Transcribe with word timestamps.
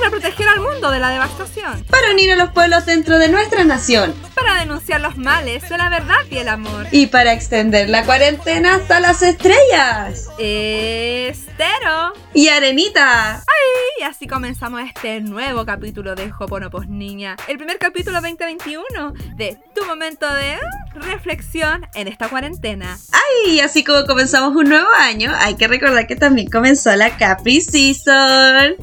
Para 0.00 0.12
proteger 0.12 0.48
al 0.48 0.60
mundo 0.60 0.90
de 0.90 0.98
la 0.98 1.10
devastación. 1.10 1.84
Para 1.84 2.12
unir 2.12 2.32
a 2.32 2.36
los 2.36 2.52
pueblos 2.52 2.86
dentro 2.86 3.18
de 3.18 3.28
nuestra 3.28 3.64
nación. 3.64 4.14
Para 4.34 4.54
denunciar 4.54 4.98
los 5.02 5.18
males 5.18 5.68
de 5.68 5.76
la 5.76 5.90
verdad 5.90 6.16
y 6.30 6.38
el 6.38 6.48
amor. 6.48 6.86
Y 6.90 7.08
para 7.08 7.34
extender 7.34 7.90
la 7.90 8.04
cuarentena 8.04 8.76
hasta 8.76 8.98
las 8.98 9.20
estrellas. 9.20 10.28
Estero. 10.38 12.14
Y 12.32 12.48
Arenita. 12.48 13.40
¡Ay! 13.40 14.00
Y 14.00 14.02
así 14.04 14.26
comenzamos 14.26 14.80
este 14.80 15.20
nuevo 15.20 15.66
capítulo 15.66 16.14
de 16.14 16.30
Joponopos 16.30 16.88
Niña. 16.88 17.36
El 17.46 17.58
primer 17.58 17.78
capítulo 17.78 18.22
2021 18.22 19.12
de 19.36 19.58
Tu 19.74 19.84
Momento 19.84 20.32
de 20.32 20.56
Reflexión 20.94 21.86
en 21.92 22.08
esta 22.08 22.30
cuarentena. 22.30 22.96
¡Ay! 23.12 23.56
Y 23.56 23.60
así 23.60 23.84
como 23.84 24.06
comenzamos 24.06 24.56
un 24.56 24.70
nuevo 24.70 24.88
año, 24.98 25.30
hay 25.36 25.56
que 25.56 25.68
recordar 25.68 26.06
que 26.06 26.16
también 26.16 26.48
comenzó 26.48 26.96
la 26.96 27.18
Capri 27.18 27.60
Season. 27.60 28.76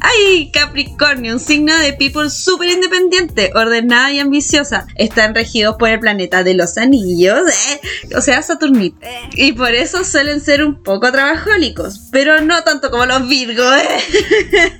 ¡Ay! 0.00 0.50
Capricornio, 0.52 1.34
un 1.34 1.40
signo 1.40 1.76
de 1.78 1.92
people 1.94 2.30
súper 2.30 2.70
independiente, 2.70 3.50
ordenada 3.54 4.12
y 4.12 4.18
ambiciosa. 4.18 4.86
Están 4.96 5.34
regidos 5.34 5.76
por 5.76 5.88
el 5.88 6.00
planeta 6.00 6.44
de 6.44 6.54
los 6.54 6.76
anillos, 6.78 7.40
¿eh? 7.48 7.80
o 8.16 8.20
sea, 8.20 8.42
Saturnito. 8.42 8.98
Eh. 9.02 9.30
Y 9.34 9.52
por 9.52 9.74
eso 9.74 10.04
suelen 10.04 10.40
ser 10.40 10.64
un 10.64 10.82
poco 10.82 11.10
trabajólicos, 11.10 12.08
pero 12.12 12.40
no 12.40 12.62
tanto 12.64 12.90
como 12.90 13.06
los 13.06 13.28
Virgos. 13.28 13.74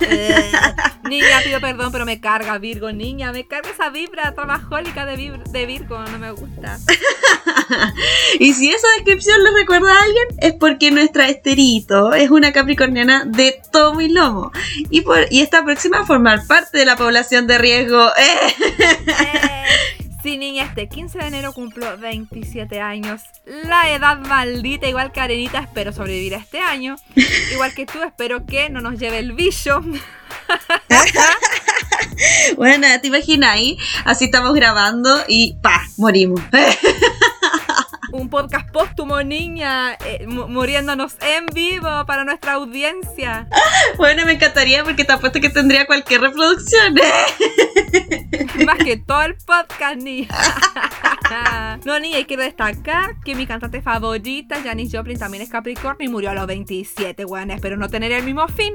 ¿eh? 0.00 0.36
Niña, 1.08 1.40
pido 1.44 1.60
perdón, 1.60 1.92
pero 1.92 2.04
me 2.06 2.20
carga 2.20 2.58
Virgo, 2.58 2.90
niña. 2.92 3.32
Me 3.32 3.46
carga 3.46 3.70
esa 3.70 3.90
vibra 3.90 4.34
trabajólica 4.34 5.04
de, 5.06 5.16
Vir- 5.16 5.42
de 5.44 5.66
Virgo, 5.66 5.98
no 6.02 6.18
me 6.18 6.30
gusta. 6.30 6.78
y 8.40 8.54
si 8.54 8.70
esa 8.70 8.86
descripción 8.96 9.42
le 9.44 9.50
recuerda 9.52 9.92
a 9.92 10.02
alguien, 10.02 10.24
es 10.38 10.52
porque 10.54 10.90
nuestra 10.90 11.28
Esterito 11.28 12.12
es 12.14 12.30
una 12.30 12.52
capricorniana 12.52 13.24
de 13.26 13.60
tomo 13.72 14.00
y 14.00 14.08
lomo. 14.08 14.50
Y, 14.90 15.02
por, 15.02 15.26
y 15.30 15.40
está 15.40 15.64
próxima 15.64 16.00
a 16.00 16.06
formar 16.06 16.46
parte 16.46 16.78
de 16.78 16.84
la 16.86 16.96
población 16.96 17.46
de 17.46 17.58
riesgo. 17.58 18.08
¡Eh! 18.18 18.54
Eh, 19.08 19.64
Sí, 20.22 20.38
niña, 20.38 20.64
este 20.64 20.88
15 20.88 21.18
de 21.18 21.26
enero 21.26 21.52
cumplo 21.52 21.98
27 21.98 22.80
años. 22.80 23.20
La 23.44 23.92
edad 23.92 24.16
maldita, 24.20 24.88
igual 24.88 25.12
que 25.12 25.20
Arenita, 25.20 25.58
espero 25.58 25.92
sobrevivir 25.92 26.34
a 26.34 26.38
este 26.38 26.60
año. 26.60 26.96
Igual 27.52 27.74
que 27.74 27.84
tú, 27.84 28.02
espero 28.02 28.46
que 28.46 28.70
no 28.70 28.80
nos 28.80 28.98
lleve 28.98 29.18
el 29.18 29.32
bicho. 29.34 29.82
Bueno, 32.56 32.86
te 33.00 33.08
imaginas 33.08 33.50
ahí, 33.50 33.76
así 34.04 34.26
estamos 34.26 34.54
grabando 34.54 35.10
y 35.26 35.54
¡pa! 35.60 35.82
morimos. 35.96 36.40
Un 38.24 38.30
podcast 38.30 38.70
póstumo, 38.70 39.22
niña, 39.22 39.98
eh, 40.06 40.24
mu- 40.26 40.48
muriéndonos 40.48 41.16
en 41.20 41.44
vivo 41.52 42.06
para 42.06 42.24
nuestra 42.24 42.54
audiencia. 42.54 43.46
Bueno, 43.98 44.24
me 44.24 44.32
encantaría 44.32 44.82
porque 44.82 45.04
te 45.04 45.12
apuesto 45.12 45.40
que 45.40 45.50
tendría 45.50 45.86
cualquier 45.86 46.22
reproducción. 46.22 46.94
Más 48.66 48.78
que 48.78 48.96
todo 49.06 49.22
el 49.22 49.36
podcast, 49.36 49.96
niña. 49.96 50.28
No, 51.84 52.00
niña, 52.00 52.18
y 52.18 52.24
quiero 52.24 52.42
destacar 52.42 53.20
que 53.24 53.34
mi 53.34 53.46
cantante 53.46 53.82
favorita, 53.82 54.56
Janis 54.64 54.90
Joplin, 54.92 55.18
también 55.18 55.42
es 55.42 55.50
Capricornio 55.50 56.08
y 56.08 56.10
murió 56.10 56.30
a 56.30 56.34
los 56.34 56.46
27, 56.46 57.24
bueno, 57.26 57.52
espero 57.54 57.76
no 57.76 57.88
tener 57.88 58.10
el 58.12 58.24
mismo 58.24 58.48
fin. 58.48 58.74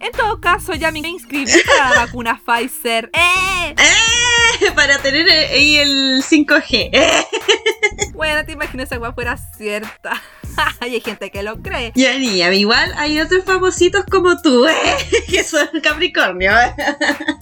En 0.00 0.10
todo 0.12 0.40
caso, 0.40 0.74
ya 0.74 0.90
me 0.90 0.98
inscribí 0.98 1.50
para 1.66 1.90
la 1.90 1.96
vacuna 2.06 2.40
Pfizer. 2.44 3.10
¡Eh! 3.14 3.74
¡Eh! 3.78 4.70
Para 4.74 4.98
tener 4.98 5.28
ahí 5.30 5.76
el 5.76 6.22
5G. 6.22 6.90
¡Eh! 6.92 7.26
Bueno, 8.14 8.44
te 8.44 8.52
imaginas 8.52 8.87
esa 8.88 8.98
weá 8.98 9.12
fuera 9.12 9.36
cierta. 9.36 10.20
y 10.80 10.94
hay 10.94 11.00
gente 11.00 11.30
que 11.30 11.42
lo 11.42 11.60
cree. 11.62 11.92
Ya, 11.94 12.16
niña, 12.18 12.52
igual 12.54 12.92
hay 12.96 13.20
otros 13.20 13.44
famositos 13.44 14.04
como 14.10 14.40
tú, 14.40 14.66
¿eh? 14.68 14.74
que 15.28 15.44
son 15.44 15.68
Capricornio. 15.82 16.52
¿eh? 16.58 16.74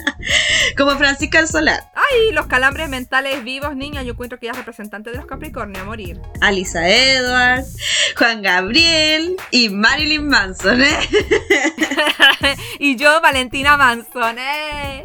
como 0.76 0.96
Francisca 0.96 1.38
el 1.38 1.48
Solar, 1.48 1.80
Ay, 1.94 2.32
los 2.32 2.46
calambres 2.46 2.88
mentales 2.88 3.44
vivos, 3.44 3.76
niña, 3.76 4.02
yo 4.02 4.12
encuentro 4.12 4.38
que 4.38 4.46
ella 4.46 4.52
es 4.52 4.58
representante 4.58 5.10
de 5.10 5.16
los 5.16 5.26
Capricornio 5.26 5.80
a 5.80 5.84
morir. 5.84 6.20
Alisa 6.40 6.88
Edwards, 6.88 7.76
Juan 8.16 8.42
Gabriel 8.42 9.36
y 9.50 9.68
Marilyn 9.68 10.28
Manson. 10.28 10.82
¿eh? 10.82 10.98
y 12.78 12.96
yo, 12.96 13.20
Valentina 13.20 13.76
Manson, 13.76 14.36
¿eh? 14.38 15.04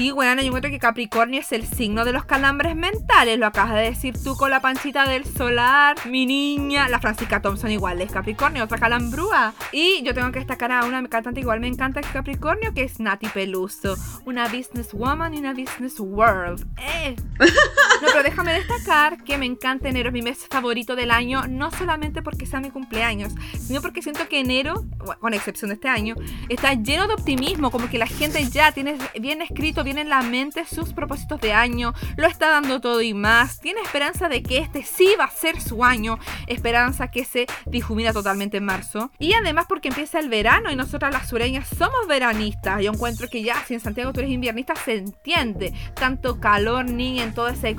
Sí, 0.00 0.12
bueno, 0.12 0.40
yo 0.40 0.46
encuentro 0.46 0.70
que 0.70 0.78
Capricornio 0.78 1.40
es 1.40 1.52
el 1.52 1.66
signo 1.66 2.06
de 2.06 2.14
los 2.14 2.24
calambres 2.24 2.74
mentales. 2.74 3.38
Lo 3.38 3.44
acabas 3.44 3.74
de 3.74 3.82
decir 3.82 4.14
tú 4.24 4.34
con 4.34 4.48
la 4.48 4.60
panchita 4.60 5.06
del 5.06 5.26
solar. 5.26 5.94
Mi 6.06 6.24
niña, 6.24 6.88
la 6.88 7.00
Francisca 7.00 7.42
Thompson 7.42 7.70
igual 7.70 8.00
es 8.00 8.10
Capricornio, 8.10 8.64
otra 8.64 8.78
calambrúa. 8.78 9.52
Y 9.72 10.02
yo 10.02 10.14
tengo 10.14 10.32
que 10.32 10.38
destacar 10.38 10.72
a 10.72 10.86
una 10.86 11.06
cantante 11.06 11.40
igual 11.40 11.60
me 11.60 11.66
encanta 11.66 12.00
Capricornio, 12.00 12.72
que 12.72 12.84
es 12.84 12.98
Nati 12.98 13.28
Peluso. 13.28 13.94
Una 14.24 14.48
businesswoman 14.48 15.34
y 15.34 15.40
una 15.40 15.52
business 15.52 16.00
world. 16.00 16.66
¡Eh! 16.78 17.14
No, 17.38 18.06
pero 18.06 18.22
déjame 18.22 18.54
destacar 18.54 19.22
que 19.24 19.36
me 19.36 19.44
encanta 19.44 19.90
enero, 19.90 20.08
es 20.08 20.14
mi 20.14 20.22
mes 20.22 20.46
favorito 20.48 20.96
del 20.96 21.10
año, 21.10 21.42
no 21.46 21.70
solamente 21.70 22.22
porque 22.22 22.46
sea 22.46 22.60
mi 22.60 22.70
cumpleaños, 22.70 23.34
sino 23.58 23.82
porque 23.82 24.00
siento 24.00 24.26
que 24.28 24.40
enero, 24.40 24.86
con 25.20 25.34
excepción 25.34 25.68
de 25.68 25.74
este 25.74 25.88
año, 25.88 26.14
está 26.48 26.72
lleno 26.72 27.06
de 27.06 27.14
optimismo, 27.14 27.70
como 27.70 27.90
que 27.90 27.98
la 27.98 28.06
gente 28.06 28.42
ya 28.48 28.72
tiene 28.72 28.96
bien 29.20 29.42
escrito, 29.42 29.84
bien 29.84 29.89
en 29.98 30.08
la 30.08 30.22
mente 30.22 30.64
sus 30.64 30.92
propósitos 30.92 31.40
de 31.40 31.52
año, 31.52 31.94
lo 32.16 32.26
está 32.26 32.50
dando 32.50 32.80
todo 32.80 33.02
y 33.02 33.14
más, 33.14 33.60
tiene 33.60 33.80
esperanza 33.80 34.28
de 34.28 34.42
que 34.42 34.58
este 34.58 34.82
sí 34.82 35.14
va 35.18 35.24
a 35.24 35.30
ser 35.30 35.60
su 35.60 35.84
año, 35.84 36.18
esperanza 36.46 37.10
que 37.10 37.24
se 37.24 37.46
difumina 37.66 38.12
totalmente 38.12 38.58
en 38.58 38.64
marzo, 38.64 39.10
y 39.18 39.32
además 39.32 39.66
porque 39.68 39.88
empieza 39.88 40.18
el 40.18 40.28
verano 40.28 40.70
y 40.70 40.76
nosotras 40.76 41.12
las 41.12 41.28
sureñas 41.28 41.68
somos 41.68 42.06
veranistas, 42.08 42.82
yo 42.82 42.92
encuentro 42.92 43.28
que 43.28 43.42
ya 43.42 43.56
si 43.66 43.74
en 43.74 43.80
Santiago 43.80 44.12
tú 44.12 44.20
eres 44.20 44.32
inviernista 44.32 44.74
se 44.74 44.96
entiende, 44.96 45.72
tanto 45.94 46.40
calor 46.40 46.84
ni 46.84 47.20
en 47.20 47.34
todo 47.34 47.48
ese 47.48 47.74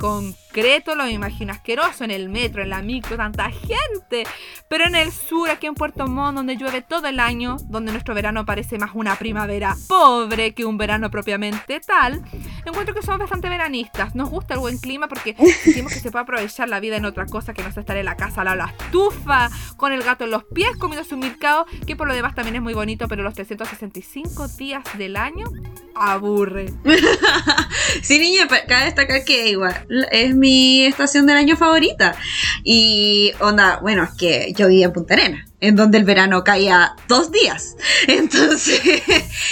concreto, 0.52 0.94
lo 0.94 1.08
imagino 1.08 1.50
asqueroso, 1.50 2.04
en 2.04 2.10
el 2.10 2.28
metro, 2.28 2.62
en 2.62 2.68
la 2.68 2.82
micro, 2.82 3.16
tanta 3.16 3.50
gente, 3.50 4.24
pero 4.68 4.84
en 4.84 4.94
el 4.94 5.10
sur, 5.10 5.48
aquí 5.48 5.66
en 5.66 5.72
Puerto 5.72 6.06
Montt, 6.06 6.36
donde 6.36 6.56
llueve 6.56 6.82
todo 6.82 7.06
el 7.06 7.20
año, 7.20 7.56
donde 7.68 7.90
nuestro 7.90 8.14
verano 8.14 8.44
parece 8.44 8.76
más 8.76 8.90
una 8.92 9.16
primavera 9.16 9.74
pobre 9.88 10.52
que 10.52 10.66
un 10.66 10.76
verano 10.76 11.10
propiamente 11.10 11.80
tal, 11.80 12.22
encuentro 12.66 12.94
que 12.94 13.00
somos 13.00 13.20
bastante 13.20 13.48
veranistas. 13.48 14.14
Nos 14.14 14.28
gusta 14.28 14.52
el 14.52 14.60
buen 14.60 14.76
clima 14.76 15.08
porque 15.08 15.34
sentimos 15.64 15.90
que 15.90 16.00
se 16.00 16.10
puede 16.10 16.24
aprovechar 16.24 16.68
la 16.68 16.80
vida 16.80 16.96
en 16.96 17.06
otra 17.06 17.24
cosa 17.24 17.54
que 17.54 17.62
no 17.62 17.70
es 17.70 17.76
estar 17.78 17.96
en 17.96 18.04
la 18.04 18.16
casa 18.16 18.44
de 18.44 18.54
la 18.54 18.66
estufa, 18.66 19.48
con 19.78 19.94
el 19.94 20.02
gato 20.02 20.24
en 20.24 20.32
los 20.32 20.44
pies, 20.44 20.76
comiendo 20.76 21.08
su 21.08 21.16
mercado, 21.16 21.64
que 21.86 21.96
por 21.96 22.06
lo 22.06 22.14
demás 22.14 22.34
también 22.34 22.56
es 22.56 22.62
muy 22.62 22.74
bonito, 22.74 23.08
pero 23.08 23.22
los 23.22 23.32
365 23.32 24.48
días 24.48 24.84
del 24.98 25.16
año 25.16 25.46
aburre. 25.94 26.66
Sí, 28.02 28.18
niña, 28.18 28.48
cabe 28.48 28.86
destacar 28.86 29.24
que 29.24 29.48
igual 29.50 29.86
es 30.10 30.34
mi 30.42 30.84
estación 30.84 31.24
del 31.24 31.36
año 31.36 31.56
favorita. 31.56 32.16
Y 32.64 33.32
onda, 33.38 33.78
bueno, 33.80 34.02
es 34.02 34.10
que 34.18 34.52
yo 34.56 34.68
vivía 34.68 34.86
en 34.86 34.92
Punta 34.92 35.14
Arena, 35.14 35.46
en 35.60 35.76
donde 35.76 35.98
el 35.98 36.04
verano 36.04 36.42
caía 36.42 36.94
dos 37.08 37.30
días. 37.30 37.76
Entonces, 38.08 38.82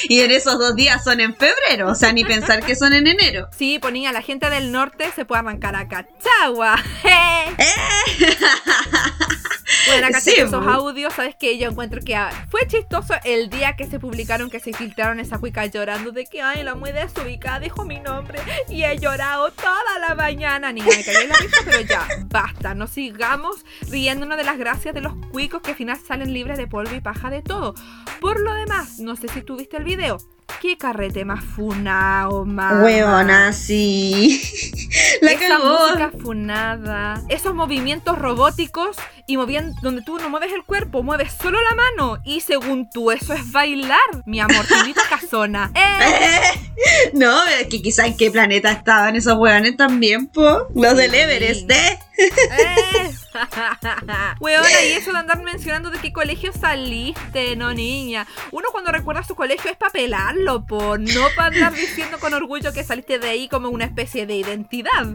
y 0.09 0.21
en 0.21 0.33
esos 0.33 0.59
dos 0.59 0.75
días 0.75 1.05
son 1.05 1.21
en 1.21 1.37
febrero, 1.37 1.91
o 1.91 1.95
sea, 1.95 2.12
ni 2.12 2.25
pensar 2.25 2.65
que 2.65 2.75
son 2.75 2.93
en 2.93 3.06
enero. 3.06 3.49
Sí, 3.56 3.78
ponía 3.78 4.12
la 4.12 4.21
gente 4.21 4.51
del 4.51 4.73
norte 4.73 5.11
se 5.15 5.25
puede 5.25 5.41
arrancar 5.41 5.77
a 5.77 5.89
Cachagua. 5.89 6.77
Bueno, 9.86 10.06
acá 10.08 10.20
Sí, 10.20 10.32
esos 10.36 10.66
audios, 10.66 11.14
¿sabes 11.14 11.36
qué? 11.36 11.58
Yo 11.58 11.70
encuentro 11.70 12.00
que 12.00 12.14
ah, 12.16 12.30
fue 12.50 12.66
chistoso 12.66 13.14
el 13.24 13.50
día 13.50 13.76
que 13.76 13.86
se 13.86 13.98
publicaron, 13.98 14.50
que 14.50 14.60
se 14.60 14.72
filtraron 14.72 15.20
esa 15.20 15.38
cuica 15.38 15.66
llorando 15.66 16.12
de 16.12 16.27
que, 16.27 16.42
ay, 16.42 16.62
la 16.62 16.74
muy 16.74 16.92
desubicada 16.92 17.60
dijo 17.60 17.84
mi 17.84 18.00
nombre 18.00 18.38
y 18.68 18.84
he 18.84 18.98
llorado 18.98 19.50
toda 19.50 19.98
la 20.06 20.15
mañana. 20.15 20.72
Niña, 20.72 20.88
me 20.97 21.04
cagué 21.04 21.22
en 21.22 21.28
la 21.28 21.36
risa, 21.36 21.56
pero 21.65 21.80
ya, 21.80 22.06
basta. 22.27 22.74
No 22.74 22.86
sigamos 22.86 23.65
riéndonos 23.88 24.36
de 24.36 24.44
las 24.44 24.59
gracias 24.59 24.94
de 24.94 25.00
los 25.00 25.15
cuicos 25.30 25.62
que 25.62 25.71
al 25.71 25.77
final 25.77 25.98
salen 25.98 26.33
libres 26.33 26.59
de 26.59 26.66
polvo 26.66 26.94
y 26.94 27.00
paja 27.00 27.30
de 27.30 27.42
todo. 27.42 27.74
Por 28.21 28.41
lo 28.41 28.54
demás, 28.54 28.98
no 28.98 29.16
sé 29.16 29.28
si 29.28 29.42
tuviste 29.42 29.76
el 29.76 29.84
video. 29.84 30.18
¿Qué 30.60 30.76
carrete 30.76 31.24
más 31.24 31.42
funao, 31.44 32.44
mamá? 32.44 32.82
Huevona, 32.82 33.52
sí. 33.52 34.42
La 35.22 35.32
Esa 35.32 35.48
cagó. 35.48 35.78
música 35.86 36.10
funada, 36.22 37.22
esos 37.28 37.54
movimientos 37.54 38.18
robóticos 38.18 38.97
y 39.26 39.36
moviendo 39.36 39.74
donde 39.82 40.02
tú 40.02 40.18
no 40.18 40.28
mueves 40.28 40.52
el 40.52 40.64
cuerpo, 40.64 41.02
mueves 41.02 41.32
solo 41.41 41.58
la 41.62 41.74
mano 41.74 42.18
y 42.24 42.41
según 42.41 42.91
tú 42.91 43.10
eso 43.10 43.32
es 43.32 43.50
bailar, 43.52 43.98
mi 44.26 44.41
amor, 44.41 44.66
te 44.66 44.76
invito 44.78 45.00
a 45.00 45.08
casona. 45.08 45.70
¡Eh! 45.74 47.10
No, 47.14 47.47
es 47.47 47.66
que 47.68 47.80
quizá 47.82 48.06
en 48.06 48.16
qué 48.16 48.30
planeta 48.30 48.70
estaban 48.72 49.16
esos 49.16 49.36
hueones 49.38 49.76
también, 49.76 50.26
po. 50.28 50.66
Los 50.74 50.97
del 50.97 51.14
Everest, 51.14 51.70
¿eh? 51.70 51.98
¡Eh! 52.18 53.10
Weona, 54.41 54.82
y 54.82 54.92
eso 54.92 55.12
de 55.12 55.18
andar 55.18 55.42
mencionando 55.42 55.91
de 55.91 55.98
qué 55.98 56.12
colegio 56.12 56.53
saliste, 56.53 57.56
no 57.56 57.72
niña. 57.72 58.27
Uno 58.50 58.68
cuando 58.72 58.92
recuerda 58.92 59.22
su 59.22 59.34
colegio 59.34 59.71
es 59.71 59.77
para 59.77 59.92
pelarlo, 59.92 60.65
po, 60.66 60.98
no 60.98 61.28
para 61.36 61.48
andar 61.48 61.74
diciendo 61.74 62.18
con 62.18 62.34
orgullo 62.34 62.72
que 62.72 62.84
saliste 62.84 63.18
de 63.18 63.28
ahí 63.28 63.48
como 63.48 63.68
una 63.68 63.84
especie 63.84 64.27
de 64.27 64.36
identidad. 64.36 65.06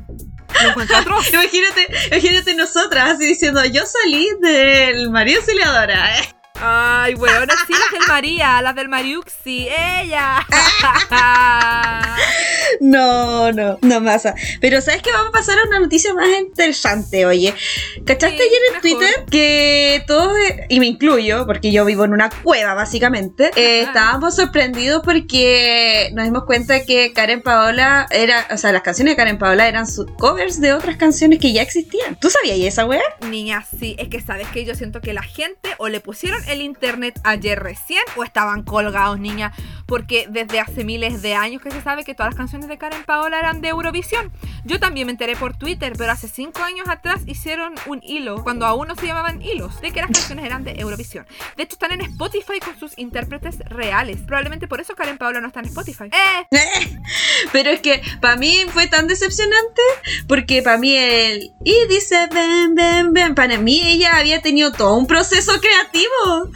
Imagínate, 1.34 1.88
imagínate 2.08 2.56
nosotras 2.56 3.12
así 3.12 3.28
diciendo, 3.28 3.64
yo 3.66 3.84
salí 3.86 4.30
del 4.42 5.10
María 5.10 5.38
Auxiliadora, 5.38 6.20
¿eh? 6.20 6.36
Ay, 6.62 7.14
bueno, 7.16 7.54
sí, 7.68 7.74
las 7.74 7.92
del 7.92 8.08
María, 8.08 8.62
las 8.62 8.76
del 8.76 8.90
Mariuxi, 8.90 9.68
ella. 9.70 10.46
No, 12.82 13.52
no, 13.52 13.78
no 13.82 14.04
pasa. 14.04 14.36
Pero 14.60 14.82
¿sabes 14.82 15.02
qué? 15.02 15.12
Vamos 15.12 15.30
a 15.30 15.32
pasar 15.32 15.58
a 15.60 15.68
una 15.68 15.80
noticia 15.80 16.14
más 16.14 16.28
interesante, 16.40 17.26
oye. 17.26 17.54
¿Cachaste 18.06 18.38
Sí, 18.38 18.44
ayer 18.44 18.60
en 18.68 18.74
mejor. 18.74 18.82
Twitter 18.82 19.26
que 19.32 20.04
todos, 20.08 20.38
eh, 20.38 20.66
y 20.70 20.80
me 20.80 20.88
incluyo, 20.88 21.46
porque 21.46 21.72
yo 21.72 21.86
vivo 21.86 22.04
en 22.04 22.14
una 22.14 22.30
cueva 22.44 22.74
básicamente, 22.74 23.52
eh, 23.56 23.82
estábamos 23.82 24.36
sorprendidos 24.36 25.02
porque 25.06 26.10
nos 26.14 26.26
dimos 26.26 26.44
cuenta 26.46 26.84
que 26.86 27.14
Karen 27.14 27.42
Paola 27.42 28.08
era, 28.12 28.46
o 28.52 28.58
sea, 28.58 28.72
las 28.74 28.82
canciones 28.82 29.14
de 29.14 29.18
Karen 29.18 29.38
Paola 29.38 29.68
eran 29.68 29.88
sus 29.88 30.08
covers 30.18 30.60
de 30.60 30.74
otras 30.74 30.98
canciones 30.98 31.40
que 31.40 31.54
ya 31.54 31.62
existían. 31.62 32.18
¿Tú 32.20 32.30
sabías 32.30 32.58
esa 32.60 32.86
wea? 32.86 33.02
Niña, 33.30 33.66
sí, 33.80 33.96
es 34.00 34.10
que 34.10 34.20
sabes 34.22 34.48
que 34.50 34.66
yo 34.66 34.76
siento 34.76 35.00
que 35.02 35.14
la 35.14 35.24
gente 35.24 35.70
o 35.78 35.88
le 35.88 36.00
pusieron 36.02 36.42
el 36.48 36.62
internet 36.62 37.20
ayer 37.24 37.62
recién 37.62 38.02
o 38.16 38.24
estaban 38.24 38.64
colgados, 38.64 39.20
niña, 39.20 39.54
porque 39.86 40.28
desde 40.30 40.60
hace 40.60 40.84
miles 40.84 41.22
de 41.22 41.36
años 41.36 41.62
que 41.62 41.72
se 41.72 41.82
sabe 41.82 42.04
que 42.04 42.14
todas 42.14 42.32
las 42.32 42.38
canciones 42.38 42.68
de 42.68 42.78
Karen 42.78 43.04
Paola 43.04 43.40
eran 43.40 43.62
de 43.62 43.70
Eurovisión. 43.70 44.32
Yo 44.66 44.80
también 44.80 45.06
me 45.06 45.12
enteré 45.12 45.36
por 45.36 45.56
Twitter, 45.56 45.94
pero 45.96 46.12
hace 46.12 46.28
cinco 46.28 46.64
años 46.64 46.88
atrás 46.90 47.22
hicieron 47.28 47.76
un 47.86 48.02
hilo, 48.04 48.44
cuando 48.44 48.66
aún 48.66 48.88
no 48.88 48.96
se 48.96 49.06
llamaban 49.06 49.42
hilos, 49.42 49.80
de 49.80 49.92
que 49.92 50.02
las 50.02 50.10
canciones 50.10 50.44
eran 50.44 50.64
de 50.64 50.72
Eurovisión. 50.80 51.28
De 51.56 51.64
hecho, 51.64 51.76
están 51.76 51.92
en 51.92 52.02
Spotify 52.02 52.60
con 52.64 52.78
sus 52.80 52.98
intérpretes 52.98 53.60
reales. 53.60 54.18
Probablemente 54.26 54.68
por 54.68 54.82
eso 54.82 54.96
Karen 54.96 55.20
Paola 55.20 55.40
no 55.40 55.48
está 55.48 55.60
en 55.60 55.68
Spotify. 55.68 56.06
¡Eh! 56.06 56.48
Pero 57.52 57.70
es 57.70 57.82
que 57.82 58.02
para 58.22 58.38
mí 58.38 58.66
fue 58.70 58.88
tan 58.88 59.08
decepcionante 59.08 59.82
porque 60.28 60.62
para 60.62 60.78
mí 60.78 60.96
el 60.96 61.54
y 61.64 61.88
dice 61.88 62.28
ven 62.32 62.76
ven 62.76 63.14
ven 63.14 63.36
para 63.36 63.58
mí 63.58 63.82
ella 63.84 64.18
había 64.18 64.42
tenido 64.42 64.72
todo 64.72 64.96
un 64.96 65.08
proceso 65.08 65.54
creativo. 65.60 66.52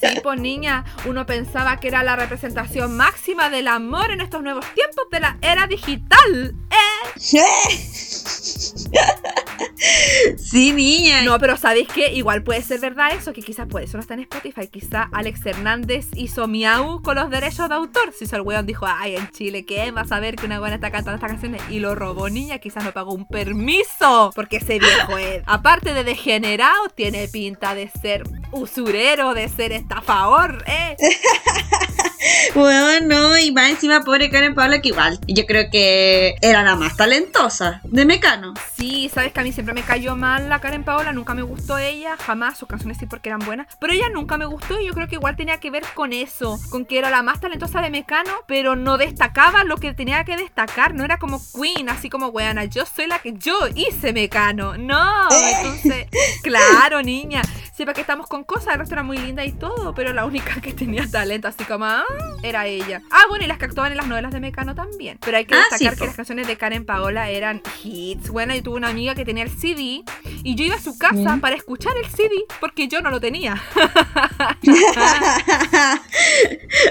Sí, 0.00 0.20
pues 0.22 0.40
niña, 0.40 0.84
uno 1.06 1.26
pensaba 1.26 1.78
que 1.78 1.88
era 1.88 2.02
la 2.02 2.16
representación 2.16 2.96
máxima 2.96 3.48
del 3.50 3.66
amor 3.66 4.10
en 4.10 4.20
estos 4.20 4.42
nuevos 4.42 4.64
tiempos 4.74 5.04
de 5.10 5.20
la 5.20 5.38
era 5.40 5.66
digital. 5.66 6.54
¡Eh! 6.70 7.15
Sí, 10.38 10.72
niña. 10.72 11.22
No, 11.22 11.38
pero 11.38 11.56
¿sabéis 11.56 11.88
qué? 11.88 12.12
Igual 12.12 12.42
puede 12.42 12.62
ser 12.62 12.80
verdad 12.80 13.12
eso, 13.12 13.32
que 13.32 13.42
quizás 13.42 13.66
por 13.68 13.82
eso 13.82 13.96
no 13.96 14.00
está 14.00 14.14
en 14.14 14.20
Spotify. 14.20 14.68
Quizá 14.68 15.08
Alex 15.12 15.44
Hernández 15.44 16.06
hizo 16.14 16.48
miau 16.48 17.02
con 17.02 17.16
los 17.16 17.30
derechos 17.30 17.68
de 17.68 17.74
autor. 17.74 18.12
Si 18.12 18.24
el 18.34 18.40
weón 18.40 18.66
dijo, 18.66 18.86
ay, 18.86 19.16
en 19.16 19.30
Chile, 19.30 19.64
¿qué? 19.64 19.90
Vas 19.90 20.12
a 20.12 20.20
ver 20.20 20.36
que 20.36 20.46
una 20.46 20.58
buena 20.58 20.76
está 20.76 20.90
cantando 20.90 21.16
estas 21.16 21.30
canciones 21.30 21.62
y 21.70 21.80
lo 21.80 21.94
robó, 21.94 22.28
niña. 22.28 22.58
Quizás 22.58 22.84
no 22.84 22.92
pagó 22.92 23.12
un 23.12 23.26
permiso. 23.26 24.32
Porque 24.34 24.58
ese 24.58 24.78
viejo 24.78 25.18
es, 25.18 25.42
aparte 25.46 25.94
de 25.94 26.04
degenerado, 26.04 26.88
tiene 26.94 27.28
pinta 27.28 27.74
de 27.74 27.88
ser 27.88 28.24
usurero, 28.52 29.34
de 29.34 29.48
ser 29.48 29.72
estafador, 29.72 30.64
¿eh? 30.66 30.96
Bueno, 32.54 33.06
no, 33.06 33.38
y 33.38 33.52
más 33.52 33.70
encima 33.70 34.02
pobre 34.02 34.30
Karen 34.30 34.54
Paola 34.54 34.80
que 34.80 34.88
igual 34.88 35.18
yo 35.26 35.46
creo 35.46 35.70
que 35.70 36.36
era 36.40 36.62
la 36.62 36.76
más 36.76 36.96
talentosa 36.96 37.80
de 37.84 38.04
Mecano. 38.04 38.54
Sí, 38.76 39.10
sabes 39.12 39.32
que 39.32 39.40
a 39.40 39.42
mí 39.42 39.52
siempre 39.52 39.74
me 39.74 39.82
cayó 39.82 40.16
mal 40.16 40.48
la 40.48 40.60
Karen 40.60 40.84
Paola, 40.84 41.12
nunca 41.12 41.34
me 41.34 41.42
gustó 41.42 41.78
ella, 41.78 42.16
jamás, 42.16 42.58
sus 42.58 42.68
canciones 42.68 42.98
sí 42.98 43.06
porque 43.06 43.28
eran 43.28 43.40
buenas, 43.40 43.66
pero 43.78 43.92
ella 43.92 44.08
nunca 44.12 44.36
me 44.36 44.46
gustó 44.46 44.80
y 44.80 44.86
yo 44.86 44.94
creo 44.94 45.08
que 45.08 45.16
igual 45.16 45.36
tenía 45.36 45.58
que 45.58 45.70
ver 45.70 45.84
con 45.94 46.12
eso, 46.12 46.58
con 46.70 46.84
que 46.84 46.98
era 46.98 47.10
la 47.10 47.22
más 47.22 47.40
talentosa 47.40 47.80
de 47.80 47.90
Mecano, 47.90 48.32
pero 48.46 48.76
no 48.76 48.98
destacaba 48.98 49.64
lo 49.64 49.76
que 49.76 49.94
tenía 49.94 50.24
que 50.24 50.36
destacar, 50.36 50.94
no 50.94 51.04
era 51.04 51.18
como 51.18 51.40
Queen, 51.54 51.88
así 51.88 52.08
como 52.10 52.28
weana, 52.28 52.64
yo 52.64 52.84
soy 52.86 53.06
la 53.06 53.18
que 53.18 53.34
yo 53.34 53.56
hice 53.74 54.12
Mecano, 54.12 54.76
no, 54.76 55.28
entonces, 55.58 56.06
claro, 56.42 57.02
niña, 57.02 57.42
sepa 57.76 57.92
que 57.92 58.00
estamos 58.00 58.26
con 58.26 58.42
cosas, 58.44 58.72
el 58.72 58.80
resto 58.80 58.94
era 58.94 59.02
muy 59.02 59.18
linda 59.18 59.44
y 59.44 59.52
todo, 59.52 59.94
pero 59.94 60.14
la 60.14 60.24
única 60.24 60.60
que 60.62 60.72
tenía 60.72 61.06
talento, 61.10 61.48
así 61.48 61.64
como, 61.64 61.84
ah, 61.84 62.04
era 62.42 62.66
ella. 62.66 63.02
Ah, 63.10 63.24
bueno, 63.28 63.44
y 63.44 63.48
las 63.48 63.58
que 63.58 63.66
actuaban 63.66 63.92
en 63.92 63.98
las 63.98 64.06
novelas 64.06 64.32
de 64.32 64.40
Mecano 64.40 64.74
también, 64.74 65.18
pero 65.20 65.36
hay 65.36 65.44
que 65.44 65.54
Ah, 65.54 65.58
destacar 65.70 65.94
sí, 65.94 66.00
que 66.00 66.06
las 66.06 66.16
canciones 66.16 66.46
de 66.46 66.56
Karen 66.56 66.86
Paola 66.86 67.28
eran 67.28 67.60
hits. 67.84 68.30
Bueno, 68.30 68.54
yo 68.54 68.62
tuve 68.62 68.76
una 68.76 68.88
amiga 68.88 69.14
que 69.14 69.26
tenía 69.26 69.44
el 69.44 69.50
CD 69.50 70.02
y 70.42 70.54
yo 70.54 70.64
iba 70.64 70.76
a 70.76 70.80
su 70.80 70.96
casa 70.96 71.36
para 71.40 71.54
escuchar 71.54 71.92
el 72.02 72.10
CD 72.10 72.30
porque 72.60 72.88
yo 72.88 73.02
no 73.02 73.10
lo 73.10 73.20
tenía. 73.20 73.62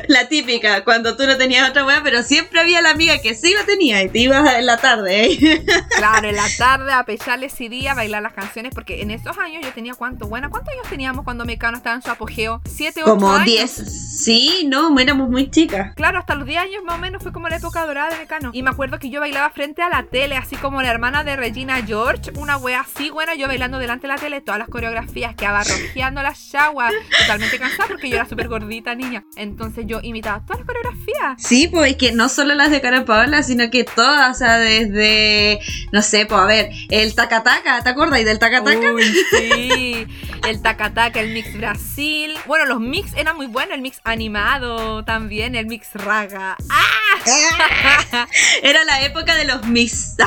la 0.08 0.28
típica, 0.28 0.84
cuando 0.84 1.18
tú 1.18 1.26
no 1.26 1.38
tenías 1.38 1.70
otra 1.70 1.86
wea, 1.86 2.02
pero 2.04 2.22
siempre 2.22 2.60
había 2.60 2.82
la 2.82 2.92
amiga 2.92 3.20
que 3.22 3.34
sí 3.34 3.54
la 3.54 3.66
tenía 3.66 4.04
y 4.04 4.10
te 4.10 4.20
ibas 4.20 4.54
en 4.56 4.66
la 4.66 4.78
tarde, 4.78 5.26
¿eh? 5.26 5.66
claro, 5.98 6.30
en 6.30 6.36
la 6.36 6.48
tarde 6.58 6.94
a 6.94 7.04
pecharle 7.06 7.50
CD, 7.50 7.90
a 7.90 7.96
bailar 7.96 8.22
las 8.22 8.34
canciones 8.34 8.74
porque 8.74 9.02
en 9.02 9.12
esos 9.12 9.38
años 9.40 9.64
yo 9.64 9.72
tenía 9.74 9.96
cuánto, 9.96 10.28
bueno, 10.28 10.50
¿cuántos 10.50 10.75
años 10.76 10.90
teníamos 10.90 11.24
cuando 11.24 11.46
Mecano 11.46 11.78
estaba 11.78 11.96
en 11.96 12.02
su 12.02 12.12
apogeo? 12.12 12.62
¿Siete, 12.66 13.02
ocho 13.04 13.12
Como 13.12 13.32
años? 13.32 13.46
10. 13.46 13.72
Sí, 14.16 14.66
no, 14.68 14.98
éramos 15.00 15.30
muy 15.30 15.50
chicas. 15.50 15.94
Claro, 15.96 16.20
hasta 16.20 16.36
los 16.36 16.46
10 16.46 16.60
años 16.60 16.84
más 16.84 16.96
o 16.96 16.98
menos 16.98 17.22
fue 17.22 17.32
como 17.32 17.48
la 17.50 17.58
época 17.58 17.86
dorada 17.86 18.10
de 18.10 18.18
Mecano. 18.18 18.52
Y 18.54 18.64
me 18.64 18.70
acuerdo 18.70 19.00
que 19.00 19.10
yo 19.10 19.20
bailaba 19.20 19.50
frente 19.50 19.82
a 19.82 19.90
la 19.90 20.04
tele, 20.04 20.36
así 20.38 20.56
como 20.56 20.82
la 20.82 20.90
hermana 20.90 21.24
de 21.24 21.36
Regina 21.36 21.82
George, 21.86 22.32
una 22.38 22.58
wea 22.58 22.82
así 22.82 23.10
buena, 23.10 23.36
yo 23.36 23.48
bailando 23.48 23.80
delante 23.80 24.08
de 24.08 24.14
la 24.14 24.20
tele, 24.20 24.42
todas 24.42 24.60
las 24.60 24.70
coreografías, 24.70 25.36
quedaba 25.36 25.64
rojeando 25.64 26.24
las 26.24 26.50
chaguas, 26.50 26.94
totalmente 27.20 27.60
cansada 27.60 27.88
porque 27.88 28.10
yo 28.10 28.16
era 28.16 28.28
súper 28.28 28.48
gordita 28.48 28.96
niña. 28.96 29.24
Entonces 29.36 29.86
yo 29.88 30.00
imitaba 30.02 30.42
todas 30.46 30.60
las 30.60 30.68
coreografías. 30.68 31.36
Sí, 31.38 31.68
pues 31.68 31.92
es 31.92 31.98
que 31.98 32.12
no 32.12 32.30
solo 32.30 32.56
las 32.56 32.72
de 32.72 32.82
Karen 32.82 33.06
Paola, 33.06 33.44
sino 33.44 33.70
que 33.70 33.84
todas, 33.84 34.36
o 34.36 34.38
sea, 34.38 34.58
desde, 34.58 35.60
no 35.92 36.02
sé, 36.02 36.26
pues 36.26 36.40
a 36.40 36.46
ver, 36.46 36.70
el 36.90 37.16
tacataca, 37.16 37.82
¿te 37.84 37.90
acuerdas? 37.90 38.20
¿Y 38.20 38.24
del 38.24 38.40
tacataca? 38.40 38.92
Uy, 38.92 39.04
sí. 39.32 40.08
El 40.46 40.62
tacataca, 40.66 41.20
el 41.20 41.32
mix 41.32 41.56
Brasil. 41.56 42.34
Bueno, 42.48 42.66
los 42.66 42.80
mix 42.80 43.14
eran 43.16 43.36
muy 43.36 43.46
buenos, 43.46 43.76
el 43.76 43.84
mix 43.84 44.02
animado 44.04 45.06
también, 45.06 45.54
el 45.54 45.68
mix 45.68 45.94
raga. 45.94 46.58
¡Ah! 46.72 46.86
Era 48.64 48.84
la 48.84 49.04
época 49.04 49.36
de 49.36 49.46
los 49.46 49.64
mix. 49.68 50.16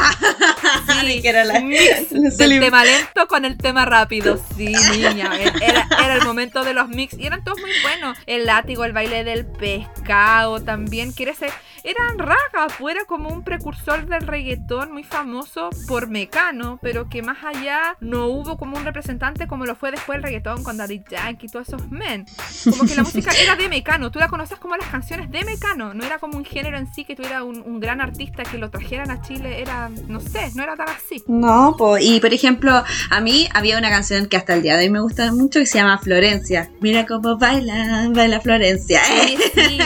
Sí, 1.01 1.23
que 1.23 1.29
era 1.29 1.45
la... 1.45 1.61
Mix 1.61 2.11
del 2.39 2.61
tema 2.61 2.85
lento 2.85 3.27
con 3.29 3.45
el 3.45 3.57
tema 3.57 3.85
rápido. 3.85 4.41
Sí, 4.57 4.75
niña. 4.93 5.31
Era, 5.61 5.87
era 6.03 6.15
el 6.15 6.25
momento 6.25 6.65
de 6.65 6.75
los 6.75 6.89
mix. 6.89 7.15
Y 7.19 7.27
eran 7.27 7.43
todos 7.45 7.61
muy 7.61 7.71
buenos. 7.83 8.17
El 8.27 8.47
látigo, 8.47 8.85
el 8.85 8.93
baile 8.93 9.25
del 9.25 9.47
pescado 9.47 10.63
también. 10.63 11.13
Quiere 11.13 11.35
ser. 11.35 11.51
Eran 11.85 12.19
ragas. 12.19 12.73
Fuera 12.79 13.05
como 13.07 13.29
un 13.31 13.43
precursor 13.43 14.07
del 14.07 14.27
reggaetón 14.27 14.93
muy 14.93 15.05
famoso 15.05 15.71
por 15.87 16.09
Mecano. 16.09 16.79
Pero 16.83 17.09
que 17.09 17.23
más 17.23 17.39
allá 17.45 17.97
no 18.01 18.27
hubo 18.27 18.57
como 18.57 18.77
un 18.77 18.85
representante 18.85 19.47
como 19.47 19.65
lo 19.67 19.75
fue 19.77 19.91
después 19.91 20.17
el 20.17 20.23
reggaetón 20.23 20.63
con 20.65 20.77
Daddy 20.77 21.03
Yankee 21.11 21.47
y 21.47 21.49
todos 21.49 21.69
esos 21.69 21.89
men. 21.91 22.27
Como 22.65 22.85
que 22.85 22.95
la 22.95 23.03
música 23.03 23.31
era 23.43 23.57
de 23.57 23.69
Mecano. 23.69 24.11
Tú 24.11 24.19
la 24.19 24.29
conoces 24.29 24.59
como 24.59 24.77
las 24.77 24.89
canciones 24.89 25.31
de 25.31 25.45
Mecano. 25.45 25.95
No 25.95 26.05
era 26.05 26.19
como 26.19 26.37
un 26.37 26.45
género 26.45 26.77
en 26.79 26.93
sí 26.93 27.05
que 27.05 27.15
tuviera 27.17 27.43
un, 27.45 27.61
un 27.63 27.81
gran 27.81 28.01
artista 28.01 28.43
que 28.43 28.59
lo 28.59 28.71
trajeran 28.71 29.11
a 29.11 29.21
Chile. 29.23 29.61
Era, 29.61 29.89
no 30.09 30.21
sé, 30.21 30.51
no 30.55 30.63
era 30.63 30.77
tan 30.77 30.89
así. 30.89 31.23
No, 31.27 31.75
pues, 31.79 32.05
y 32.05 32.21
por 32.21 32.33
ejemplo, 32.33 32.83
a 33.11 33.21
mí 33.21 33.49
había 33.55 33.79
una 33.79 33.91
canción 33.91 34.27
que 34.27 34.37
hasta 34.37 34.55
el 34.55 34.63
día 34.63 34.77
de 34.77 34.85
hoy 34.85 34.91
me 34.91 35.01
gusta 35.01 35.33
mucho 35.33 35.59
que 35.61 35.67
se 35.67 35.79
llama 35.79 35.99
Florencia. 35.99 36.71
Mira 36.81 37.07
cómo 37.07 37.37
baila, 37.39 38.09
baila 38.13 38.41
Florencia. 38.41 39.01
Sí, 39.05 39.37
sí. 39.55 39.79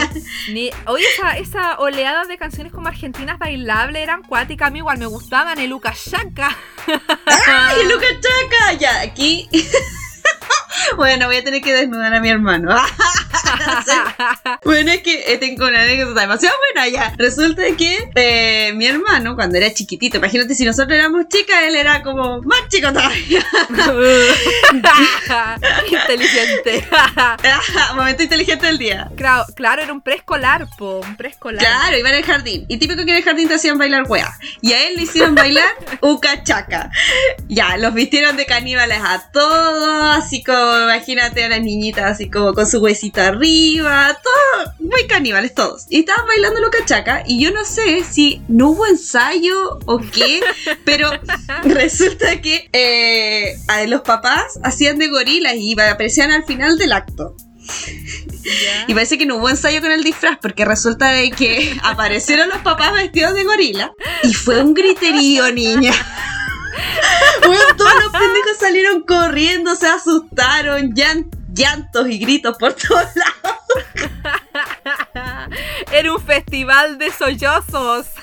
Ni- 0.53 0.69
Oye, 0.87 1.03
esa, 1.15 1.37
esa 1.37 1.79
oleada 1.83 2.25
de 2.25 2.37
canciones 2.37 2.73
como 2.73 2.87
argentinas 2.87 3.39
bailables 3.39 4.01
eran 4.01 4.23
cuáticas. 4.23 4.67
A 4.67 4.71
mí 4.71 4.79
igual 4.79 4.97
me 4.97 5.05
gustaban. 5.05 5.59
El 5.59 5.69
Lucas 5.69 5.97
Shaka. 5.97 6.57
¡Ay, 6.87 7.87
Lucas 7.87 8.19
Chaca! 8.19 8.73
Ya, 8.79 9.01
aquí. 9.01 9.49
bueno, 10.97 11.27
voy 11.27 11.37
a 11.37 11.43
tener 11.43 11.61
que 11.61 11.73
desnudar 11.73 12.13
a 12.13 12.19
mi 12.19 12.29
hermano. 12.29 12.75
Bueno, 14.63 14.91
es 14.91 15.01
que 15.01 15.33
eh, 15.33 15.37
tengo 15.37 15.67
una 15.67 15.81
anécdota 15.81 16.21
demasiado 16.21 16.55
buena 16.73 16.87
ya. 16.87 17.13
Resulta 17.17 17.63
que 17.77 18.09
eh, 18.15 18.73
mi 18.73 18.85
hermano, 18.85 19.35
cuando 19.35 19.57
era 19.57 19.73
chiquitito, 19.73 20.17
imagínate 20.17 20.55
si 20.55 20.65
nosotros 20.65 20.97
éramos 20.97 21.27
chicas, 21.27 21.63
él 21.63 21.75
era 21.75 22.01
como 22.01 22.41
más 22.41 22.67
chico 22.69 22.91
todavía. 22.91 23.45
Inteligente. 25.91 26.87
Momento 27.95 28.23
inteligente 28.23 28.65
del 28.65 28.77
día. 28.77 29.09
claro, 29.15 29.45
claro, 29.55 29.81
era 29.81 29.93
un 29.93 30.01
preescolar, 30.01 30.67
po. 30.77 30.99
Un 30.99 31.15
preescolar. 31.15 31.63
Claro, 31.63 31.97
iba 31.97 32.09
en 32.09 32.15
el 32.15 32.25
jardín. 32.25 32.65
Y 32.67 32.77
típico 32.77 33.05
que 33.05 33.11
en 33.11 33.17
el 33.17 33.23
jardín 33.23 33.47
te 33.47 33.55
hacían 33.55 33.77
bailar 33.77 34.03
wea. 34.07 34.37
Y 34.61 34.73
a 34.73 34.87
él 34.87 34.95
le 34.95 35.03
hicieron 35.03 35.35
bailar 35.35 35.69
ucachaca. 36.01 36.91
Ya, 37.47 37.77
los 37.77 37.93
vistieron 37.93 38.37
de 38.37 38.45
caníbales 38.45 38.99
a 39.03 39.29
todos, 39.31 40.32
así 40.33 40.43
como, 40.43 40.83
imagínate 40.85 41.43
a 41.43 41.49
las 41.49 41.61
niñitas 41.61 42.05
así 42.05 42.27
como 42.27 42.53
con 42.53 42.65
su 42.65 42.79
huesito 42.79 43.21
arriba, 43.21 44.17
todo, 44.23 44.73
muy 44.79 45.05
caníbales 45.05 45.53
todos. 45.53 45.85
Y 45.89 45.99
estaban 45.99 46.25
bailando 46.25 46.59
el 46.59 46.65
ucachaca 46.65 47.23
y 47.27 47.39
yo 47.39 47.51
no 47.51 47.63
sé 47.63 48.03
si 48.03 48.41
no 48.47 48.69
hubo 48.69 48.87
ensayo 48.87 49.77
o 49.85 49.99
qué, 49.99 50.41
pero 50.85 51.11
resulta 51.65 52.41
que 52.41 52.67
eh, 52.73 53.55
los 53.87 54.01
papás 54.01 54.59
hacían 54.63 54.97
de 54.97 55.09
gorilas 55.09 55.53
y 55.55 55.79
aparecían 55.79 56.31
al 56.31 56.45
final 56.45 56.79
del 56.79 56.93
acto. 56.93 57.35
Y 58.87 58.93
parece 58.93 59.19
que 59.19 59.27
no 59.27 59.37
hubo 59.37 59.51
ensayo 59.51 59.81
con 59.81 59.91
el 59.91 60.03
disfraz, 60.03 60.39
porque 60.41 60.65
resulta 60.65 61.11
de 61.11 61.29
que 61.29 61.77
aparecieron 61.83 62.49
los 62.49 62.59
papás 62.63 62.93
vestidos 62.93 63.35
de 63.35 63.43
gorila 63.43 63.93
y 64.23 64.33
fue 64.33 64.63
un 64.63 64.73
griterío, 64.73 65.51
niña. 65.51 65.93
Bueno, 67.45 67.61
todos 67.77 67.93
los 68.03 68.11
pendejos 68.11 68.57
salieron 68.59 69.01
corriendo, 69.03 69.75
se 69.75 69.87
asustaron, 69.87 70.91
llan- 70.93 71.29
llantos 71.53 72.07
y 72.09 72.17
gritos 72.19 72.57
por 72.57 72.73
todos 72.73 73.05
lados. 73.15 73.59
Era 75.91 76.13
un 76.13 76.21
festival 76.25 76.97
de 76.97 77.11
sollozos. 77.11 78.07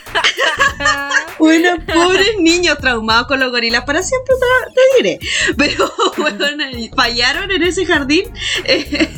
Bueno, 1.39 1.71
pobres 1.87 2.37
niños 2.39 2.77
traumados 2.79 3.27
con 3.27 3.41
los 3.41 3.51
gorilas 3.51 3.85
para 3.85 4.03
siempre 4.03 4.35
te, 4.35 4.73
te 4.75 4.81
diré. 5.03 5.19
Pero 5.57 5.91
bueno, 6.19 6.47
fallaron 6.95 7.51
en 7.51 7.63
ese 7.63 7.87
jardín 7.87 8.31
eh, 8.65 9.09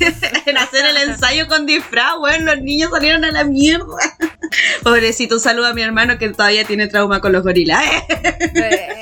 en 0.46 0.56
hacer 0.56 0.84
el 0.86 0.96
ensayo 1.08 1.48
con 1.48 1.66
disfraz. 1.66 2.16
Bueno, 2.18 2.54
los 2.54 2.62
niños 2.62 2.90
salieron 2.92 3.24
a 3.24 3.32
la 3.32 3.42
mierda. 3.44 3.84
Pobrecito, 4.84 5.36
un 5.36 5.40
saludo 5.40 5.66
a 5.66 5.72
mi 5.72 5.82
hermano 5.82 6.16
que 6.18 6.28
todavía 6.30 6.64
tiene 6.64 6.86
trauma 6.86 7.20
con 7.20 7.32
los 7.32 7.42
gorilas. 7.42 7.82
Eh, 8.54 9.01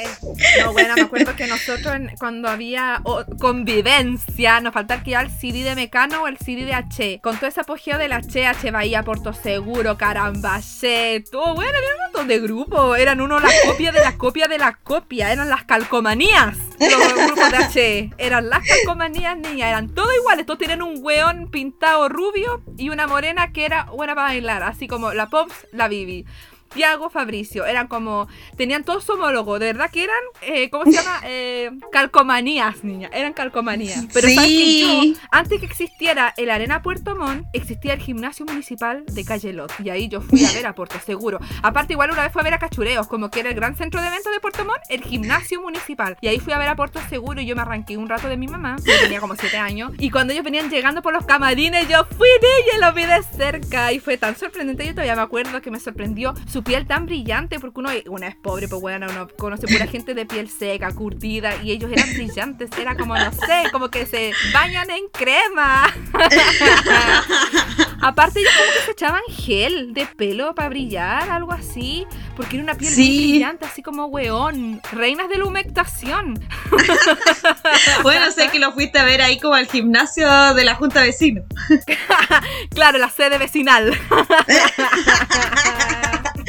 no, 0.64 0.73
bueno, 0.73 0.94
me 0.94 1.02
acuerdo 1.02 1.37
que 1.37 1.47
nosotros 1.47 1.97
cuando 2.18 2.49
había 2.49 3.02
convivencia, 3.38 4.61
nos 4.61 4.73
faltaba 4.73 5.02
ya 5.04 5.20
el 5.20 5.30
CD 5.30 5.62
de 5.62 5.75
Mecano 5.75 6.23
o 6.23 6.26
el 6.28 6.38
CD 6.38 6.64
de 6.64 6.75
H. 6.75 7.20
Con 7.23 7.37
todo 7.37 7.47
ese 7.47 7.61
apogeo 7.61 7.99
del 7.99 8.12
H, 8.12 8.47
H 8.47 8.70
Bahía, 8.70 9.02
Porto 9.02 9.32
Seguro, 9.32 9.97
Carambaché, 9.97 11.25
todo, 11.30 11.54
bueno, 11.54 11.73
había 11.76 11.94
un 11.94 12.02
montón 12.04 12.28
de 12.28 12.40
grupos. 12.40 12.99
Eran 12.99 13.20
uno 13.20 13.40
la 13.40 13.50
copia 13.66 13.92
de 13.92 14.00
la 14.00 14.16
copia 14.16 14.49
de 14.49 14.59
la 14.59 14.75
copia, 14.75 15.32
eran 15.32 15.49
las 15.49 15.64
calcomanías. 15.64 16.56
Los 16.78 17.14
grupos 17.14 17.50
de 17.50 17.56
H. 17.56 18.11
Eran 18.18 18.49
las 18.49 18.66
calcomanías, 18.66 19.37
niñas, 19.37 19.68
eran 19.68 19.94
todos 19.94 20.14
iguales. 20.16 20.47
Todos 20.47 20.59
tenían 20.59 20.82
un 20.82 20.99
weón 21.02 21.50
pintado 21.50 22.09
rubio 22.09 22.62
y 22.78 22.88
una 22.88 23.06
morena 23.06 23.52
que 23.52 23.64
era 23.64 23.85
buena 23.85 24.14
para 24.14 24.28
bailar, 24.28 24.62
así 24.62 24.88
como 24.88 25.12
la 25.12 25.28
Pops, 25.28 25.66
la 25.73 25.88
Bibi. 25.88 26.25
Tiago, 26.73 27.11
Fabricio, 27.11 27.67
eran 27.67 27.89
como, 27.89 28.29
tenían 28.57 28.85
todos 28.85 29.05
su 29.05 29.12
homólogo, 29.12 29.59
de 29.59 29.67
verdad 29.67 29.91
que 29.91 30.05
eran, 30.05 30.17
eh, 30.43 30.71
¿cómo 30.71 30.85
se 30.85 30.93
llama? 30.93 31.21
Eh, 31.33 31.71
calcomanías, 31.93 32.83
niña, 32.85 33.09
eran 33.12 33.33
calcomanías. 33.33 34.07
Pero 34.12 34.29
Sí. 34.29 34.35
sabes 34.35 34.50
que 34.50 34.81
yo, 35.12 35.21
antes 35.31 35.61
que 35.61 35.67
existiera 35.67 36.33
el 36.37 36.50
Arena 36.50 36.83
Puerto 36.83 37.15
Montt, 37.15 37.47
existía 37.53 37.95
el 37.95 38.00
gimnasio 38.00 38.45
municipal 38.47 39.05
de 39.07 39.25
Calle 39.25 39.53
Lot, 39.53 39.73
y 39.81 39.91
ahí 39.91 40.09
yo 40.09 40.21
fui 40.21 40.45
a 40.45 40.53
ver 40.53 40.67
a 40.67 40.75
Puerto 40.75 40.99
Seguro. 41.05 41.39
Aparte, 41.62 41.93
igual 41.93 42.11
una 42.11 42.23
vez 42.23 42.33
fui 42.33 42.41
a 42.41 42.45
ver 42.45 42.55
a 42.55 42.59
Cachureos, 42.59 43.07
como 43.07 43.31
que 43.31 43.41
era 43.41 43.50
el 43.50 43.55
gran 43.55 43.77
centro 43.77 44.00
de 44.00 44.09
eventos 44.09 44.33
de 44.33 44.41
Puerto 44.41 44.65
Montt, 44.65 44.81
el 44.89 45.03
gimnasio 45.03 45.61
municipal. 45.61 46.17
Y 46.21 46.29
ahí 46.29 46.39
fui 46.41 46.53
a 46.53 46.59
ver 46.59 46.69
a 46.69 46.77
Puerto 46.77 47.00
Seguro 47.09 47.41
y 47.41 47.47
yo 47.47 47.55
me 47.57 47.62
arranqué 47.62 47.97
un 47.97 48.09
rato 48.09 48.29
de 48.29 48.37
mi 48.37 48.49
mamá, 48.49 48.77
yo 48.85 48.93
tenía 49.03 49.21
como 49.21 49.35
7 49.37 49.57
años, 49.59 49.93
y 49.99 50.11
cuando 50.11 50.33
ellos 50.33 50.45
venían 50.45 50.71
llegando 50.71 51.03
por 51.03 51.12
los 51.12 51.25
camarines, 51.27 51.89
yo 51.89 52.05
fui 52.17 52.29
de 52.41 52.49
ella 52.59 52.73
y 52.77 52.81
los 52.81 52.95
vi 52.95 53.05
de 53.05 53.23
cerca, 53.37 53.93
y 53.93 54.00
fue 54.00 54.17
tan 54.17 54.37
sorprendente, 54.37 54.85
yo 54.87 54.93
todavía 54.93 55.17
me 55.17 55.23
acuerdo 55.23 55.61
que 55.62 55.71
me 55.71 55.81
sorprendió 55.81 56.35
su 56.50 56.60
piel 56.62 56.87
tan 56.87 57.07
brillante, 57.07 57.59
porque 57.59 57.81
uno, 57.81 57.90
uno 58.07 58.26
es 58.26 58.37
pobre, 58.37 58.69
pues 58.69 58.81
bueno, 58.81 59.07
uno 59.11 59.29
conoce 59.38 59.67
pura 59.67 59.87
gente 59.90 60.14
de 60.14 60.26
piel 60.26 60.49
seca, 60.49 60.93
curtida, 60.93 61.62
y 61.62 61.73
ellos 61.73 61.90
eran 61.93 62.12
brillantes, 62.12 62.71
era 62.79 62.97
como, 62.97 63.17
no 63.17 63.33
sé, 63.33 63.71
como 63.73 63.90
que 63.90 64.07
se 64.07 64.33
bañan 64.52 64.90
en 64.90 65.09
crema. 65.12 65.93
Aparte 68.02 68.40
ellos 68.40 68.52
como 68.57 68.73
que 68.73 68.81
se 68.87 68.90
echaban 68.93 69.23
gel 69.29 69.93
de 69.93 70.07
pelo 70.07 70.55
para 70.55 70.69
brillar, 70.69 71.31
algo 71.31 71.52
así, 71.52 72.07
porque 72.37 72.57
era 72.57 72.64
una 72.64 72.75
piel 72.75 72.95
muy 72.97 73.31
brillante, 73.31 73.67
así 73.67 73.83
como 73.83 74.07
weón, 74.07 74.81
reinas 74.93 75.29
de 75.29 75.38
la 75.38 75.45
humectación. 75.45 76.38
Bueno, 78.02 78.31
sé 78.33 78.49
que 78.49 78.59
lo 78.59 78.73
fuiste 78.73 78.99
a 78.99 79.05
ver 79.05 79.21
ahí 79.21 79.38
como 79.38 79.55
al 79.55 79.67
gimnasio 79.67 80.55
de 80.55 80.64
la 80.64 80.75
Junta 80.75 81.02
Vecino. 81.02 81.43
Claro, 82.71 82.99
la 82.99 83.11
sede 83.11 83.38
vecinal. 83.38 83.99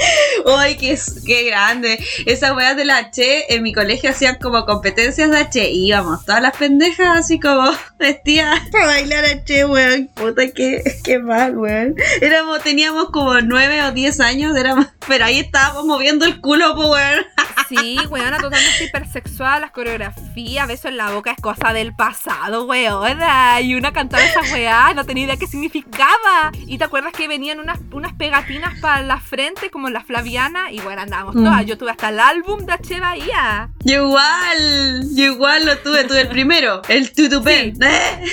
¡Ay, 0.57 0.75
qué, 0.77 0.97
qué 1.25 1.43
grande! 1.45 2.03
Esas 2.25 2.55
weas 2.55 2.75
de 2.75 2.85
la 2.85 2.97
H 2.97 3.53
en 3.53 3.63
mi 3.63 3.73
colegio 3.73 4.09
hacían 4.09 4.37
como 4.41 4.65
competencias 4.65 5.29
de 5.31 5.37
H 5.37 5.69
y 5.69 5.87
íbamos 5.87 6.25
todas 6.25 6.41
las 6.41 6.55
pendejas 6.55 7.17
así 7.17 7.39
como 7.39 7.69
vestidas 7.99 8.59
para 8.71 8.85
bailar 8.87 9.25
H, 9.25 9.65
weón. 9.65 10.09
Puta, 10.13 10.43
qué, 10.51 10.83
qué 11.03 11.19
mal, 11.19 11.57
weón. 11.57 11.95
Éramos, 12.21 12.61
teníamos 12.63 13.09
como 13.09 13.39
nueve 13.41 13.83
o 13.83 13.91
diez 13.91 14.19
años, 14.19 14.55
éramos, 14.55 14.87
pero 15.07 15.25
ahí 15.25 15.39
estábamos 15.39 15.85
moviendo 15.85 16.25
el 16.25 16.41
culo, 16.41 16.73
weón. 16.75 17.25
Sí, 17.69 17.97
weona, 18.09 18.37
totalmente 18.37 18.83
hipersexual, 18.83 19.61
las 19.61 19.71
coreografías, 19.71 20.67
beso 20.67 20.89
en 20.89 20.97
la 20.97 21.11
boca 21.11 21.31
es 21.31 21.41
cosa 21.41 21.71
del 21.71 21.95
pasado, 21.95 22.65
weona. 22.65 23.61
Y 23.61 23.75
una 23.75 23.93
cantaba 23.93 24.23
esa 24.23 24.41
weá, 24.53 24.93
no 24.93 25.05
tenía 25.05 25.25
idea 25.25 25.37
qué 25.37 25.47
significaba. 25.47 26.51
Y 26.67 26.77
te 26.77 26.83
acuerdas 26.83 27.13
que 27.13 27.27
venían 27.27 27.59
unas, 27.59 27.79
unas 27.91 28.13
pegatinas 28.13 28.77
para 28.81 29.01
la 29.03 29.19
frente, 29.19 29.69
como 29.69 29.89
la 29.91 30.01
Flaviana, 30.03 30.71
y 30.71 30.79
bueno, 30.79 31.01
andábamos 31.01 31.35
Mm. 31.35 31.43
todas. 31.43 31.65
Yo 31.65 31.77
tuve 31.77 31.91
hasta 31.91 32.09
el 32.09 32.19
álbum 32.19 32.65
de 32.65 32.73
H. 32.73 32.99
Bahía. 32.99 33.69
Yo 33.83 34.05
igual, 34.07 35.03
yo 35.15 35.23
igual 35.25 35.65
lo 35.65 35.77
tuve, 35.79 36.03
tuve 36.05 36.21
el 36.21 36.27
primero, 36.29 36.81
el 36.87 37.11
tutupén. 37.13 37.73
El- 37.81 38.27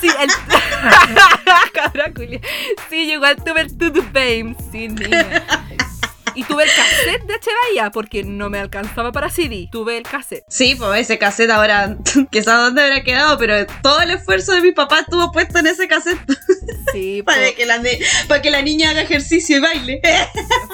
sí, 0.00 0.08
el. 0.20 0.30
Cabra 1.72 2.12
culia. 2.14 2.40
Sí, 2.88 3.06
yo 3.06 3.14
igual 3.14 3.36
tuve 3.36 3.60
el 3.62 3.76
Tutu 3.76 4.02
Fame, 4.02 4.54
sí, 4.72 4.88
niña. 4.88 5.42
Y 6.34 6.44
tuve 6.44 6.62
el 6.64 6.70
cassette 6.70 7.24
de. 7.26 7.34
Bahía, 7.68 7.90
porque 7.90 8.22
no 8.22 8.48
me 8.50 8.58
alcanzaba 8.60 9.10
para 9.12 9.28
CD. 9.30 9.68
Tuve 9.70 9.96
el 9.96 10.04
cassette. 10.04 10.44
Sí, 10.48 10.74
pues 10.76 11.00
ese 11.00 11.18
cassette 11.18 11.50
ahora, 11.50 11.96
que 12.30 12.42
sabe 12.42 12.62
dónde 12.64 12.82
habrá 12.82 13.02
quedado, 13.02 13.36
pero 13.36 13.66
todo 13.82 14.00
el 14.00 14.10
esfuerzo 14.12 14.52
de 14.52 14.60
mi 14.60 14.72
papá 14.72 15.00
estuvo 15.00 15.32
puesto 15.32 15.58
en 15.58 15.66
ese 15.66 15.88
cassette 15.88 16.20
Sí, 16.92 17.22
para 17.26 17.46
po. 17.48 17.54
que 17.56 17.66
la, 17.66 17.78
ne- 17.78 17.98
para 18.28 18.42
que 18.42 18.50
la 18.50 18.62
niña 18.62 18.90
haga 18.90 19.02
ejercicio 19.02 19.56
y 19.56 19.60
baile. 19.60 20.00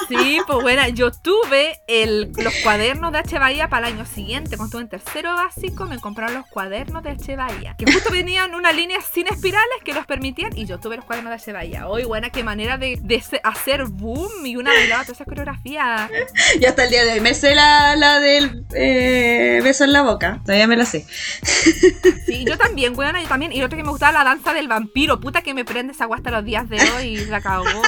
Sí, 0.08 0.38
pues 0.46 0.62
bueno, 0.62 0.86
yo 0.90 1.10
tuve 1.10 1.80
el, 1.88 2.30
los 2.36 2.54
cuadernos 2.62 3.10
de 3.10 3.18
H. 3.18 3.38
Bahía 3.40 3.68
para 3.68 3.88
el 3.88 3.94
año 3.94 4.06
siguiente. 4.06 4.50
Cuando 4.56 4.66
estuve 4.66 4.82
en 4.82 4.88
tercero 4.88 5.34
básico, 5.34 5.86
me 5.86 5.98
compraron 5.98 6.36
los 6.36 6.46
cuadernos 6.46 7.02
de 7.02 7.10
H. 7.10 7.34
Bahía. 7.34 7.74
Que 7.76 7.90
justo 7.90 8.10
venían 8.12 8.54
una 8.54 8.72
línea 8.72 8.98
sin 9.12 9.26
espirales 9.26 9.66
que 9.84 9.92
los 9.94 10.06
permitían. 10.06 10.56
Y 10.56 10.64
yo 10.64 10.78
tuve 10.78 10.94
los 10.96 11.04
cuadernos 11.04 11.30
de 11.32 11.36
H. 11.36 11.52
Bahía. 11.52 11.88
Hoy, 11.88 12.04
buena, 12.04 12.30
qué 12.30 12.44
manera 12.44 12.78
de, 12.78 12.98
de 13.02 13.20
hacer 13.42 13.84
boom. 13.86 14.46
Y 14.46 14.54
una 14.56 14.72
bailaba 14.72 15.02
toda 15.02 15.14
esa 15.14 15.24
coreografía. 15.24 16.08
Y 16.60 16.64
hasta 16.66 16.84
el 16.84 16.90
día 16.90 17.04
de 17.04 17.14
hoy 17.14 17.20
me 17.20 17.34
sé 17.34 17.56
la, 17.56 17.96
la 17.96 18.20
del 18.20 18.64
eh, 18.76 19.60
beso 19.64 19.82
en 19.82 19.92
la 19.92 20.02
boca. 20.02 20.40
Todavía 20.44 20.68
me 20.68 20.76
la 20.76 20.84
sé. 20.84 21.04
Sí, 22.26 22.44
yo 22.46 22.56
también, 22.56 22.92
buena, 22.92 23.20
yo 23.20 23.28
también. 23.28 23.52
Y 23.52 23.62
otro 23.62 23.76
que 23.76 23.82
me 23.84 23.90
gustaba 23.90 24.12
la 24.12 24.24
danza 24.24 24.52
del 24.54 24.68
vampiro. 24.68 25.18
Puta 25.18 25.42
que 25.42 25.52
me 25.54 25.64
prende 25.64 25.92
esa 25.92 26.05
guasta 26.06 26.30
los 26.30 26.44
días 26.44 26.68
de 26.68 26.78
hoy. 26.96 27.06
Y 27.18 27.24
la 27.26 27.40
cagó. 27.40 27.64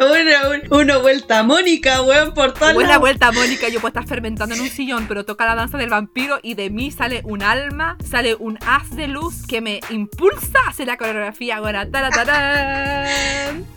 Una, 0.00 0.48
un- 0.50 0.62
una 0.80 0.96
vuelta 0.98 1.42
Mónica, 1.42 2.02
weón, 2.02 2.32
por 2.32 2.52
todas 2.54 2.74
las 2.76 2.98
vuelta, 3.00 3.32
Mónica. 3.32 3.68
Yo 3.68 3.80
puedo 3.80 3.88
estar 3.88 4.06
fermentando 4.06 4.54
en 4.54 4.60
un 4.60 4.68
sillón, 4.68 5.06
pero 5.08 5.24
toca 5.24 5.44
la 5.44 5.54
danza 5.56 5.76
del 5.76 5.90
vampiro 5.90 6.38
y 6.42 6.54
de 6.54 6.70
mí 6.70 6.92
sale 6.92 7.22
un 7.24 7.42
alma, 7.42 7.96
sale 8.08 8.36
un 8.38 8.58
haz 8.64 8.90
de 8.94 9.08
luz 9.08 9.44
que 9.46 9.60
me 9.60 9.80
impulsa 9.90 10.58
a 10.66 10.70
hacer 10.70 10.86
la 10.86 10.96
coreografía. 10.98 11.56
Ahora, 11.56 11.90
taratarán, 11.90 13.08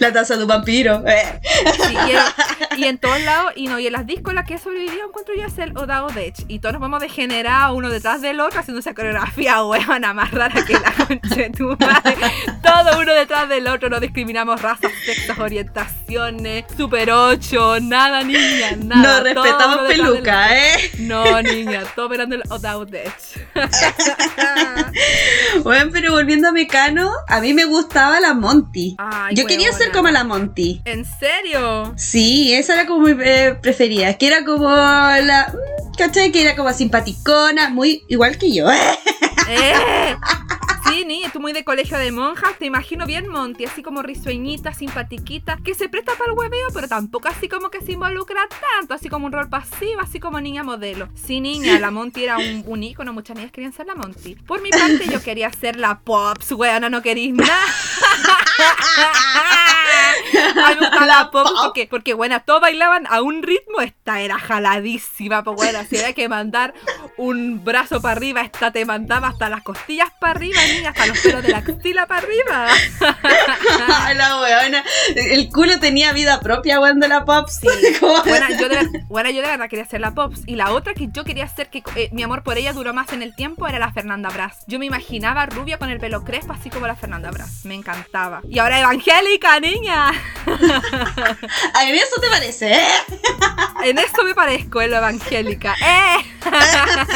la 0.00 0.12
taza 0.12 0.36
de 0.36 0.42
un 0.42 0.48
vampiro. 0.48 1.02
eh. 1.06 1.40
Sí, 1.86 1.94
y, 1.94 2.10
en, 2.12 2.80
y 2.80 2.84
en 2.84 2.98
todos 2.98 3.20
lados, 3.22 3.52
y 3.56 3.68
no, 3.68 3.78
y 3.78 3.86
en 3.86 3.92
las 3.92 4.06
discos 4.06 4.34
la 4.34 4.44
que 4.44 4.54
he 4.54 4.58
sobrevivido 4.58 5.06
encuentro 5.08 5.34
yo 5.34 5.46
es 5.46 5.56
el 5.58 5.76
Odao 5.76 6.10
Dech. 6.10 6.34
Y 6.48 6.58
todos 6.58 6.74
nos 6.74 6.82
vamos 6.82 7.00
degenerar 7.00 7.72
uno 7.72 7.88
detrás 7.88 8.20
del 8.20 8.40
otro 8.40 8.60
haciendo 8.60 8.80
esa 8.80 8.94
coreografía 8.94 9.62
weona 9.64 10.12
más 10.12 10.30
rara 10.32 10.62
que 10.64 10.74
la 10.74 10.91
concha 10.92 11.34
de 11.34 11.50
tu 11.50 11.76
madre. 11.78 12.16
Todo 12.62 13.00
uno 13.00 13.12
detrás 13.12 13.48
del 13.48 13.66
otro, 13.66 13.88
no 13.88 14.00
discriminamos 14.00 14.60
razas, 14.60 14.92
sexos, 15.04 15.38
orientaciones, 15.38 16.64
super 16.76 17.10
8, 17.10 17.80
nada 17.80 18.22
niña, 18.22 18.76
nada. 18.78 19.18
No 19.18 19.24
respetamos 19.24 19.88
del 19.88 20.00
peluca, 20.00 20.56
eh. 20.56 20.90
No, 20.98 21.42
niña, 21.42 21.82
todo 21.94 22.08
mirando 22.08 22.36
el 22.36 22.42
Dech. 22.90 23.12
Bueno, 25.62 25.90
pero 25.92 26.12
volviendo 26.12 26.48
a 26.48 26.52
Mecano, 26.52 27.10
a 27.28 27.40
mí 27.40 27.54
me 27.54 27.64
gustaba 27.64 28.20
la 28.20 28.34
Monty. 28.34 28.96
Ay, 28.98 29.34
Yo 29.34 29.46
quería 29.46 29.72
ser 29.72 29.92
como 29.92 30.08
la 30.08 30.24
Monty. 30.24 30.82
¿En 30.84 31.04
serio? 31.04 31.92
Sí, 31.96 32.52
esa 32.54 32.74
era 32.74 32.86
como 32.86 33.06
mi 33.06 33.14
eh, 33.22 33.56
preferida. 33.60 34.10
Es 34.10 34.16
que 34.16 34.26
era 34.26 34.44
como 34.44 34.68
la. 34.68 35.52
mm, 35.52 35.96
¿Cachai? 35.96 36.32
Que 36.32 36.42
era 36.42 36.56
como 36.56 36.72
simpaticona, 36.72 37.68
muy 37.68 38.02
igual 38.08 38.38
que 38.38 38.52
yo. 38.52 38.70
¡Eh! 39.48 40.16
Sí, 40.92 41.06
ni 41.06 41.22
tú 41.32 41.40
muy 41.40 41.54
de 41.54 41.64
colegio 41.64 41.96
de 41.96 42.12
monjas, 42.12 42.58
te 42.58 42.66
imagino 42.66 43.06
bien 43.06 43.26
Monty, 43.26 43.64
así 43.64 43.82
como 43.82 44.02
risueñita, 44.02 44.74
simpatiquita, 44.74 45.56
que 45.64 45.72
se 45.72 45.88
presta 45.88 46.12
para 46.18 46.32
el 46.32 46.38
hueveo, 46.38 46.68
pero 46.74 46.86
tampoco 46.86 47.28
así 47.28 47.48
como 47.48 47.70
que 47.70 47.80
se 47.80 47.92
involucra 47.92 48.42
tanto, 48.46 48.92
así 48.92 49.08
como 49.08 49.24
un 49.24 49.32
rol 49.32 49.48
pasivo, 49.48 50.02
así 50.02 50.20
como 50.20 50.38
niña 50.38 50.64
modelo. 50.64 51.08
Sí, 51.14 51.40
niña, 51.40 51.78
la 51.78 51.90
Monty 51.90 52.24
era 52.24 52.36
un, 52.36 52.64
un 52.66 52.82
ícono, 52.82 53.14
muchas 53.14 53.36
niñas 53.36 53.52
querían 53.52 53.72
ser 53.72 53.86
la 53.86 53.94
Monty. 53.94 54.34
Por 54.34 54.60
mi 54.60 54.68
parte, 54.68 55.06
yo 55.10 55.22
quería 55.22 55.50
ser 55.50 55.76
la 55.76 56.00
Pops, 56.00 56.52
weona, 56.52 56.90
no 56.90 57.00
querís 57.00 57.32
nada. 57.32 57.56
A 60.64 60.68
mí 60.70 60.74
me 60.80 60.86
gustaba 60.86 61.06
La 61.06 61.18
la 61.18 61.30
pop 61.30 61.46
pop. 61.46 61.56
porque, 61.64 61.86
porque, 61.86 62.14
bueno, 62.14 62.40
todos 62.42 62.60
bailaban 62.60 63.06
a 63.08 63.22
un 63.22 63.42
ritmo, 63.42 63.80
esta 63.80 64.20
era 64.20 64.38
jaladísima, 64.38 65.42
pues 65.44 65.56
bueno, 65.56 65.78
si 65.88 65.96
había 65.98 66.12
que 66.12 66.28
mandar 66.28 66.74
un 67.16 67.64
brazo 67.64 68.00
para 68.00 68.12
arriba, 68.12 68.40
esta 68.42 68.70
te 68.70 68.84
mandaba 68.84 69.28
hasta 69.28 69.48
las 69.48 69.62
costillas 69.62 70.08
para 70.20 70.32
arriba, 70.32 70.60
niña, 70.74 70.90
hasta 70.90 71.06
los 71.06 71.18
pelos 71.20 71.42
de 71.42 71.48
la 71.50 71.58
axila 71.58 72.06
para 72.06 72.22
arriba. 72.22 72.68
la 74.16 74.40
weona. 74.40 74.84
El 75.16 75.48
culo 75.50 75.78
tenía 75.80 76.12
vida 76.12 76.40
propia 76.40 76.78
cuando 76.78 77.08
la 77.08 77.24
pop. 77.24 77.48
Sí. 77.48 77.68
Bueno, 78.00 78.46
yo 78.60 78.68
de, 78.68 78.76
ver- 78.76 78.88
bueno, 79.08 79.30
yo 79.30 79.42
de 79.42 79.48
verdad 79.48 79.68
quería 79.68 79.84
ser 79.84 80.00
la 80.00 80.12
Pops. 80.12 80.42
Y 80.46 80.56
la 80.56 80.72
otra 80.72 80.94
que 80.94 81.08
yo 81.10 81.24
quería 81.24 81.44
hacer, 81.44 81.68
que 81.70 81.82
eh, 81.96 82.08
mi 82.12 82.22
amor 82.22 82.42
por 82.42 82.58
ella 82.58 82.72
duró 82.72 82.92
más 82.94 83.12
en 83.12 83.22
el 83.22 83.34
tiempo, 83.34 83.66
era 83.66 83.78
la 83.78 83.92
Fernanda 83.92 84.28
Brás. 84.30 84.64
Yo 84.66 84.78
me 84.78 84.86
imaginaba 84.86 85.46
rubia 85.46 85.78
con 85.78 85.90
el 85.90 85.98
pelo 85.98 86.24
crespo, 86.24 86.52
así 86.52 86.70
como 86.70 86.86
la 86.86 86.96
Fernanda 86.96 87.30
Brás. 87.30 87.64
Me 87.64 87.74
encantaba. 87.74 88.40
Y 88.48 88.58
ahora 88.58 88.80
evangélica, 88.80 89.58
niña. 89.60 90.12
A 90.46 91.84
mí 91.84 91.98
eso 91.98 92.20
te 92.20 92.28
parece, 92.28 92.72
¿eh? 92.72 92.86
En 93.84 93.98
esto 93.98 94.24
me 94.24 94.34
parezco, 94.34 94.80
en 94.82 94.90
lo 94.90 94.96
evangélica. 94.98 95.74
¡Eh! 95.80 96.16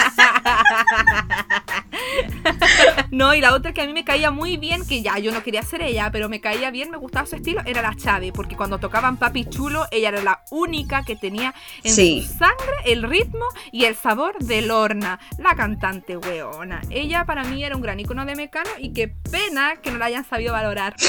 No, 3.16 3.32
y 3.32 3.40
la 3.40 3.54
otra 3.54 3.72
que 3.72 3.80
a 3.80 3.86
mí 3.86 3.94
me 3.94 4.04
caía 4.04 4.30
muy 4.30 4.58
bien, 4.58 4.86
que 4.86 5.00
ya 5.00 5.18
yo 5.18 5.32
no 5.32 5.42
quería 5.42 5.62
ser 5.62 5.80
ella, 5.80 6.10
pero 6.12 6.28
me 6.28 6.42
caía 6.42 6.70
bien, 6.70 6.90
me 6.90 6.98
gustaba 6.98 7.26
su 7.26 7.34
estilo, 7.36 7.62
era 7.64 7.80
la 7.80 7.94
Chave, 7.96 8.30
porque 8.30 8.56
cuando 8.56 8.76
tocaban 8.76 9.16
Papi 9.16 9.46
Chulo, 9.46 9.86
ella 9.90 10.10
era 10.10 10.22
la 10.22 10.42
única 10.50 11.02
que 11.02 11.16
tenía 11.16 11.54
en 11.82 11.94
Sí. 11.94 12.26
su 12.28 12.36
sangre 12.36 12.74
el 12.84 13.02
ritmo 13.02 13.46
y 13.72 13.86
el 13.86 13.96
sabor 13.96 14.36
de 14.38 14.60
Lorna, 14.60 15.18
la 15.38 15.54
cantante 15.54 16.18
weona. 16.18 16.82
Ella 16.90 17.24
para 17.24 17.42
mí 17.44 17.64
era 17.64 17.74
un 17.74 17.80
gran 17.80 17.98
icono 17.98 18.26
de 18.26 18.36
Mecano 18.36 18.68
y 18.78 18.92
qué 18.92 19.08
pena 19.30 19.76
que 19.82 19.90
no 19.90 19.96
la 19.96 20.04
hayan 20.04 20.28
sabido 20.28 20.52
valorar. 20.52 20.94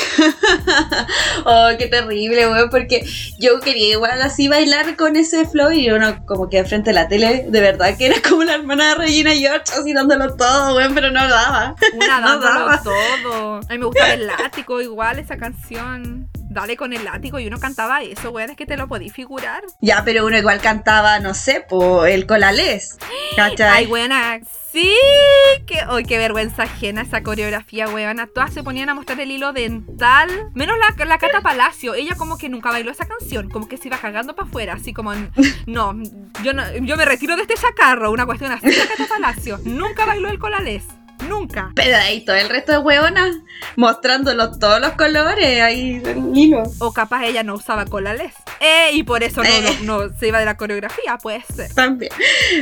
Oh, 1.46 1.70
qué 1.78 1.88
terrible, 1.88 2.48
weón, 2.48 2.70
porque 2.70 3.06
yo 3.40 3.60
quería 3.60 3.92
igual 3.92 4.22
así 4.22 4.48
bailar 4.48 4.96
con 4.96 5.16
ese 5.16 5.46
flow 5.46 5.72
y 5.72 5.90
uno 5.90 6.26
como 6.26 6.50
que 6.50 6.64
frente 6.66 6.90
a 6.90 6.94
la 6.94 7.08
tele, 7.08 7.46
de 7.48 7.62
verdad 7.62 7.98
que 7.98 8.08
era 8.08 8.16
como 8.28 8.44
la 8.44 8.56
hermana 8.56 8.90
de 8.90 8.96
Regina 8.96 9.32
George 9.34 9.64
así 9.78 9.94
dándolo 9.94 10.36
todo, 10.36 10.76
weón, 10.76 10.94
pero 10.94 11.12
no 11.12 11.28
daba. 11.28 11.76
Una 11.98 12.20
No 12.22 12.40
dándolo 12.40 12.60
daba. 12.60 12.84
todo. 12.84 13.56
A 13.58 13.72
mí 13.72 13.78
me 13.78 13.86
gustaba 13.86 14.14
el 14.14 14.28
látigo, 14.28 14.82
igual 14.82 15.20
esa 15.20 15.38
canción. 15.38 16.30
Dale 16.50 16.78
con 16.78 16.94
el 16.94 17.04
látigo 17.04 17.38
y 17.40 17.46
uno 17.48 17.60
cantaba 17.60 18.02
eso, 18.02 18.32
weón, 18.32 18.50
es 18.50 18.56
que 18.58 18.66
te 18.66 18.78
lo 18.78 18.88
podí 18.88 19.10
figurar. 19.10 19.64
Ya, 19.82 20.04
pero 20.04 20.26
uno 20.26 20.38
igual 20.38 20.60
cantaba, 20.62 21.20
no 21.20 21.34
sé, 21.34 21.64
po, 21.68 22.06
el 22.06 22.26
colales, 22.26 22.98
¿cachai? 23.36 23.68
Ay, 23.70 23.86
buena. 23.86 24.40
Sí, 24.72 24.96
que 25.66 25.80
hoy 25.90 26.04
qué 26.04 26.18
vergüenza 26.18 26.64
ajena 26.64 27.02
esa 27.02 27.22
coreografía, 27.22 27.88
weona. 27.90 28.28
Todas 28.28 28.54
se 28.54 28.64
ponían 28.64 28.90
a 28.90 28.94
mostrar 28.94 29.20
el 29.20 29.32
hilo 29.32 29.52
dental. 29.54 30.30
Menos 30.54 30.78
la, 30.78 31.06
la 31.06 31.18
Cata 31.18 31.42
Palacio. 31.42 31.96
Ella 31.96 32.16
como 32.16 32.38
que 32.38 32.48
nunca 32.50 32.70
bailó 32.70 32.92
esa 32.92 33.06
canción. 33.08 33.50
Como 33.50 33.68
que 33.68 33.78
se 33.78 33.88
iba 33.88 33.98
cagando 33.98 34.36
para 34.36 34.48
afuera. 34.48 34.74
Así 34.74 34.94
como, 34.94 35.14
no, 35.66 35.96
yo 36.44 36.54
no, 36.54 36.64
yo 36.78 36.96
me 36.98 37.06
retiro 37.06 37.36
de 37.36 37.44
este 37.44 37.56
chacarro. 37.56 38.12
Una 38.12 38.26
cuestión 38.26 38.52
así 38.52 38.68
de 38.68 38.88
Cata 38.88 39.06
Palacio. 39.10 39.60
Nunca 39.64 40.06
bailó 40.06 40.30
el 40.30 40.40
colalés. 40.40 40.84
Nunca. 41.28 41.72
Pero 41.76 41.98
ahí 41.98 42.24
todo 42.26 42.36
el 42.36 42.50
resto 42.50 42.72
de 42.72 42.78
hueonas 42.80 43.38
mostrándolos 43.76 44.60
todos 44.60 44.80
los 44.80 44.92
colores 44.92 45.62
ahí 45.62 46.00
del 46.00 46.36
hilo. 46.36 46.64
O 46.80 46.94
capaz 46.94 47.24
ella 47.26 47.44
no 47.44 47.56
usaba 47.56 47.86
colales. 47.86 48.34
Eh, 48.68 48.92
y 48.94 49.04
por 49.04 49.24
eso 49.24 49.44
no, 49.44 49.50
Eh. 49.50 49.78
no- 49.84 50.00
no 50.08 50.16
se 50.18 50.28
iba 50.30 50.40
de 50.40 50.46
la 50.46 50.58
coreografía, 50.58 51.18
puede 51.22 51.42
ser. 51.54 51.74
También. 51.74 52.12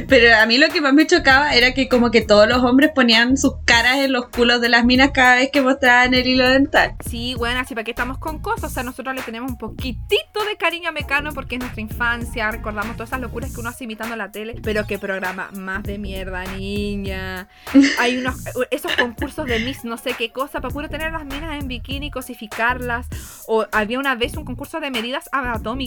Pero 0.07 0.35
a 0.37 0.45
mí 0.45 0.57
lo 0.57 0.67
que 0.69 0.81
más 0.81 0.93
me 0.93 1.07
chocaba 1.07 1.53
era 1.55 1.73
que 1.73 1.87
como 1.87 2.11
que 2.11 2.21
todos 2.21 2.47
los 2.47 2.63
hombres 2.63 2.91
ponían 2.93 3.37
sus 3.37 3.53
caras 3.65 3.97
en 3.97 4.11
los 4.11 4.27
culos 4.29 4.61
de 4.61 4.69
las 4.69 4.83
minas 4.85 5.11
cada 5.13 5.35
vez 5.35 5.49
que 5.51 5.61
mostraban 5.61 6.13
el 6.13 6.27
hilo 6.27 6.47
dental. 6.49 6.95
Sí, 7.09 7.33
bueno, 7.37 7.59
así 7.59 7.73
para 7.73 7.83
que 7.85 7.91
estamos 7.91 8.17
con 8.17 8.39
cosas. 8.39 8.71
O 8.71 8.73
sea, 8.73 8.83
nosotros 8.83 9.15
le 9.15 9.21
tenemos 9.21 9.49
un 9.51 9.57
poquitito 9.57 10.43
de 10.49 10.57
cariño 10.57 10.89
a 10.89 10.91
Mecano 10.91 11.31
porque 11.33 11.55
es 11.55 11.59
nuestra 11.61 11.81
infancia. 11.81 12.51
Recordamos 12.51 12.95
todas 12.95 13.09
esas 13.09 13.21
locuras 13.21 13.53
que 13.53 13.59
uno 13.61 13.69
hace 13.69 13.85
imitando 13.85 14.15
la 14.15 14.31
tele. 14.31 14.55
Pero 14.63 14.85
qué 14.87 14.97
programa 14.99 15.49
más 15.53 15.83
de 15.83 15.97
mierda, 15.97 16.43
niña. 16.45 17.47
Hay 17.99 18.17
unos, 18.17 18.35
esos 18.71 18.95
concursos 18.95 19.45
de 19.45 19.59
Miss 19.59 19.83
no 19.85 19.97
sé 19.97 20.13
qué 20.17 20.31
cosa 20.31 20.59
para 20.61 20.73
puro 20.73 20.89
tener 20.89 21.11
las 21.11 21.25
minas 21.25 21.59
en 21.61 21.67
bikini, 21.67 22.11
cosificarlas. 22.11 23.07
O 23.47 23.65
había 23.71 23.99
una 23.99 24.15
vez 24.15 24.35
un 24.37 24.45
concurso 24.45 24.79
de 24.79 24.91
medidas 24.91 25.29
anatómicas. 25.31 25.84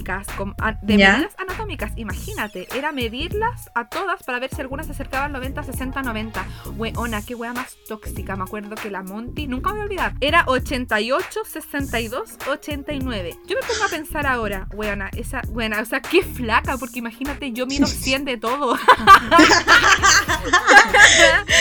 De 0.82 0.96
¿Ya? 0.96 1.12
medidas 1.12 1.34
anatómicas, 1.38 1.92
imagínate. 1.96 2.68
Era 2.74 2.92
medirlas 2.92 3.70
a 3.74 3.88
todas 3.88 4.22
para 4.22 4.38
ver 4.38 4.50
si 4.54 4.60
algunas 4.60 4.86
se 4.86 4.92
acercaban 4.92 5.26
al 5.26 5.32
90, 5.32 5.62
60, 5.62 6.02
90. 6.02 6.46
Weona, 6.76 7.22
qué 7.22 7.34
wea 7.34 7.52
más 7.52 7.76
tóxica. 7.88 8.36
Me 8.36 8.44
acuerdo 8.44 8.74
que 8.76 8.90
la 8.90 9.02
Monty, 9.02 9.46
nunca 9.46 9.70
me 9.70 9.76
voy 9.76 9.80
a 9.80 9.84
olvidar, 9.84 10.12
era 10.20 10.44
88, 10.46 11.40
62, 11.44 12.38
89. 12.48 13.38
Yo 13.46 13.56
me 13.56 13.66
pongo 13.66 13.84
a 13.84 13.88
pensar 13.88 14.26
ahora, 14.26 14.68
weona, 14.72 15.10
esa, 15.16 15.42
weona, 15.48 15.80
o 15.80 15.84
sea, 15.84 16.00
qué 16.00 16.22
flaca, 16.22 16.76
porque 16.76 16.98
imagínate, 16.98 17.52
yo 17.52 17.66
mido 17.66 17.86
100 17.86 18.24
de 18.24 18.36
todo. 18.36 18.76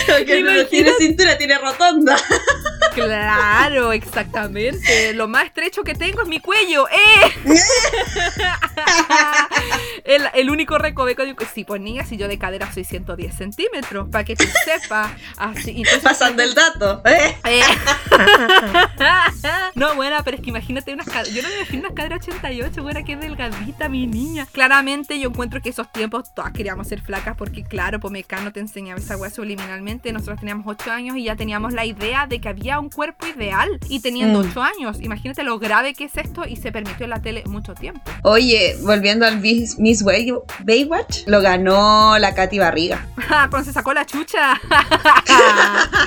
No 0.08 0.66
tiene 0.66 0.94
cintura, 0.98 1.38
tiene 1.38 1.58
rotonda. 1.58 2.18
Claro, 3.06 3.92
exactamente. 3.92 5.14
Lo 5.14 5.28
más 5.28 5.46
estrecho 5.46 5.84
que 5.84 5.96
tengo 5.96 6.22
es 6.22 6.28
mi 6.28 6.40
cuello, 6.40 6.88
¡eh! 6.90 7.32
el, 10.04 10.24
el 10.34 10.50
único 10.50 10.78
recoveco, 10.78 11.24
digo, 11.24 11.38
sí, 11.54 11.64
pues 11.64 11.82
niña, 11.82 12.06
si 12.06 12.18
yo 12.18 12.28
de 12.28 12.38
cadera 12.38 12.72
soy 12.72 12.84
110 12.84 13.36
centímetros, 13.36 14.10
para 14.10 14.24
que 14.24 14.36
tú 14.36 14.46
sepas. 14.66 15.12
Así, 15.38 15.72
entonces, 15.78 16.04
Pasando 16.04 16.44
el 16.44 16.54
dato. 16.54 17.02
¿eh? 17.06 17.38
Eh. 17.46 17.62
no, 19.76 19.96
buena, 19.96 20.24
pero 20.24 20.38
es 20.38 20.44
que 20.44 20.50
imagínate 20.50 20.94
unas 20.94 21.08
caderas. 21.08 21.34
Yo 21.34 21.42
no 21.42 21.50
me 21.50 21.56
imagino 21.56 21.82
unas 21.82 21.94
caderas 21.94 22.20
88, 22.28 22.84
buena, 22.84 23.04
qué 23.04 23.16
delgadita 23.16 23.90
mi 23.90 24.08
niña. 24.08 24.48
Claramente 24.52 25.20
yo 25.20 25.30
encuentro 25.30 25.62
que 25.62 25.70
esos 25.70 25.92
tiempos 25.92 26.34
todas 26.34 26.52
queríamos 26.52 26.88
ser 26.88 27.02
flacas 27.02 27.36
porque, 27.38 27.64
claro, 27.64 28.00
pues 28.00 28.12
Mecano 28.12 28.52
te 28.52 28.60
enseñaba 28.60 29.00
esa 29.00 29.18
weá 29.18 29.30
subliminalmente. 29.30 30.12
Nosotros 30.14 30.40
teníamos 30.40 30.66
8 30.68 30.92
años 30.92 31.18
y 31.18 31.24
ya 31.24 31.36
teníamos 31.36 31.74
la 31.74 31.86
idea 31.86 32.28
de 32.28 32.40
que 32.40 32.50
había 32.50 32.80
un 32.80 32.90
cuerpo 32.90 33.28
ideal. 33.28 33.80
Y 33.90 34.00
teniendo 34.02 34.28
Mm. 34.28 34.50
8 34.50 34.62
años, 34.62 34.98
imagínate 35.02 35.44
lo 35.44 35.58
grave 35.60 35.94
que 35.94 36.06
es 36.06 36.18
esto 36.18 36.46
y 36.48 36.56
se 36.58 36.72
permitió 36.72 37.06
en 37.06 37.12
la 37.12 37.22
tele 37.22 37.44
mucho 37.46 37.74
tiempo. 37.74 38.02
Oye, 38.24 38.67
volviendo 38.82 39.26
al 39.26 39.40
Miss 39.40 39.80
Miss 39.80 40.04
Bay- 40.04 40.34
Baywatch, 40.64 41.24
lo 41.28 41.42
ganó 41.42 42.18
la 42.20 42.36
Katy 42.36 42.60
Barriga. 42.60 43.08
Cuando 43.50 43.64
se 43.64 43.74
sacó 43.74 43.94
la 43.94 44.06
chucha. 44.06 44.60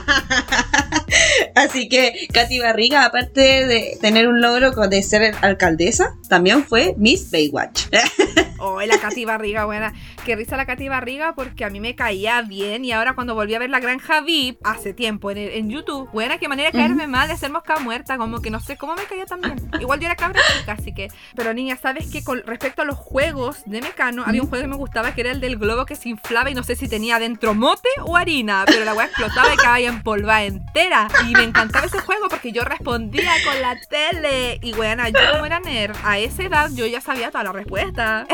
Así 1.54 1.88
que 1.88 2.28
Katy 2.32 2.58
Barriga, 2.60 3.04
aparte 3.04 3.66
de 3.66 3.98
tener 4.00 4.28
un 4.28 4.40
logro 4.40 4.70
de 4.88 5.02
ser 5.02 5.34
alcaldesa, 5.42 6.14
también 6.28 6.64
fue 6.64 6.94
Miss 6.96 7.30
Baywatch. 7.30 7.86
Oh, 8.60 8.80
la 8.80 8.98
Katy 8.98 9.24
Barriga, 9.24 9.64
buena. 9.64 9.92
Qué 10.24 10.36
risa 10.36 10.56
la 10.56 10.66
Katy 10.66 10.88
Barriga 10.88 11.34
porque 11.34 11.64
a 11.64 11.70
mí 11.70 11.80
me 11.80 11.94
caía 11.94 12.42
bien 12.42 12.84
y 12.84 12.92
ahora 12.92 13.14
cuando 13.14 13.34
volví 13.34 13.54
a 13.54 13.58
ver 13.58 13.70
la 13.70 13.80
Granja 13.80 14.20
VIP 14.20 14.58
hace 14.64 14.92
tiempo 14.92 15.30
en, 15.30 15.38
el- 15.38 15.50
en 15.52 15.70
YouTube, 15.70 16.08
buena, 16.12 16.38
qué 16.38 16.46
manera 16.48 16.70
de 16.70 16.76
caerme 16.78 17.06
mal 17.06 17.28
de 17.28 17.36
ser 17.36 17.50
mosca 17.50 17.78
muerta, 17.78 18.18
como 18.18 18.40
que 18.42 18.50
no 18.50 18.60
sé 18.60 18.76
cómo 18.76 18.94
me 18.94 19.04
caía 19.04 19.24
tan 19.26 19.40
bien. 19.40 19.56
Igual 19.80 19.98
yo 20.00 20.06
era 20.06 20.16
cabra 20.16 20.40
chica, 20.58 20.72
así 20.72 20.92
que... 20.94 21.08
Pero 21.34 21.54
niña, 21.54 21.76
¿sabes 21.76 22.10
que 22.10 22.22
Con 22.22 22.42
respecto 22.46 22.82
a 22.82 22.84
los 22.84 22.96
juegos 22.96 23.62
de 23.66 23.80
Mecano, 23.80 24.24
había 24.26 24.42
un 24.42 24.48
juego 24.48 24.62
que 24.64 24.68
me 24.68 24.76
gustaba 24.76 25.14
que 25.14 25.22
era 25.22 25.30
el 25.30 25.40
del 25.40 25.56
globo 25.56 25.86
que 25.86 25.96
se 25.96 26.08
inflaba 26.10 26.50
y 26.50 26.54
no 26.54 26.62
sé 26.62 26.76
si 26.76 26.88
tenía 26.88 27.18
dentro 27.18 27.54
mote 27.54 27.88
o 28.02 28.16
harina, 28.16 28.64
pero 28.66 28.84
la 28.84 28.92
weá 28.94 29.06
explotaba 29.06 29.52
y 29.54 29.56
caía 29.56 29.88
empolvada 29.88 30.44
entera. 30.44 31.08
Y 31.28 31.32
me 31.32 31.44
encantaba 31.44 31.86
ese 31.86 32.00
juego 32.00 32.28
porque 32.28 32.52
yo 32.52 32.62
respondía 32.64 33.32
con 33.44 33.60
la 33.62 33.76
tele. 33.88 34.58
Y 34.62 34.72
buena, 34.74 35.08
yo 35.08 35.18
como 35.32 35.46
era 35.46 35.60
nerd, 35.60 35.96
a 36.04 36.18
esa 36.18 36.42
edad 36.42 36.70
yo 36.74 36.86
ya 36.86 37.00
sabía 37.00 37.30
toda 37.30 37.44
la 37.44 37.52
respuesta. 37.52 38.26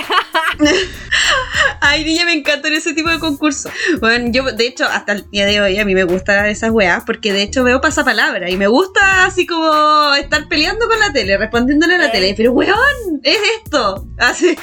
Ay, 1.80 2.04
niña, 2.04 2.24
me 2.24 2.32
encantan 2.32 2.72
ese 2.72 2.94
tipo 2.94 3.08
de 3.10 3.18
concursos. 3.18 3.70
Bueno, 4.00 4.30
yo, 4.32 4.44
de 4.52 4.66
hecho, 4.66 4.84
hasta 4.86 5.12
el 5.12 5.28
día 5.30 5.46
de 5.46 5.60
hoy 5.60 5.78
a 5.78 5.84
mí 5.84 5.94
me 5.94 6.04
gustan 6.04 6.46
esas 6.46 6.70
weas 6.70 7.04
porque 7.04 7.32
de 7.32 7.42
hecho 7.42 7.64
veo 7.64 7.80
pasapalabra 7.80 8.50
y 8.50 8.56
me 8.56 8.66
gusta 8.66 9.24
así 9.24 9.46
como 9.46 10.14
estar 10.14 10.48
peleando 10.48 10.88
con 10.88 10.98
la 10.98 11.12
tele, 11.12 11.36
respondiéndole 11.36 11.94
a 11.94 11.98
la 11.98 12.06
Eh. 12.06 12.10
tele. 12.12 12.34
Pero, 12.36 12.52
weón, 12.52 12.76
es 13.22 13.38
esto. 13.64 14.06
Así. 14.18 14.56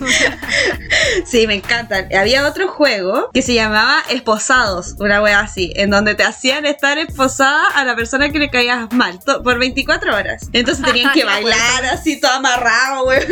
sí, 1.24 1.46
me 1.46 1.54
encantan. 1.54 2.08
Había 2.14 2.46
otro 2.46 2.68
juego 2.68 3.30
que 3.32 3.42
se 3.42 3.54
llamaba 3.54 4.02
Esposados, 4.10 4.94
una 4.98 5.22
wea 5.22 5.40
así, 5.40 5.72
en 5.76 5.90
donde 5.90 6.14
te 6.14 6.22
hacían 6.24 6.66
estar 6.66 6.98
esposada 6.98 7.68
a 7.74 7.84
la 7.84 7.94
persona 7.96 8.30
que 8.30 8.38
le 8.38 8.50
caías 8.50 8.92
mal 8.92 9.18
por 9.44 9.58
24 9.58 10.14
horas. 10.14 10.48
Entonces 10.52 10.84
tenían 10.84 11.12
que 11.12 11.24
bailar 11.30 11.84
así 11.92 12.20
todo 12.20 12.32
amarrado, 12.32 13.04
weón. 13.06 13.24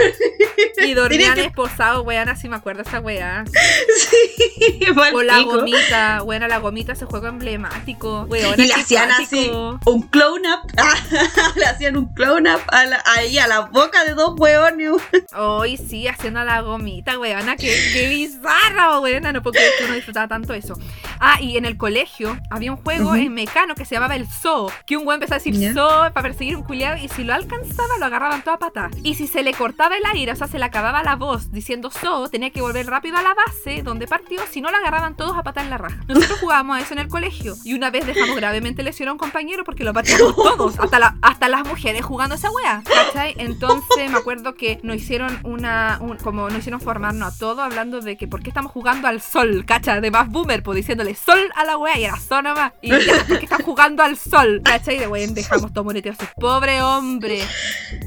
Y 0.79 0.95
dormían 0.95 1.38
que- 1.43 1.47
esposados, 1.49 2.05
weón, 2.07 2.29
así 2.29 2.49
me 2.49 2.57
acuerdo 2.57 2.83
esa 2.83 3.01
weá. 3.01 3.45
Sí, 3.99 4.81
O 5.13 5.23
la 5.23 5.43
gomita, 5.43 6.23
weón, 6.25 6.49
la 6.49 6.59
gomita 6.59 6.93
ese 6.93 7.05
juego 7.07 7.27
emblemático. 7.27 8.23
Weón, 8.29 8.55
Y 8.59 8.67
le 8.67 8.75
hacían 8.75 9.11
así 9.11 9.51
un 9.85 10.03
clone 10.09 10.49
up. 10.53 10.61
le 11.57 11.65
hacían 11.67 11.97
un 11.97 12.13
clone 12.15 12.53
up 12.55 12.61
a 12.69 12.85
la- 12.85 13.03
ahí 13.17 13.39
a 13.39 13.47
la 13.47 13.61
boca 13.61 14.05
de 14.05 14.15
dos 14.15 14.35
hueones. 14.39 14.93
Hoy 15.37 15.77
sí, 15.77 16.07
haciendo 16.09 16.41
a 16.41 16.45
la 16.45 16.61
gomita, 16.61 17.19
weona. 17.19 17.57
Qué, 17.57 17.75
qué 17.93 18.09
bizarra, 18.09 18.99
weona. 19.01 19.33
No 19.33 19.43
puedo 19.43 19.53
creer 19.55 19.73
que 19.79 19.85
uno 19.85 19.95
disfrutaba 19.95 20.29
tanto 20.29 20.55
eso. 20.55 20.75
Ah, 21.21 21.41
y 21.41 21.57
en 21.57 21.65
el 21.65 21.77
colegio 21.77 22.37
había 22.51 22.73
un 22.73 22.79
juego 22.79 23.15
en 23.15 23.33
Mecano 23.35 23.75
que 23.75 23.85
se 23.85 23.95
llamaba 23.97 24.17
el 24.17 24.27
Zoo. 24.29 24.71
Que 24.87 24.97
un 24.97 25.05
güey 25.05 25.17
empezó 25.17 25.35
a 25.35 25.39
decir. 25.39 25.73
Zoo 25.75 25.89
para 26.13 26.23
perseguir 26.23 26.57
un 26.57 26.63
culiado 26.63 26.97
y 26.97 27.09
si 27.09 27.25
lo 27.25 27.35
alcanzaba 27.35 27.99
lo 27.99 28.07
agarraban 28.07 28.43
toda 28.43 28.59
pata. 28.59 28.91
Y 29.03 29.15
si 29.15 29.27
se 29.27 29.43
le 29.43 29.53
cortaba 29.53 29.97
el 29.97 30.05
aire, 30.13 30.33
o 30.33 30.37
sea, 30.37 30.47
se 30.49 30.59
le 30.59 30.65
acababa 30.65 31.03
la 31.03 31.17
voz 31.17 31.28
diciendo 31.37 31.91
Zoo, 31.91 32.29
tenía 32.29 32.51
que 32.51 32.61
volver 32.61 32.87
rápido 32.87 33.17
a 33.17 33.23
la 33.23 33.35
base 33.35 33.83
donde 33.83 34.07
partió, 34.07 34.41
si 34.51 34.61
no 34.61 34.71
lo 34.71 34.77
agarraban 34.79 35.17
todos 35.17 35.37
a 35.37 35.43
patar 35.43 35.65
en 35.65 35.71
la 35.71 35.79
raja. 35.79 36.01
Nosotros 36.09 36.39
jugábamos 36.41 36.77
a 36.77 36.81
eso 36.81 36.93
en 36.95 37.01
el 37.01 37.09
colegio 37.09 37.55
y 37.65 37.75
una 37.75 37.91
vez 37.91 38.07
dejamos 38.07 38.37
gravemente 38.37 38.83
lesionado 38.83 39.13
a 39.13 39.15
un 39.15 39.19
compañero 39.19 39.65
porque 39.65 39.85
lo 39.85 39.93
pateamos 39.93 40.35
todos, 40.37 40.79
hasta, 40.79 40.99
la- 40.99 41.17
hasta 41.23 41.49
las 41.49 41.67
mujeres 41.67 42.05
jugando 42.05 42.35
esa 42.35 42.51
wea. 42.51 42.83
¿Cachai? 42.85 43.35
Entonces 43.39 44.11
me 44.11 44.19
acuerdo 44.19 44.55
que 44.55 44.81
nos 44.83 44.97
hicieron 44.97 45.39
una, 45.45 45.99
un- 46.01 46.17
como 46.17 46.49
nos 46.49 46.59
hicieron 46.61 46.81
formarnos 46.81 47.35
a 47.35 47.39
todos 47.39 47.59
hablando 47.61 48.01
de 48.01 48.17
que 48.17 48.27
por 48.29 48.43
qué 48.43 48.51
estamos 48.51 48.73
jugando 48.73 49.09
al 49.09 49.21
sol, 49.21 49.65
¿cachai? 49.67 50.01
De 50.01 50.11
más 50.11 50.29
boomer, 50.29 50.63
pues 50.63 50.77
diciéndole 50.77 51.15
sol 51.15 51.39
a 51.55 51.65
la 51.65 51.77
wea 51.77 51.99
y 51.99 52.05
era 52.05 52.17
sol 52.19 52.45
nomás. 52.45 52.73
Y 52.83 52.91
ya, 52.91 53.25
¿por 53.27 53.39
qué 53.39 53.45
están 53.45 53.63
jugando 53.63 54.03
al 54.03 54.17
sol? 54.17 54.63
¿Cachai? 54.65 54.99
De 54.99 55.07
wea 55.07 55.27
dejamos 55.29 55.73
todo 55.73 55.85
moreteado 55.85 56.17
ese 56.21 56.33
pobre 56.41 56.83
hombre. 56.83 57.41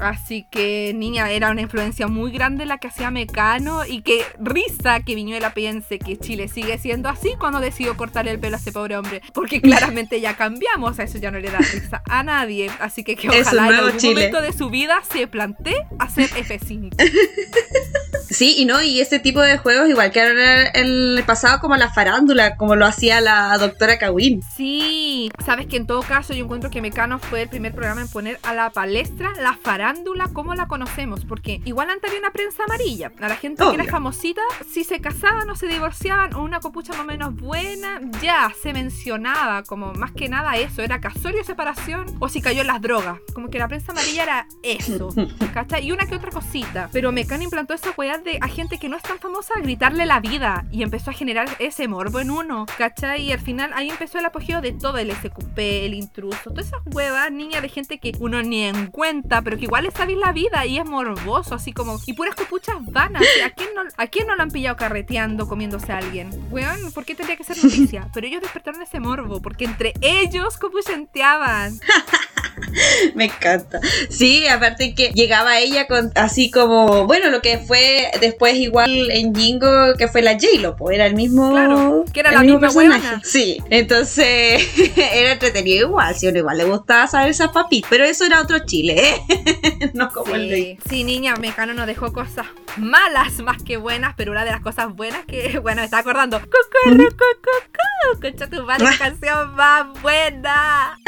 Así 0.00 0.46
que, 0.50 0.92
niña, 0.94 1.30
era 1.30 1.50
una 1.50 1.60
influencia 1.60 2.06
muy 2.08 2.30
grande 2.32 2.66
la 2.66 2.78
que 2.78 2.88
hacía 2.88 3.01
Mecano 3.10 3.84
y 3.86 4.02
que 4.02 4.24
risa 4.38 5.00
que 5.00 5.14
Viñuela 5.14 5.54
piense 5.54 5.98
que 5.98 6.18
Chile 6.18 6.48
sigue 6.48 6.78
siendo 6.78 7.08
así 7.08 7.34
cuando 7.38 7.60
decidió 7.60 7.96
cortar 7.96 8.28
el 8.28 8.38
pelo 8.38 8.56
a 8.56 8.60
ese 8.60 8.72
pobre 8.72 8.96
hombre. 8.96 9.22
Porque 9.32 9.60
claramente 9.62 10.20
ya 10.20 10.36
cambiamos, 10.36 10.98
a 10.98 11.04
eso 11.04 11.18
ya 11.18 11.30
no 11.30 11.38
le 11.38 11.50
da 11.50 11.58
risa 11.58 12.02
a 12.08 12.22
nadie. 12.22 12.70
Así 12.80 13.04
que 13.04 13.16
que 13.16 13.28
ojalá 13.28 13.68
en 13.68 13.74
algún 13.74 13.98
Chile. 13.98 14.14
momento 14.14 14.42
de 14.42 14.52
su 14.52 14.70
vida 14.70 15.02
se 15.10 15.26
plantee 15.26 15.86
hacer 15.98 16.28
F5. 16.30 16.94
Sí, 18.32 18.54
y 18.56 18.64
no, 18.64 18.82
y 18.82 19.00
ese 19.00 19.18
tipo 19.18 19.40
de 19.42 19.58
juegos 19.58 19.90
igual 19.90 20.10
que 20.10 20.20
era 20.20 20.62
el 20.68 21.22
pasado 21.26 21.60
como 21.60 21.76
la 21.76 21.92
farándula, 21.92 22.56
como 22.56 22.76
lo 22.76 22.86
hacía 22.86 23.20
la 23.20 23.56
doctora 23.58 23.98
Kawin. 23.98 24.40
Sí, 24.56 25.30
sabes 25.44 25.66
que 25.66 25.76
en 25.76 25.86
todo 25.86 26.00
caso 26.00 26.32
yo 26.32 26.44
encuentro 26.44 26.70
que 26.70 26.80
Mecano 26.80 27.18
fue 27.18 27.42
el 27.42 27.50
primer 27.50 27.74
programa 27.74 28.00
en 28.00 28.08
poner 28.08 28.38
a 28.42 28.54
la 28.54 28.70
palestra 28.70 29.32
la 29.38 29.58
farándula 29.62 30.28
como 30.32 30.54
la 30.54 30.66
conocemos, 30.66 31.26
porque 31.26 31.60
igual 31.66 31.90
antes 31.90 32.08
había 32.08 32.20
una 32.20 32.30
prensa 32.30 32.64
amarilla. 32.64 32.91
A 33.20 33.28
la 33.28 33.36
gente 33.36 33.62
que 33.62 33.68
Obvio. 33.70 33.80
era 33.80 33.90
famosita, 33.90 34.42
si 34.70 34.84
se 34.84 35.00
casaban 35.00 35.48
o 35.48 35.56
se 35.56 35.66
divorciaban 35.66 36.34
o 36.34 36.42
una 36.42 36.60
copucha 36.60 36.92
más 36.92 37.02
o 37.02 37.04
menos 37.04 37.34
buena, 37.34 38.00
ya 38.20 38.52
se 38.60 38.74
mencionaba 38.74 39.62
como 39.62 39.94
más 39.94 40.12
que 40.12 40.28
nada 40.28 40.56
eso, 40.56 40.82
era 40.82 41.00
casorio 41.00 41.42
separación 41.42 42.04
o 42.20 42.28
si 42.28 42.42
cayó 42.42 42.60
en 42.60 42.66
las 42.66 42.82
drogas. 42.82 43.18
Como 43.32 43.48
que 43.48 43.58
la 43.58 43.68
prensa 43.68 43.92
amarilla 43.92 44.24
era 44.24 44.46
eso, 44.62 45.08
¿cachai? 45.54 45.86
Y 45.86 45.92
una 45.92 46.04
que 46.06 46.16
otra 46.16 46.30
cosita. 46.30 46.90
Pero 46.92 47.12
Mecano 47.12 47.42
implantó 47.42 47.72
esa 47.72 47.92
weá 47.96 48.18
de 48.18 48.38
a 48.42 48.48
gente 48.48 48.78
que 48.78 48.90
no 48.90 48.96
es 48.96 49.02
tan 49.02 49.18
famosa 49.18 49.54
gritarle 49.62 50.04
la 50.04 50.20
vida 50.20 50.66
y 50.70 50.82
empezó 50.82 51.10
a 51.10 51.14
generar 51.14 51.48
ese 51.60 51.88
morbo 51.88 52.20
en 52.20 52.30
uno, 52.30 52.66
¿cachai? 52.76 53.22
Y 53.22 53.32
al 53.32 53.40
final 53.40 53.70
ahí 53.74 53.88
empezó 53.88 54.18
el 54.18 54.26
apogeo 54.26 54.60
de 54.60 54.72
todo 54.72 54.98
el 54.98 55.10
SQP, 55.10 55.58
el 55.58 55.94
intruso, 55.94 56.50
todas 56.50 56.66
esas 56.66 56.82
huevas, 56.84 57.32
niña 57.32 57.62
de 57.62 57.70
gente 57.70 57.98
que 57.98 58.12
uno 58.20 58.42
ni 58.42 58.64
en 58.64 58.88
cuenta, 58.88 59.40
pero 59.40 59.56
que 59.56 59.64
igual 59.64 59.86
es 59.86 59.94
sabéis 59.94 60.18
la 60.18 60.32
vida 60.32 60.66
y 60.66 60.78
es 60.78 60.84
morboso, 60.84 61.54
así 61.54 61.72
como, 61.72 61.98
y 62.06 62.14
puras 62.14 62.34
copuchas 62.34 62.81
vanas. 62.86 63.22
¿A 63.44 63.50
quién, 63.50 63.68
no, 63.74 63.82
¿A 63.96 64.06
quién 64.06 64.26
no 64.26 64.34
lo 64.36 64.42
han 64.42 64.50
pillado 64.50 64.76
carreteando, 64.76 65.48
comiéndose 65.48 65.92
a 65.92 65.98
alguien? 65.98 66.30
Weón, 66.50 66.92
¿por 66.92 67.04
qué 67.04 67.14
tendría 67.14 67.36
que 67.36 67.44
ser 67.44 67.62
noticia? 67.62 68.08
Pero 68.12 68.26
ellos 68.26 68.40
despertaron 68.42 68.80
ese 68.82 69.00
morbo, 69.00 69.40
porque 69.40 69.64
entre 69.64 69.92
ellos 70.00 70.56
copuchenteaban. 70.58 71.78
Me 73.14 73.24
encanta. 73.26 73.80
Sí, 74.10 74.46
aparte 74.46 74.94
que 74.94 75.08
llegaba 75.10 75.58
ella 75.58 75.86
con 75.86 76.12
así 76.14 76.50
como, 76.50 77.06
bueno, 77.06 77.30
lo 77.30 77.40
que 77.42 77.58
fue 77.58 78.10
después 78.20 78.56
igual 78.56 79.10
en 79.10 79.34
Jingo, 79.34 79.94
que 79.98 80.08
fue 80.08 80.22
la 80.22 80.32
J-Lo, 80.34 80.76
era 80.90 81.06
el 81.06 81.14
mismo. 81.14 81.50
Claro, 81.50 82.04
que 82.12 82.20
era 82.20 82.30
el 82.30 82.34
la 82.36 82.40
mismo 82.42 82.58
misma 82.58 82.68
personaje. 82.72 83.02
huevona. 83.06 83.22
Sí, 83.24 83.58
entonces 83.70 84.62
era 84.96 85.32
entretenido 85.32 85.88
igual, 85.88 86.14
si 86.14 86.26
uno 86.28 86.38
igual 86.38 86.58
le 86.58 86.64
gustaba 86.64 87.06
saber 87.06 87.30
esas 87.30 87.50
papitas, 87.50 87.88
pero 87.90 88.04
eso 88.04 88.24
era 88.24 88.40
otro 88.40 88.58
Chile, 88.66 88.96
¿eh? 89.28 89.90
no 89.94 90.10
como 90.10 90.34
el 90.34 90.48
de 90.48 90.56
Sí, 90.56 90.78
sí, 90.88 91.04
niña, 91.04 91.34
Mecano 91.36 91.74
nos 91.74 91.86
dejó 91.86 92.12
cosas 92.12 92.46
malas 92.78 93.38
más 93.40 93.62
que 93.62 93.76
buenas, 93.76 94.14
pero 94.16 94.32
una 94.32 94.44
de 94.44 94.50
las 94.50 94.60
cosas 94.60 94.94
buenas 94.94 95.24
que, 95.26 95.58
bueno, 95.62 95.80
me 95.80 95.84
está 95.84 95.98
acordando. 95.98 96.40
¡Cucurru, 96.40 97.08
cucucú! 97.10 98.20
Concha 98.20 98.48
tu 98.48 98.64
madre, 98.64 98.86
canción 98.98 99.54
más 99.54 100.00
buena. 100.02 100.98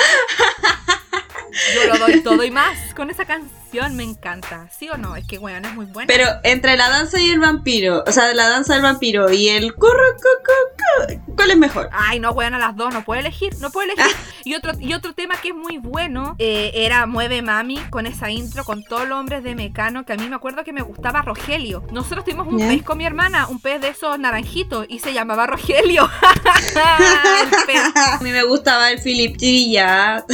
Yo 1.75 1.93
lo 1.93 1.99
doy 1.99 2.21
todo 2.23 2.43
y 2.45 2.51
más 2.51 2.95
con 2.95 3.11
esa 3.11 3.25
canción, 3.25 3.53
me 3.93 4.03
encanta. 4.05 4.69
¿Sí 4.77 4.89
o 4.89 4.97
no? 4.97 5.17
Es 5.17 5.27
que, 5.27 5.39
bueno, 5.39 5.67
es 5.69 5.75
muy 5.75 5.87
buena. 5.87 6.07
Pero 6.07 6.27
entre 6.43 6.77
la 6.77 6.89
danza 6.89 7.21
y 7.21 7.29
el 7.31 7.39
vampiro, 7.41 8.03
o 8.07 8.13
sea, 8.13 8.33
la 8.35 8.49
danza 8.49 8.75
del 8.75 8.83
vampiro 8.83 9.31
y 9.33 9.49
el 9.49 9.75
curro, 9.75 10.15
cu, 10.17 10.29
cu, 10.45 11.15
cu, 11.27 11.35
¿cuál 11.37 11.51
es 11.51 11.57
mejor? 11.59 11.89
Ay, 11.93 12.21
no, 12.21 12.33
bueno, 12.35 12.59
las 12.59 12.77
dos, 12.77 12.93
no 12.95 13.05
puedo 13.05 13.21
elegir, 13.21 13.55
no 13.61 13.71
puedo 13.71 13.91
elegir. 13.91 14.15
Y 14.47 14.55
otro, 14.55 14.73
y 14.79 14.93
otro 14.93 15.15
tema 15.15 15.37
que 15.41 15.49
es 15.49 15.55
muy 15.55 15.79
bueno 15.79 16.37
eh, 16.39 16.71
era 16.75 17.07
Mueve 17.07 17.41
Mami 17.41 17.79
con 17.89 18.05
esa 18.05 18.29
intro, 18.31 18.63
con 18.63 18.85
todos 18.85 19.09
los 19.09 19.19
hombres 19.19 19.43
de 19.43 19.55
Mecano, 19.55 20.05
que 20.05 20.13
a 20.13 20.17
mí 20.17 20.29
me 20.29 20.37
acuerdo 20.37 20.65
que 20.65 20.73
me 20.75 20.83
gustaba 20.83 21.23
Rogelio. 21.23 21.83
Nosotros 21.93 22.27
tuvimos 22.27 22.47
un 22.49 22.59
Ya. 22.59 22.69
pez 22.69 22.83
con 22.83 22.99
mi 22.99 23.07
hermana, 23.07 23.49
un 23.49 23.59
pez 23.59 23.81
de 23.81 23.89
esos 23.89 24.19
naranjitos, 24.19 24.85
y 24.91 24.99
se 24.99 25.15
llamaba 25.15 25.47
Rogelio. 25.47 26.11
El 26.75 27.51
pez. 27.67 27.81
A 27.95 28.19
mí 28.23 28.31
me 28.31 28.43
gustaba 28.45 28.91
el 28.91 29.01
Philip 29.01 29.35
Chirilla. 29.39 30.17
Ah, 30.19 30.25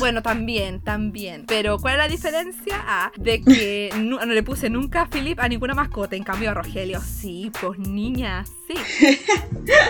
Bueno, 0.00 0.22
también, 0.22 0.80
también. 0.80 1.44
Pero 1.46 1.78
¿cuál 1.78 1.94
es 1.94 1.98
la 1.98 2.08
diferencia? 2.08 2.81
De 3.16 3.40
que 3.40 3.90
nu- 3.98 4.18
no 4.18 4.26
le 4.26 4.42
puse 4.42 4.68
nunca 4.70 5.02
a 5.02 5.06
Philip 5.06 5.38
a 5.40 5.48
ninguna 5.48 5.74
mascota, 5.74 6.16
en 6.16 6.24
cambio 6.24 6.50
a 6.50 6.54
Rogelio, 6.54 7.00
sí, 7.00 7.50
pues 7.60 7.78
niña, 7.78 8.44
sí. 8.76 9.20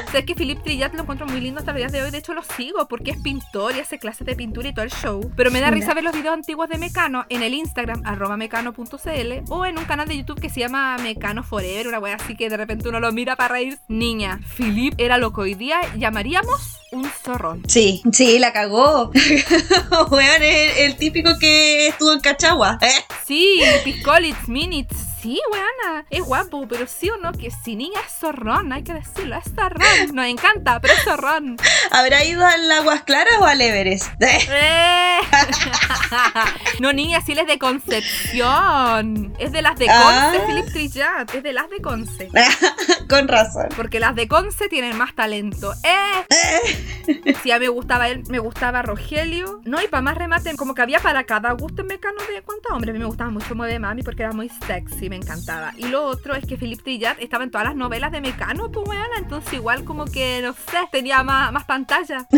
o 0.07 0.11
sea, 0.11 0.21
es 0.21 0.27
que 0.27 0.35
Philip 0.35 0.62
Trillat 0.62 0.95
lo 0.95 1.03
encuentro 1.03 1.27
muy 1.27 1.40
lindo 1.40 1.61
hasta 1.61 1.73
el 1.73 1.79
día 1.79 1.88
de 1.88 2.03
hoy, 2.03 2.11
de 2.11 2.18
hecho 2.18 2.35
lo 2.35 2.42
sigo 2.42 2.87
porque 2.88 3.12
es 3.12 3.18
pintor 3.18 3.77
y 3.77 3.81
hace 3.81 3.99
clases 3.99 4.27
de 4.27 4.35
pintura 4.35 4.68
y 4.68 4.75
todo 4.75 4.85
el 4.85 4.90
show. 4.90 5.31
Pero 5.37 5.51
me 5.51 5.61
da 5.61 5.71
risa 5.71 5.95
ver 5.95 6.05
los 6.05 6.14
videos 6.14 6.35
antiguos 6.35 6.68
de 6.68 6.79
Mecano 6.79 7.25
en 7.29 7.42
el 7.42 7.55
Instagram, 7.55 8.03
arroba 8.05 8.37
mecano.cl 8.37 9.33
o 9.49 9.66
en 9.66 9.79
un 9.79 9.85
canal 9.85 10.09
de 10.09 10.16
YouTube 10.16 10.40
que 10.40 10.51
se 10.51 10.61
llama 10.61 10.97
Mecano 10.99 11.42
Forever, 11.42 11.88
una 11.88 11.99
wea 11.99 12.16
así 12.16 12.37
que 12.37 12.49
de 12.49 12.57
repente 12.57 12.88
uno 12.88 13.01
lo 13.01 13.12
mira 13.12 13.37
para 13.37 13.55
reír. 13.55 13.79
Niña, 13.88 14.40
Philip 14.57 14.95
era 14.99 15.18
lo 15.18 15.33
que 15.33 15.40
hoy 15.40 15.55
día 15.55 15.81
llamaríamos 15.97 16.79
un 16.92 17.09
zorrón. 17.11 17.62
Sí, 17.66 18.03
sí, 18.12 18.38
la 18.38 18.53
cagó. 18.53 19.11
Weón, 20.11 20.42
es 20.42 20.79
el, 20.79 20.85
el 20.85 20.97
típico 20.97 21.38
que 21.38 21.88
estuvo 21.88 22.12
en 22.12 22.21
Cachagua. 22.21 22.79
¿eh? 22.83 23.05
Sí, 23.27 23.61
Piscolits, 23.85 24.49
Minutes. 24.49 25.12
Sí, 25.22 25.40
weana, 25.52 26.04
es 26.11 26.20
guapo, 26.24 26.66
pero 26.68 26.85
sí 26.88 27.08
o 27.08 27.16
no, 27.16 27.30
que 27.30 27.48
si 27.52 27.76
niña 27.76 28.00
es 28.04 28.12
zorrón, 28.12 28.72
hay 28.72 28.82
que 28.82 28.92
decirlo, 28.92 29.37
es 29.37 29.44
zorrón. 29.54 30.14
Nos 30.14 30.26
encanta, 30.26 30.80
pero 30.80 30.94
es 30.94 31.04
zorrón. 31.04 31.56
¿Habrá 31.92 32.24
ido 32.24 32.44
al 32.44 32.72
Aguas 32.72 33.02
Claras 33.04 33.35
o 33.38 33.44
al 33.44 33.61
Everest? 33.61 34.11
¿Eh? 34.20 35.18
No, 36.80 36.92
niña, 36.92 37.20
sí, 37.24 37.32
él 37.32 37.38
es 37.38 37.46
de 37.46 37.58
Concepción. 37.58 39.32
Es 39.38 39.52
de 39.52 39.62
las 39.62 39.76
de 39.78 39.87
Ah. 39.88 40.32
Conce, 40.32 40.46
Philip 40.46 40.66
Trillat. 40.72 41.35
Es 41.35 41.42
de 41.42 41.52
las 41.52 41.70
de 41.70 41.80
Conce. 41.80 42.28
Con 43.12 43.29
razón. 43.29 43.66
Porque 43.77 44.01
las 44.01 44.14
de 44.14 44.27
Conce 44.27 44.68
tienen 44.68 44.96
más 44.96 45.14
talento. 45.14 45.72
¡Eh! 45.85 47.35
Sí, 47.42 47.51
a 47.51 47.59
mí 47.59 47.66
me 47.66 47.68
gustaba 47.68 48.09
él, 48.09 48.22
me 48.29 48.38
gustaba 48.38 48.81
Rogelio. 48.83 49.61
No, 49.64 49.83
y 49.83 49.88
para 49.88 50.03
más 50.03 50.16
remate, 50.16 50.55
como 50.57 50.75
que 50.75 50.83
había 50.83 51.01
para 51.01 51.25
cada 51.25 51.53
gusto 51.53 51.83
en 51.83 51.88
Mecano 51.88 52.18
de 52.33 52.42
cuántos 52.42 52.72
hombres. 52.72 52.90
A 52.90 52.92
mí 52.94 52.98
me 53.01 53.05
gustaba 53.07 53.31
mucho 53.31 53.55
Mueve 53.55 53.79
Mami 53.79 54.03
porque 54.03 54.22
era 54.22 54.33
muy 54.33 54.48
sexy, 54.66 55.11
me 55.11 55.16
encantaba. 55.16 55.72
Y 55.77 55.88
lo 55.88 56.05
otro 56.05 56.35
es 56.35 56.46
que 56.46 56.57
Philip 56.57 56.83
Trillat 56.83 57.20
estaba 57.20 57.44
en 57.44 57.51
todas 57.51 57.66
las 57.66 57.77
novelas 57.77 58.12
de 58.12 58.20
Mecano, 58.20 58.70
pues 58.70 58.87
bueno, 58.87 59.03
entonces 59.18 59.53
igual 59.53 59.85
como 59.85 60.05
que, 60.07 60.40
no 60.42 60.53
sé, 60.53 60.79
tenía 60.90 61.22
más, 61.22 61.53
más 61.53 61.64
pantalla. 61.64 62.27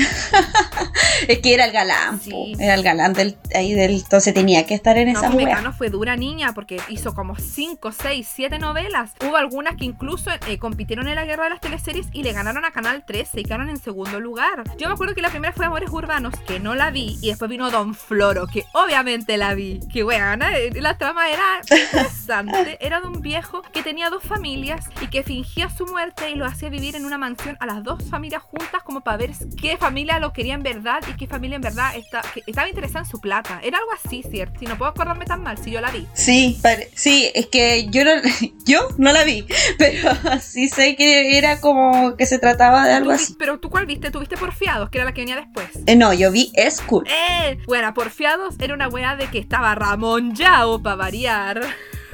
Es 1.29 1.39
que 1.39 1.55
era 1.55 1.67
el 1.67 1.73
galán, 1.73 2.21
Sí. 2.21 2.55
era 2.59 2.75
el 2.75 2.83
galán 2.83 3.13
del, 3.13 3.37
ahí 3.55 3.73
del. 3.73 3.93
Entonces 3.93 4.35
tenía 4.35 4.67
que 4.67 4.75
estar 4.75 4.97
en 4.99 5.13
No, 5.13 5.21
esa 5.21 5.31
pues. 5.31 5.45
Mecano 5.47 5.73
fue 5.73 5.89
dura 5.89 6.17
niña 6.17 6.53
porque 6.55 6.81
hizo 6.89 7.15
como 7.15 7.37
5, 7.37 7.93
6, 7.93 8.29
7 8.35 8.59
novelas. 8.59 9.13
Hubo 9.27 9.37
algunas 9.37 9.77
que 9.77 9.85
incluso 9.85 10.31
eh, 10.49 10.59
compitieron 10.65 11.09
en 11.09 11.17
la 11.17 11.27
guerra 11.27 11.45
de 11.45 11.51
las 11.51 11.61
teleseries 11.61 12.07
y 12.15 12.23
le 12.23 12.33
ganaron 12.33 12.65
a 12.65 12.71
Canal 12.71 13.05
13 13.05 13.41
y 13.41 13.45
quedaron 13.45 13.69
en 13.69 13.77
segundo 13.77 14.19
lugar. 14.19 14.65
Yo 14.79 14.89
me 14.89 14.95
acuerdo 14.95 15.15
que 15.15 15.21
la 15.21 15.29
primera 15.29 15.53
fue 15.53 15.67
Amores 15.67 15.91
Urbanos, 15.91 16.33
que 16.47 16.59
no 16.59 16.75
la 16.75 16.91
vi, 16.91 17.19
y 17.21 17.29
después 17.29 17.51
vino 17.51 17.71
Don 17.71 17.95
Floro, 17.95 18.47
que 18.47 18.65
obviamente 18.73 19.37
la 19.37 19.53
vi. 19.53 19.81
Que 19.93 20.03
bueno, 20.03 20.25
eh, 20.47 20.71
la 20.81 20.97
trama 20.97 21.29
era 21.29 21.61
interesante. 21.71 22.79
Era 22.81 23.03
de 23.03 23.09
un 23.09 23.21
viejo 23.21 23.61
que 23.75 23.83
tenía 23.83 24.09
dos 24.09 24.23
familias 24.23 24.87
y 25.03 25.09
que 25.09 25.23
fingía 25.23 25.69
su 25.69 25.85
muerte 25.85 26.31
y 26.31 26.35
lo 26.37 26.47
hacía 26.47 26.71
vivir 26.71 26.97
en 26.97 27.05
una 27.05 27.19
mansión 27.19 27.59
a 27.61 27.67
las 27.67 27.83
dos 27.83 28.03
familias 28.09 28.43
juntas 28.43 28.83
como 28.85 29.03
para 29.03 29.19
ver 29.19 29.33
qué 29.61 29.77
familia 29.77 30.19
lo 30.19 30.33
quería 30.33 30.55
en 30.55 30.63
verdad 30.63 31.03
y 31.11 31.15
qué 31.19 31.27
familia 31.27 31.57
en 31.57 31.63
verdad 31.63 31.95
está, 31.95 32.23
que 32.33 32.43
estaba 32.47 32.71
interesada 32.71 33.05
en 33.05 33.11
su 33.11 33.21
plata. 33.21 33.61
Era 33.63 33.77
algo 33.77 33.91
así, 33.93 34.23
¿cierto? 34.23 34.61
Si 34.61 34.65
no 34.65 34.79
puedo 34.79 34.93
acordarme 34.93 35.27
tan 35.27 35.43
mal, 35.43 35.59
si 35.59 35.73
yo 35.73 35.83
la 35.83 35.91
vi. 35.91 36.07
Sí, 36.15 36.59
sí, 36.95 37.31
es 37.35 37.49
que 37.49 37.87
yo 37.91 38.03
no, 38.07 38.13
yo 38.65 38.89
no 38.97 39.13
la 39.13 39.25
vi, 39.25 39.47
pero 39.79 40.11
sí 40.45 40.69
sé 40.69 40.97
que 40.97 41.39
era 41.39 41.61
como 41.61 42.17
que 42.17 42.27
se 42.27 42.39
trataba 42.39 42.87
de 42.87 42.95
algo 42.95 43.13
así. 43.13 43.35
Pero 43.39 43.59
tú 43.59 43.71
cuál 43.71 43.87
viste? 43.87 44.11
¿Tuviste 44.11 44.37
Porfiados, 44.37 44.91
que 44.91 44.99
era 44.99 45.05
la 45.05 45.13
que 45.13 45.23
venía 45.23 45.37
después? 45.37 45.69
Eh, 45.87 45.97
no, 45.97 46.13
yo 46.13 46.31
vi 46.31 46.53
School. 46.71 47.07
¡Eh! 47.09 47.59
Bueno, 47.67 47.93
Porfiados 47.95 48.55
era 48.59 48.75
una 48.75 48.89
wea 48.89 49.17
de 49.17 49.27
que 49.29 49.39
estaba 49.39 49.75
Ramón 49.75 50.35
Yao, 50.35 50.83
para 50.83 50.97
variar. 50.97 51.61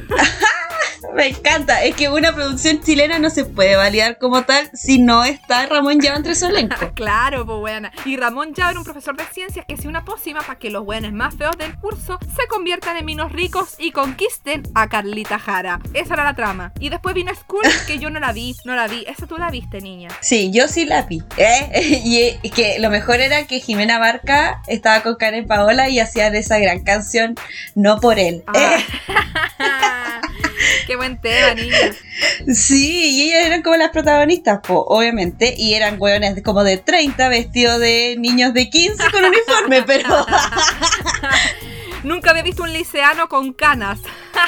Me 1.15 1.29
encanta. 1.29 1.85
Es 1.85 1.95
que 1.95 2.09
una 2.09 2.35
producción 2.35 2.81
chilena 2.83 3.19
no 3.19 3.31
se 3.31 3.45
puede 3.45 3.77
validar 3.77 4.19
como 4.19 4.43
tal 4.45 4.71
si 4.75 4.99
no 4.99 5.25
está 5.25 5.67
Ramón 5.67 6.01
Llava 6.01 6.17
entre 6.17 6.35
su 6.35 6.47
elenco. 6.47 6.77
claro, 6.95 7.45
pues 7.47 7.59
buena. 7.59 7.93
Y 8.05 8.17
Ramón 8.17 8.55
Llava 8.55 8.71
era 8.71 8.79
un 8.79 8.85
profesor 8.85 9.17
de 9.17 9.25
ciencias 9.25 9.65
que 9.67 9.75
hacía 9.75 9.89
una 9.89 10.05
pócima 10.05 10.41
para 10.41 10.59
que 10.59 10.71
los 10.71 10.85
buenos 10.85 11.13
más 11.13 11.35
feos 11.35 11.57
del 11.59 11.77
curso 11.79 12.19
se 12.37 12.47
conviertan 12.49 12.97
en 12.97 13.05
minos 13.05 13.33
ricos 13.33 13.75
y 13.79 13.93
conquisten 13.93 14.63
a 14.75 14.89
Carlita 14.89 15.39
Jara. 15.39 15.81
Esa 15.95 16.15
era 16.15 16.25
la 16.25 16.35
trama. 16.35 16.73
Y 16.81 16.89
después 16.89 17.15
vino 17.15 17.35
School, 17.35 17.65
que 17.87 17.99
yo 17.99 18.11
no 18.11 18.21
la 18.21 18.33
vi, 18.33 18.57
no 18.65 18.75
la 18.75 18.89
vi. 18.89 19.05
Esa 19.07 19.27
tú 19.27 19.37
la 19.39 19.51
viste, 19.51 19.81
niña. 19.81 20.11
Sí, 20.21 20.51
yo 20.53 20.69
sí 20.69 20.85
la 20.85 21.03
vi. 21.03 21.23
¿eh? 21.37 22.39
Y 22.43 22.51
que 22.51 22.79
lo 22.79 22.91
mejor 22.91 23.21
era 23.21 23.47
que 23.47 23.61
Jimena 23.61 23.99
Barca 23.99 24.63
estaba 24.67 25.03
con 25.03 25.17
Karen 25.17 25.47
Paola 25.47 25.89
y 25.89 26.01
hacían 26.01 26.35
esa 26.35 26.59
gran 26.59 26.83
canción 26.83 27.35
No 27.75 28.01
por 28.01 28.19
él. 28.19 28.43
Ah. 28.47 28.79
¿eh? 30.89 30.89
Qué 30.90 30.96
buen 30.96 31.20
tema, 31.20 31.55
niña. 31.55 31.76
Sí, 32.53 33.12
y 33.14 33.22
ellas 33.29 33.46
eran 33.46 33.62
como 33.62 33.76
las 33.76 33.90
protagonistas, 33.90 34.59
po, 34.59 34.85
obviamente, 34.88 35.55
y 35.57 35.74
eran 35.74 36.03
hueones 36.03 36.42
como 36.42 36.64
de 36.64 36.79
30 36.79 37.29
vestidos 37.29 37.79
de 37.79 38.16
niños 38.18 38.53
de 38.55 38.68
15 38.68 38.96
con 39.12 39.24
uniforme, 39.24 39.85
pero... 39.85 40.09
Nunca 42.03 42.31
había 42.31 42.43
visto 42.43 42.63
un 42.63 42.73
liceano 42.73 43.29
con 43.29 43.53
canas. 43.53 44.01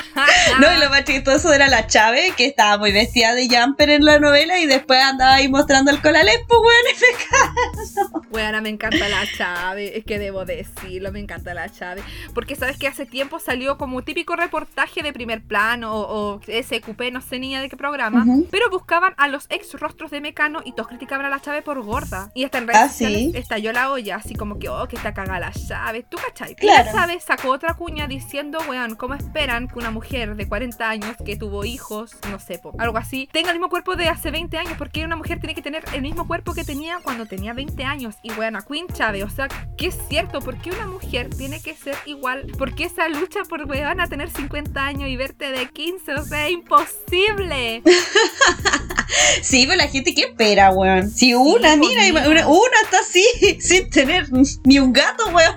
no, 0.61 0.75
y 0.75 0.81
lo 0.81 0.89
más 0.89 1.05
chistoso 1.05 1.53
era 1.53 1.69
la 1.69 1.87
Chave, 1.87 2.33
que 2.37 2.47
estaba 2.47 2.79
muy 2.79 2.93
vestida 2.93 3.35
de 3.35 3.47
jumper 3.49 3.91
en 3.91 4.05
la 4.05 4.19
novela 4.19 4.59
y 4.59 4.67
después 4.67 5.03
andaba 5.03 5.35
ahí 5.35 5.49
mostrando 5.49 5.91
el 5.91 6.01
colalés, 6.01 6.41
pues 6.49 6.61
weón, 6.61 8.23
Bueno, 8.31 8.63
me 8.63 8.71
encanta 8.71 9.09
la 9.09 9.27
Chave, 9.37 9.99
es 9.99 10.05
que 10.05 10.19
debo 10.19 10.47
decirlo, 10.47 11.13
me 11.13 11.21
encanta 11.21 11.53
la 11.53 11.71
Chave. 11.71 12.03
Porque 12.33 12.57
sabes 12.57 12.79
que 12.79 12.89
hace 12.89 13.05
tiempo 13.05 13.39
salió 13.39 13.77
como 13.77 14.03
típico 14.03 14.35
reportaje 14.35 15.03
de 15.03 15.13
primer 15.13 15.43
plano 15.43 15.93
o, 15.95 16.41
SQP, 16.41 17.13
no 17.13 17.21
sé 17.21 17.39
ni 17.39 17.55
de 17.55 17.69
qué 17.69 17.77
programa, 17.77 18.25
pero 18.51 18.71
buscaban 18.71 19.13
a 19.19 19.29
los 19.29 19.47
ex 19.51 19.75
rostros 19.75 20.11
de 20.11 20.23
Mecano 20.23 20.63
y 20.65 20.73
todos 20.73 20.89
criticaban 20.89 21.27
a 21.27 21.29
la 21.29 21.41
Chave 21.41 21.61
por 21.61 21.83
gorda. 21.83 22.31
Y 22.35 22.45
hasta 22.45 22.59
en 22.59 22.69
redes 22.69 22.81
¿Ah, 22.83 22.89
¿sí? 22.89 23.33
estalló 23.35 23.73
la 23.73 23.91
olla, 23.91 24.17
así 24.17 24.35
como 24.35 24.59
que, 24.59 24.71
oh, 24.71 24.89
que 24.89 24.97
está 24.97 25.13
cagada 25.13 25.39
la 25.39 25.53
Chave. 25.53 26.05
¿Tú 26.05 26.17
cachai? 26.17 26.55
Claro. 26.55 26.85
la 26.85 26.93
Chave 26.93 27.21
sacó 27.21 27.42
otra 27.51 27.75
cuña 27.75 28.07
diciendo, 28.07 28.59
weón, 28.69 28.95
¿cómo 28.95 29.15
esperan 29.15 29.69
que 29.69 29.79
una 29.79 29.91
mujer 29.91 30.37
de 30.37 30.49
40 30.49 30.89
años 30.89 31.17
que 31.25 31.37
tuvo 31.37 31.65
hijos, 31.65 32.17
no 32.31 32.39
sé, 32.39 32.61
algo 32.79 32.99
así, 32.99 33.29
tenga 33.33 33.51
el 33.51 33.57
mismo 33.57 33.69
cuerpo 33.69 33.97
de 33.97 34.09
hace 34.09 34.31
20 34.31 34.57
años? 34.59 34.75
Porque 34.79 35.05
una 35.05 35.17
mujer 35.17 35.41
tiene 35.41 35.55
que 35.55 35.63
tener 35.63 35.85
el 35.95 36.03
mismo 36.03 36.27
cuerpo 36.27 36.55
que 36.55 36.65
tenía 36.65 36.99
cuando 37.03 37.27
tenía 37.27 37.53
20 37.53 37.85
años. 37.85 38.17
Y 38.23 38.33
weón, 38.33 38.57
a 38.57 38.63
Queen 38.63 38.87
Chávez, 38.89 39.25
o 39.25 39.31
sea, 39.31 39.49
que 39.77 39.87
es 39.89 39.99
cierto, 40.09 40.41
¿por 40.41 40.59
qué 40.59 40.71
una 40.71 40.87
mujer 40.87 41.31
tiene 41.31 41.61
que 41.61 41.75
ser 41.75 41.97
igual? 42.07 42.47
¿Por 42.59 42.75
qué 42.75 42.85
esa 42.85 43.09
lucha 43.09 43.43
por 43.49 43.65
weón 43.65 44.01
a 44.01 44.07
tener 44.07 44.31
50 44.31 44.85
años 44.85 45.09
y 45.09 45.17
verte 45.17 45.51
de 45.51 45.69
15? 45.69 46.15
O 46.15 46.25
sea, 46.25 46.47
es 46.47 46.53
imposible. 46.53 47.83
sí, 49.43 49.65
pero 49.67 49.77
la 49.77 49.89
gente 49.89 50.15
que 50.15 50.23
espera, 50.23 50.71
weón. 50.71 51.11
Si 51.11 51.35
una, 51.35 51.77
mira, 51.77 52.03
una, 52.11 52.47
una, 52.47 52.77
está 52.85 52.99
así, 53.01 53.25
sin 53.61 53.91
tener 53.91 54.29
ni 54.65 54.79
un 54.79 54.93
gato, 54.93 55.27
weón. 55.29 55.55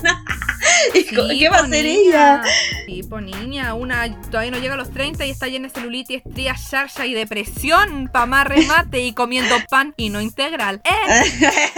¿Qué 0.94 1.50
va 1.50 1.58
a 1.58 1.64
hacer 1.64 1.86
ella? 1.86 2.44
Sí, 2.86 3.04
pues 3.08 3.24
niña, 3.24 3.74
una 3.74 4.20
todavía 4.30 4.52
no 4.52 4.60
llega 4.60 4.74
a 4.74 4.78
los 4.78 4.92
30 4.92 5.26
y 5.26 5.30
está 5.30 5.48
llena 5.48 5.68
de 5.68 5.74
celulitis, 5.74 6.22
estrías, 6.26 6.70
charcha 6.70 7.06
y 7.06 7.14
depresión, 7.14 8.10
pa' 8.12 8.26
más 8.26 8.48
remate 8.48 9.02
y 9.02 9.14
comiendo 9.14 9.56
pan 9.70 9.94
y 9.98 10.10
no 10.10 10.22
integral. 10.22 10.82
¡Eh! 10.84 11.72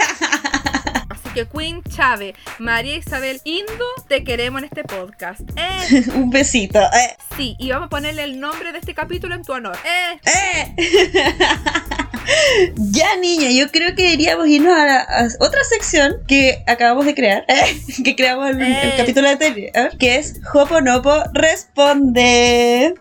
Que 1.38 1.46
Queen 1.46 1.84
Chávez, 1.84 2.34
María 2.58 2.96
Isabel 2.96 3.40
Indo, 3.44 3.84
te 4.08 4.24
queremos 4.24 4.60
en 4.60 4.64
este 4.64 4.82
podcast. 4.82 5.42
¡Eh! 5.54 6.02
Un 6.16 6.30
besito. 6.30 6.80
Eh. 6.80 7.16
Sí, 7.36 7.54
y 7.60 7.70
vamos 7.70 7.86
a 7.86 7.90
ponerle 7.90 8.24
el 8.24 8.40
nombre 8.40 8.72
de 8.72 8.78
este 8.78 8.92
capítulo 8.92 9.36
en 9.36 9.44
tu 9.44 9.52
honor. 9.52 9.76
¡Eh! 9.86 10.18
¡Eh! 10.26 11.36
ya, 12.76 13.14
niña, 13.20 13.50
yo 13.50 13.70
creo 13.70 13.94
que 13.94 14.02
deberíamos 14.02 14.48
irnos 14.48 14.76
a, 14.76 14.84
la, 14.84 15.00
a 15.02 15.28
otra 15.38 15.62
sección 15.62 16.16
que 16.26 16.64
acabamos 16.66 17.06
de 17.06 17.14
crear, 17.14 17.44
eh, 17.46 17.80
que 18.04 18.16
creamos 18.16 18.50
el, 18.50 18.60
el 18.60 18.96
capítulo 18.96 19.28
anterior, 19.28 19.96
que 19.96 20.16
es 20.16 20.40
Hoponopo 20.52 21.22
Responde. 21.34 22.94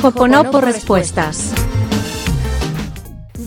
Hoponopo 0.00 0.60
Respuestas. 0.60 1.50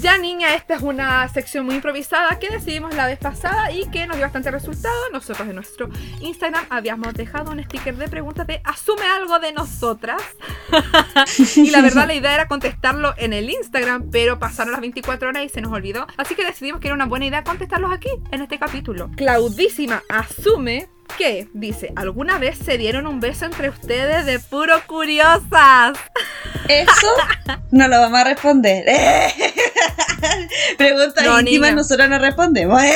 Ya 0.06 0.20
niña, 0.20 0.54
esta 0.54 0.76
es 0.76 0.84
una 0.84 1.28
sección 1.30 1.65
muy 1.65 1.74
improvisada 1.74 2.38
que 2.38 2.52
decidimos 2.52 2.94
la 2.94 3.08
vez 3.08 3.18
pasada 3.18 3.72
y 3.72 3.89
que 3.89 4.06
nos 4.06 4.18
dio 4.18 4.26
bastante 4.28 4.52
resultado. 4.52 4.94
Nosotros 5.12 5.50
en 5.50 5.56
nuestro 5.56 5.89
Instagram 6.22 6.63
habíamos 6.70 7.15
dejado 7.15 7.52
un 7.52 7.63
sticker 7.63 7.96
de 7.98 8.08
preguntas 8.08 8.46
de 8.46 8.62
asume 8.65 9.02
algo 9.02 9.39
de 9.39 9.52
nosotras. 9.52 10.22
y 11.56 11.72
la 11.72 11.82
verdad 11.82 12.06
la 12.06 12.13
idea 12.13 12.36
era 12.36 12.48
contestarlo 12.48 13.15
en 13.18 13.34
el 13.34 13.50
Instagram, 13.50 14.12
pero 14.12 14.38
pasaron 14.38 14.74
las 14.74 14.82
24 14.82 15.30
horas 15.30 15.44
y 15.44 15.50
se 15.50 15.62
nos 15.62 15.74
olvidó. 15.74 16.06
Así 16.18 16.36
que 16.36 16.46
decidimos 16.46 16.82
que 16.82 16.89
era 16.89 16.94
una 16.94 17.08
buena 17.08 17.26
idea 17.26 17.44
contestarlos 17.44 17.91
aquí, 17.91 18.10
en 18.30 18.44
este 18.44 18.60
capítulo. 18.60 19.10
Claudísima 19.15 20.04
asume 20.08 20.88
que 21.18 21.48
dice, 21.54 21.94
¿alguna 21.96 22.38
vez 22.38 22.60
se 22.60 22.78
dieron 22.78 23.08
un 23.08 23.20
beso 23.20 23.46
entre 23.46 23.70
ustedes 23.70 24.28
de 24.28 24.38
puro 24.39 24.76
curiosas? 24.86 25.98
Eso 26.68 27.08
no 27.72 27.88
lo 27.88 28.00
vamos 28.00 28.20
a 28.20 28.24
responder. 28.24 28.86
Pregunta 30.78 31.23
No, 31.23 31.39
íntima, 31.39 31.67
niña. 31.67 31.75
nosotros 31.82 32.10
no 32.10 32.19
respondemos. 32.19 32.82
¿eh? 32.84 32.93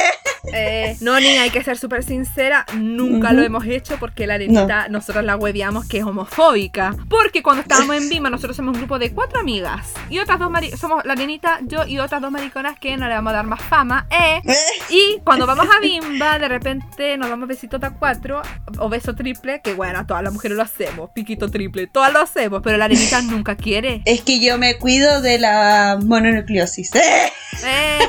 Eh, 0.53 0.97
no, 1.01 1.19
niña, 1.19 1.43
hay 1.43 1.49
que 1.49 1.63
ser 1.63 1.77
súper 1.77 2.03
sincera. 2.03 2.65
Nunca 2.75 3.31
lo 3.31 3.39
Ujú. 3.39 3.45
hemos 3.45 3.65
hecho 3.65 3.97
porque 3.99 4.25
la 4.27 4.35
arenita, 4.35 4.87
nosotros 4.89 5.23
la 5.25 5.35
hueveamos 5.35 5.85
que 5.87 5.99
es 5.99 6.03
homofóbica. 6.03 6.95
Porque 7.09 7.43
cuando 7.43 7.61
estábamos 7.61 7.95
en 7.97 8.09
Bima, 8.09 8.29
nosotros 8.29 8.55
somos 8.55 8.73
un 8.73 8.79
grupo 8.81 8.99
de 8.99 9.11
cuatro 9.13 9.39
amigas. 9.39 9.93
Y 10.09 10.19
otras 10.19 10.39
dos 10.39 10.49
somos 10.79 11.05
la 11.05 11.13
arenita, 11.13 11.59
yo 11.63 11.85
y 11.85 11.99
otras 11.99 12.21
dos 12.21 12.31
mariconas 12.31 12.79
que 12.79 12.95
no 12.97 13.07
le 13.07 13.13
vamos 13.13 13.31
a 13.31 13.35
dar 13.37 13.45
más 13.45 13.61
fama. 13.61 14.07
Eh. 14.09 14.41
Y 14.89 15.19
cuando 15.23 15.45
vamos 15.45 15.67
a 15.67 15.79
Bimba, 15.79 16.39
de 16.39 16.47
repente 16.47 17.15
nos 17.17 17.29
damos 17.29 17.47
besitos 17.47 17.81
a 17.83 17.91
cuatro 17.91 18.41
o 18.79 18.89
beso 18.89 19.13
triple, 19.15 19.61
que 19.61 19.73
bueno, 19.75 20.05
todas 20.07 20.23
las 20.23 20.33
mujeres 20.33 20.57
lo 20.57 20.63
hacemos, 20.63 21.11
piquito 21.13 21.49
triple, 21.51 21.85
todas 21.87 22.11
lo 22.11 22.19
hacemos, 22.21 22.61
pero 22.63 22.77
la 22.77 22.85
arenita 22.85 23.21
nunca 23.21 23.55
quiere. 23.55 24.01
Es 24.05 24.21
que 24.21 24.39
yo 24.39 24.57
me 24.57 24.77
cuido 24.77 25.21
de 25.21 25.37
la 25.37 25.99
mononucleosis. 26.03 26.95
¿eh? 26.95 27.18
Eh, 27.63 27.99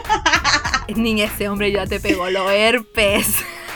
niña, 0.94 1.27
ese 1.27 1.49
hombre 1.49 1.73
ya 1.73 1.87
te 1.87 2.01
pegó 2.01 2.31
los 2.31 2.51
herpes. 2.51 3.27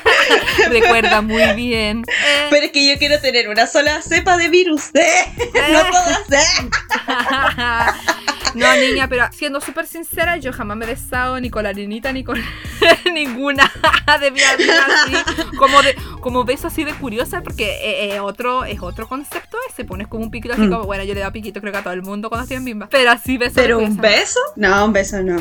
Recuerda 0.70 1.22
muy 1.22 1.54
bien. 1.54 2.04
Eh, 2.08 2.46
Pero 2.50 2.66
es 2.66 2.72
que 2.72 2.86
yo 2.86 2.98
quiero 2.98 3.20
tener 3.20 3.48
una 3.48 3.66
sola 3.66 4.02
cepa 4.02 4.36
de 4.36 4.48
virus. 4.48 4.94
¿eh? 4.94 5.24
No 5.72 5.82
todas. 5.86 6.26
No, 8.54 8.74
niña, 8.76 9.08
pero 9.08 9.26
siendo 9.32 9.60
súper 9.60 9.86
sincera, 9.86 10.36
yo 10.36 10.52
jamás 10.52 10.76
me 10.76 10.84
he 10.84 10.88
besado 10.88 11.40
ni 11.40 11.50
con 11.50 11.62
la 11.64 11.70
arenita 11.70 12.12
ni 12.12 12.24
con 12.24 12.38
ninguna 13.12 13.70
de 14.20 14.30
mi 14.30 14.38
vida 14.38 14.86
así, 15.04 15.16
como 15.58 15.82
de, 15.82 15.96
como 16.20 16.44
beso 16.44 16.68
así 16.68 16.84
de 16.84 16.94
curiosa, 16.94 17.42
porque 17.42 17.64
eh, 17.82 18.14
eh, 18.14 18.20
otro, 18.20 18.64
es 18.64 18.80
otro 18.80 19.08
concepto 19.08 19.56
ese, 19.68 19.84
pones 19.84 20.06
como 20.08 20.22
un 20.24 20.30
piquito 20.30 20.54
así 20.54 20.62
Mm. 20.62 20.70
como, 20.70 20.84
bueno, 20.84 21.04
yo 21.04 21.14
le 21.14 21.20
doy 21.22 21.30
piquito 21.32 21.60
creo 21.60 21.72
que 21.72 21.78
a 21.78 21.82
todo 21.82 21.92
el 21.94 22.02
mundo 22.02 22.28
cuando 22.28 22.44
estoy 22.44 22.56
en 22.58 22.64
bimba, 22.64 22.88
pero 22.90 23.10
así 23.10 23.36
beso 23.38 23.54
¿Pero 23.56 23.78
un 23.78 23.96
beso? 23.96 24.38
No, 24.56 24.84
un 24.84 24.92
beso 24.92 25.22
no. 25.22 25.36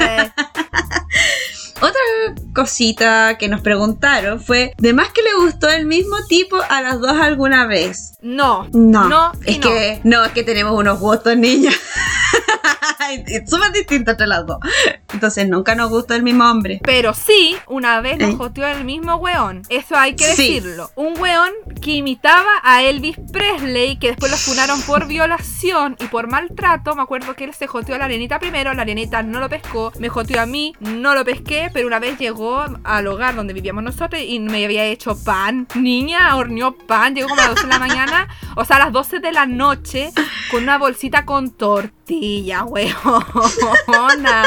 Eh, 0.00 0.30
Otra 1.80 2.00
cosita 2.54 3.36
que 3.38 3.48
nos 3.48 3.60
preguntaron 3.62 4.40
fue, 4.40 4.74
¿de 4.78 4.92
más 4.92 5.10
que 5.12 5.22
le 5.22 5.34
gustó 5.34 5.68
el 5.68 5.86
mismo 5.86 6.16
tipo 6.28 6.56
a 6.68 6.82
las 6.82 7.00
dos 7.00 7.12
alguna 7.18 7.66
vez? 7.66 8.14
no, 8.20 8.68
No, 8.72 9.08
no, 9.08 9.32
es 9.46 9.58
no. 9.58 9.62
que 9.62 10.00
no, 10.04 10.24
es 10.24 10.32
que 10.32 10.42
tenemos 10.42 10.78
unos 10.78 10.98
gustos, 11.00 11.36
niña. 11.36 11.70
Es 13.26 13.50
súper 13.50 13.72
distinto 13.72 14.12
entre 14.12 14.26
las 14.26 14.46
dos. 14.46 14.58
Entonces 15.12 15.48
nunca 15.48 15.74
nos 15.74 15.90
gustó 15.90 16.14
el 16.14 16.22
mismo 16.22 16.44
hombre. 16.50 16.80
Pero 16.84 17.14
sí, 17.14 17.56
una 17.66 18.00
vez 18.00 18.18
nos 18.18 18.36
joteó 18.36 18.66
el 18.66 18.84
mismo 18.84 19.16
weón. 19.16 19.62
Eso 19.68 19.96
hay 19.96 20.14
que 20.14 20.24
Sí. 20.24 20.54
decirlo. 20.60 20.90
Un 20.94 21.18
weón 21.18 21.50
que 21.82 21.92
imitaba 21.92 22.48
a 22.62 22.82
Elvis 22.82 23.16
Presley, 23.32 23.98
que 23.98 24.08
después 24.08 24.30
lo 24.30 24.36
funaron 24.38 24.80
por 24.82 25.06
violación 25.06 25.96
y 26.00 26.06
por 26.06 26.28
maltrato. 26.28 26.94
Me 26.94 27.02
acuerdo 27.02 27.34
que 27.34 27.44
él 27.44 27.54
se 27.54 27.66
joteó 27.66 27.94
a 27.94 27.98
la 27.98 28.04
arenita 28.06 28.38
primero, 28.38 28.72
la 28.74 28.82
arenita 28.82 29.22
no 29.22 29.40
lo 29.40 29.48
pescó, 29.48 29.92
me 29.98 30.08
joteó 30.08 30.40
a 30.40 30.46
mí, 30.46 30.74
no 30.80 31.14
lo 31.14 31.24
pesqué, 31.24 31.70
pero 31.72 31.86
una 31.86 31.98
vez 31.98 32.18
llegó 32.18 32.64
al 32.84 33.06
hogar 33.06 33.34
donde 33.34 33.52
vivíamos 33.52 33.82
nosotros 33.82 34.22
y 34.24 34.38
me 34.40 34.64
había 34.64 34.84
hecho 34.84 35.16
pan. 35.22 35.66
Niña, 35.74 36.36
horneó 36.36 36.72
pan, 36.76 37.14
llegó 37.14 37.28
como 37.28 37.40
a 37.40 37.46
las 37.46 37.54
12 37.56 37.66
de 37.66 37.72
la 37.72 37.78
mañana, 37.78 38.28
o 38.56 38.64
sea, 38.64 38.76
a 38.76 38.80
las 38.80 38.92
12 38.92 39.20
de 39.20 39.32
la 39.32 39.46
noche, 39.46 40.10
con 40.50 40.62
una 40.62 40.78
bolsita 40.78 41.24
con 41.24 41.50
tortilla, 41.50 42.64
weona. 42.70 44.44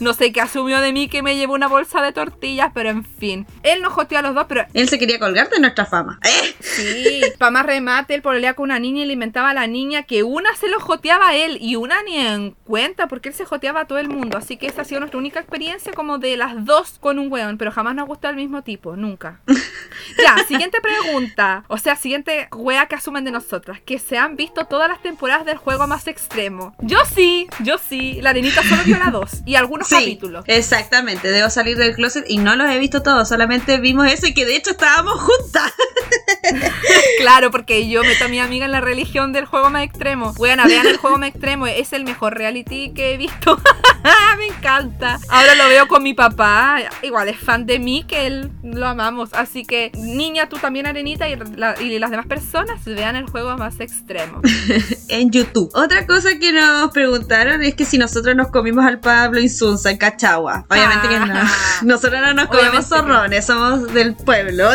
No 0.00 0.12
sé 0.14 0.32
qué 0.32 0.40
asumió 0.40 0.80
de 0.80 0.92
mí 0.92 1.08
que 1.08 1.22
me 1.22 1.36
llevó 1.36 1.54
una 1.54 1.68
bolsa 1.68 2.02
de 2.02 2.12
tortillas, 2.12 2.70
pero 2.74 2.90
en 2.90 3.04
fin. 3.04 3.46
Él 3.62 3.82
nos 3.82 3.92
joteó 3.92 4.18
a 4.18 4.22
los 4.22 4.34
dos, 4.34 4.46
pero 4.48 4.66
Él 4.74 4.88
se 4.88 4.98
quería 4.98 5.18
colgar 5.18 5.48
de 5.50 5.60
nuestra 5.60 5.86
fama. 5.86 6.18
¡Eh! 6.24 6.54
sí, 6.60 7.22
para 7.38 7.50
más 7.50 7.66
remate, 7.66 8.14
él 8.14 8.22
pololea 8.22 8.54
con 8.54 8.64
una 8.64 8.78
niña 8.78 9.02
y 9.02 9.06
le 9.06 9.12
inventaba 9.12 9.50
a 9.50 9.54
la 9.54 9.66
niña 9.66 10.02
que 10.02 10.22
una 10.22 10.54
se 10.56 10.68
lo 10.68 10.80
joteaba 10.80 11.28
a 11.28 11.36
él 11.36 11.58
y 11.60 11.76
una 11.76 12.02
ni 12.02 12.16
en 12.16 12.52
cuenta 12.64 13.06
porque 13.06 13.28
él 13.28 13.34
se 13.34 13.44
joteaba 13.44 13.80
a 13.80 13.86
todo 13.86 13.98
el 13.98 14.08
mundo. 14.08 14.38
Así 14.38 14.56
que 14.56 14.66
esa 14.66 14.82
ha 14.82 14.84
sido 14.84 15.00
nuestra 15.00 15.18
única 15.18 15.40
experiencia 15.40 15.92
como 15.92 16.18
de 16.18 16.36
las 16.36 16.64
dos 16.64 16.98
con 17.00 17.18
un 17.18 17.30
weón, 17.30 17.58
pero 17.58 17.70
jamás 17.72 17.94
nos 17.94 18.06
gustó 18.06 18.28
el 18.28 18.36
mismo 18.36 18.62
tipo, 18.62 18.96
nunca. 18.96 19.40
Ya, 20.18 20.36
siguiente 20.46 20.78
pregunta. 20.80 21.64
O 21.68 21.78
sea, 21.78 21.96
siguiente 21.96 22.48
wea 22.52 22.86
que 22.86 22.94
asumen 22.94 23.24
de 23.24 23.30
nosotras. 23.30 23.80
Que 23.84 23.98
se 23.98 24.16
han 24.16 24.36
visto 24.36 24.64
todas 24.64 24.88
las 24.88 25.02
temporadas 25.02 25.44
del 25.44 25.56
juego 25.56 25.86
más 25.86 26.06
extremo. 26.06 26.74
Yo 26.80 26.98
sí, 27.04 27.46
yo 27.66 27.76
sí. 27.78 28.20
La 28.22 28.30
arenita 28.30 28.62
solo 28.62 28.82
vio 28.84 28.96
la 28.98 29.10
2 29.10 29.42
y 29.44 29.56
algunos 29.56 29.88
Sí, 29.88 29.94
capítulos. 29.96 30.44
exactamente. 30.46 31.30
Debo 31.30 31.50
salir 31.50 31.76
del 31.76 31.94
closet 31.94 32.24
y 32.28 32.38
no 32.38 32.56
los 32.56 32.70
he 32.70 32.78
visto 32.78 33.02
todos. 33.02 33.28
Solamente 33.28 33.78
vimos 33.78 34.06
ese 34.10 34.32
que 34.32 34.46
de 34.46 34.56
hecho 34.56 34.70
estábamos 34.70 35.20
juntas. 35.20 35.72
Claro, 37.18 37.50
porque 37.50 37.88
yo 37.88 38.02
meto 38.04 38.26
a 38.26 38.28
mi 38.28 38.38
amiga 38.38 38.66
en 38.66 38.72
la 38.72 38.80
religión 38.80 39.32
del 39.32 39.46
juego 39.46 39.68
más 39.70 39.82
extremo. 39.82 40.32
Bueno, 40.34 40.62
vean 40.66 40.86
el 40.86 40.96
juego 40.96 41.18
más 41.18 41.30
extremo, 41.30 41.66
es 41.66 41.92
el 41.92 42.04
mejor 42.04 42.34
reality 42.36 42.92
que 42.94 43.12
he 43.12 43.16
visto. 43.16 43.60
Me 44.38 44.46
encanta. 44.46 45.18
Ahora 45.28 45.54
lo 45.56 45.68
veo 45.68 45.88
con 45.88 46.02
mi 46.02 46.14
papá. 46.14 46.78
Igual 47.02 47.28
es 47.28 47.38
fan 47.38 47.66
de 47.66 47.78
mí, 47.80 48.04
que 48.06 48.26
él 48.26 48.50
lo 48.62 48.86
amamos. 48.86 49.30
Así 49.32 49.64
que, 49.64 49.90
niña, 49.96 50.48
tú 50.48 50.58
también, 50.58 50.86
Arenita, 50.86 51.28
y, 51.28 51.36
la- 51.56 51.80
y 51.80 51.98
las 51.98 52.10
demás 52.10 52.26
personas 52.26 52.84
vean 52.84 53.16
el 53.16 53.26
juego 53.26 53.56
más 53.56 53.80
extremo. 53.80 54.40
en 55.08 55.30
YouTube. 55.30 55.70
Otra 55.74 56.06
cosa 56.06 56.38
que 56.38 56.52
nos 56.52 56.90
preguntaron 56.92 57.55
es 57.62 57.74
que 57.74 57.84
si 57.84 57.98
nosotros 57.98 58.34
nos 58.36 58.48
comimos 58.48 58.84
al 58.84 59.00
Pablo 59.00 59.40
Insunza 59.40 59.90
en 59.90 59.98
Cachagua. 59.98 60.66
Obviamente 60.68 61.08
que 61.08 61.18
no. 61.18 61.34
Ah. 61.34 61.50
Nosotros 61.82 62.20
no 62.20 62.34
nos 62.34 62.46
comemos 62.48 62.86
zorrones, 62.86 63.46
somos 63.46 63.92
del 63.92 64.14
pueblo. 64.14 64.68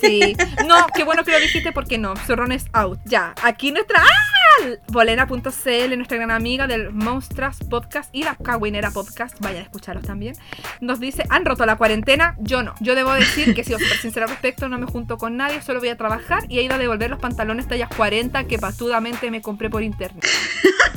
Sí. 0.00 0.36
No, 0.66 0.86
qué 0.94 1.04
bueno 1.04 1.24
que 1.24 1.32
lo 1.32 1.40
dijiste 1.40 1.72
porque 1.72 1.98
no. 1.98 2.14
Zorrones 2.26 2.66
out. 2.72 2.98
Ya. 3.04 3.34
Aquí 3.42 3.70
nuestra. 3.72 4.00
¡Ah! 4.02 4.40
Bolena.cl, 4.88 5.96
nuestra 5.96 6.16
gran 6.16 6.30
amiga 6.30 6.66
del 6.66 6.92
Monstras 6.92 7.58
Podcast 7.68 8.14
y 8.14 8.24
la 8.24 8.34
Cagüinera 8.34 8.90
Podcast, 8.90 9.38
vayan 9.40 9.60
a 9.60 9.62
escucharlos 9.62 10.04
también, 10.04 10.34
nos 10.80 11.00
dice, 11.00 11.24
¿han 11.30 11.44
roto 11.44 11.64
la 11.64 11.76
cuarentena? 11.76 12.36
Yo 12.38 12.62
no. 12.62 12.74
Yo 12.80 12.94
debo 12.94 13.12
decir 13.12 13.54
que 13.54 13.64
sido 13.64 13.78
súper 13.78 13.98
sincera 13.98 14.26
al 14.26 14.30
respecto, 14.30 14.68
no 14.68 14.78
me 14.78 14.86
junto 14.86 15.16
con 15.16 15.36
nadie, 15.36 15.62
solo 15.62 15.80
voy 15.80 15.88
a 15.88 15.96
trabajar 15.96 16.44
y 16.48 16.58
he 16.58 16.62
ido 16.62 16.74
a 16.74 16.78
devolver 16.78 17.10
los 17.10 17.18
pantalones 17.18 17.68
tallas 17.68 17.88
40 17.96 18.44
que 18.44 18.58
patudamente 18.58 19.30
me 19.30 19.40
compré 19.40 19.70
por 19.70 19.82
internet. 19.82 20.26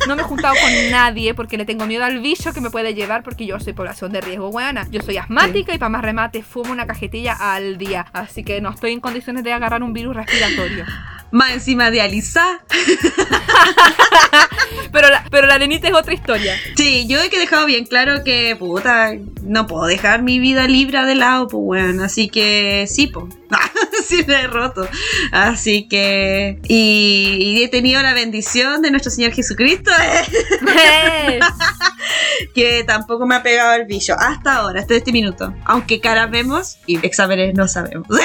No 0.08 0.16
me 0.16 0.22
he 0.22 0.26
juntado 0.26 0.54
con 0.56 0.92
nadie 0.92 1.34
porque 1.34 1.58
le 1.58 1.66
tengo 1.66 1.86
miedo 1.86 2.04
al 2.04 2.20
bicho 2.20 2.54
que 2.54 2.62
me 2.62 2.70
puede 2.70 2.94
llevar 2.94 3.24
porque 3.24 3.46
yo 3.46 3.60
soy 3.60 3.74
población 3.74 4.12
de 4.12 4.22
riesgo, 4.22 4.52
buena. 4.52 4.88
Yo 4.92 5.02
soy 5.02 5.18
asmática 5.18 5.74
y 5.74 5.78
para 5.78 5.90
más 5.90 6.02
remate 6.02 6.44
fumo 6.44 6.72
una 6.72 6.86
cajetilla 6.86 7.34
al 7.34 7.78
día. 7.78 8.06
Así 8.14 8.44
que 8.44 8.60
no 8.62 8.70
estoy 8.70 8.92
en 8.92 9.00
condiciones 9.00 9.44
de 9.44 9.54
agarrar 9.54 9.82
un 9.82 9.94
virus 9.94 10.16
respiratorio. 10.16 10.86
Más 11.32 11.52
encima 11.52 11.90
de 11.90 12.02
Alisa. 12.02 12.60
Pero 14.92 15.10
la, 15.10 15.26
pero 15.30 15.48
la 15.48 15.56
es 15.56 15.94
otra 15.94 16.14
historia. 16.14 16.56
Sí, 16.76 17.08
yo 17.08 17.20
he 17.20 17.30
dejado 17.30 17.66
bien 17.66 17.86
claro 17.86 18.24
que, 18.24 18.56
puta, 18.58 19.12
no 19.42 19.68
puedo 19.68 19.86
dejar 19.86 20.22
mi 20.22 20.40
vida 20.40 20.68
libre 20.68 21.04
de 21.06 21.16
lado, 21.16 21.48
pues, 21.48 21.64
bueno. 21.64 22.04
Así 22.04 22.30
que 22.30 22.86
sí, 22.88 23.08
pues. 23.08 23.26
sí, 24.08 24.24
me 24.28 24.42
he 24.42 24.48
roto. 24.48 24.88
Así 25.32 25.88
que. 25.88 26.60
Y, 26.68 27.38
y 27.40 27.64
he 27.64 27.68
tenido 27.68 28.02
la 28.02 28.14
bendición 28.14 28.82
de 28.82 28.92
nuestro 28.92 29.12
Señor 29.12 29.34
Jesucristo, 29.34 29.92
¡Eh! 29.92 31.40
que 32.56 32.84
tampoco 32.84 33.26
me 33.26 33.36
ha 33.36 33.44
pegado 33.44 33.74
el 33.74 33.86
bicho. 33.86 34.16
Hasta 34.18 34.58
ahora, 34.58 34.82
hasta 34.82 34.96
este 34.96 35.12
minuto. 35.12 35.54
Aunque 35.66 36.00
caras 36.00 36.30
vemos 36.32 36.78
y 36.86 37.04
exámenes 37.06 37.56
no 37.56 37.68
sabemos. 37.68 38.08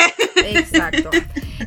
Exacto. 0.56 1.10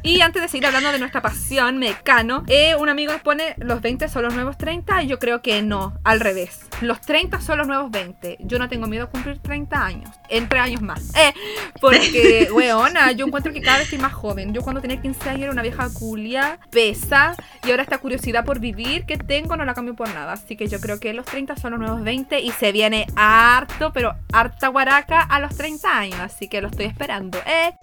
Y 0.03 0.21
antes 0.21 0.41
de 0.41 0.47
seguir 0.47 0.65
hablando 0.65 0.91
de 0.91 0.99
nuestra 0.99 1.21
pasión, 1.21 1.77
Mecano, 1.77 2.43
eh, 2.47 2.75
un 2.75 2.89
amigo 2.89 3.11
nos 3.11 3.21
pone 3.21 3.55
los 3.57 3.81
20 3.81 4.07
son 4.07 4.23
los 4.23 4.33
nuevos 4.33 4.57
30 4.57 5.03
y 5.03 5.07
yo 5.07 5.19
creo 5.19 5.41
que 5.41 5.61
no, 5.61 5.93
al 6.03 6.19
revés. 6.19 6.61
Los 6.81 7.01
30 7.01 7.39
son 7.41 7.59
los 7.59 7.67
nuevos 7.67 7.91
20. 7.91 8.37
Yo 8.39 8.57
no 8.57 8.67
tengo 8.67 8.87
miedo 8.87 9.03
a 9.03 9.09
cumplir 9.09 9.37
30 9.39 9.85
años, 9.85 10.09
entre 10.29 10.59
años 10.59 10.81
más. 10.81 11.11
Eh, 11.21 11.33
porque, 11.79 12.47
weona, 12.53 13.11
yo 13.11 13.27
encuentro 13.27 13.53
que 13.53 13.61
cada 13.61 13.77
vez 13.77 13.85
estoy 13.85 13.99
más 13.99 14.13
joven. 14.13 14.53
Yo 14.53 14.61
cuando 14.61 14.81
tenía 14.81 14.99
15 14.99 15.29
años 15.29 15.41
era 15.43 15.51
una 15.51 15.61
vieja 15.61 15.87
culia, 15.93 16.57
pesa, 16.71 17.35
y 17.63 17.69
ahora 17.69 17.83
esta 17.83 17.99
curiosidad 17.99 18.43
por 18.43 18.59
vivir 18.59 19.05
que 19.05 19.17
tengo 19.17 19.55
no 19.55 19.65
la 19.65 19.75
cambio 19.75 19.93
por 19.93 20.11
nada. 20.11 20.33
Así 20.33 20.55
que 20.55 20.67
yo 20.67 20.79
creo 20.79 20.99
que 20.99 21.13
los 21.13 21.25
30 21.25 21.57
son 21.57 21.71
los 21.71 21.79
nuevos 21.79 22.01
20 22.01 22.39
y 22.39 22.49
se 22.51 22.71
viene 22.71 23.05
harto, 23.15 23.91
pero 23.93 24.15
harta 24.33 24.69
guaraca 24.69 25.21
a 25.21 25.39
los 25.39 25.55
30 25.55 25.95
años. 25.95 26.19
Así 26.21 26.47
que 26.47 26.61
lo 26.61 26.69
estoy 26.69 26.85
esperando. 26.85 27.37
Eh, 27.45 27.75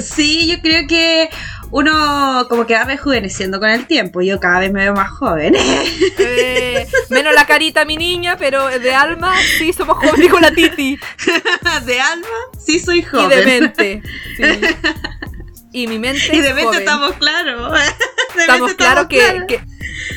Sí, 0.00 0.27
yo 0.48 0.60
creo 0.60 0.86
que 0.86 1.28
uno 1.70 2.46
como 2.48 2.66
que 2.66 2.74
va 2.74 2.84
rejuveneciendo 2.84 3.58
con 3.60 3.68
el 3.70 3.86
tiempo. 3.86 4.20
Yo 4.22 4.40
cada 4.40 4.60
vez 4.60 4.72
me 4.72 4.80
veo 4.84 4.94
más 4.94 5.10
joven. 5.10 5.54
Eh, 6.18 6.86
menos 7.10 7.34
la 7.34 7.46
carita, 7.46 7.84
mi 7.84 7.96
niña, 7.96 8.36
pero 8.38 8.66
de 8.66 8.94
alma 8.94 9.34
sí 9.58 9.72
somos 9.72 9.96
jóvenes 9.98 10.30
con 10.30 10.40
la 10.42 10.50
Titi. 10.50 10.98
de 11.86 12.00
alma, 12.00 12.26
sí 12.58 12.78
soy 12.80 13.00
Y 13.00 13.02
joven. 13.02 13.28
de 13.30 13.44
mente. 13.44 14.02
sí. 14.36 14.42
Y 15.70 15.86
mi 15.86 15.98
mente. 15.98 16.34
Y 16.34 16.38
de 16.40 16.48
mente 16.54 16.62
joven. 16.64 16.78
estamos 16.80 17.12
claros. 17.16 17.78
Estamos 18.38 18.72
claros 18.74 19.06
que, 19.06 19.18
claros. 19.18 19.44
que- 19.46 19.60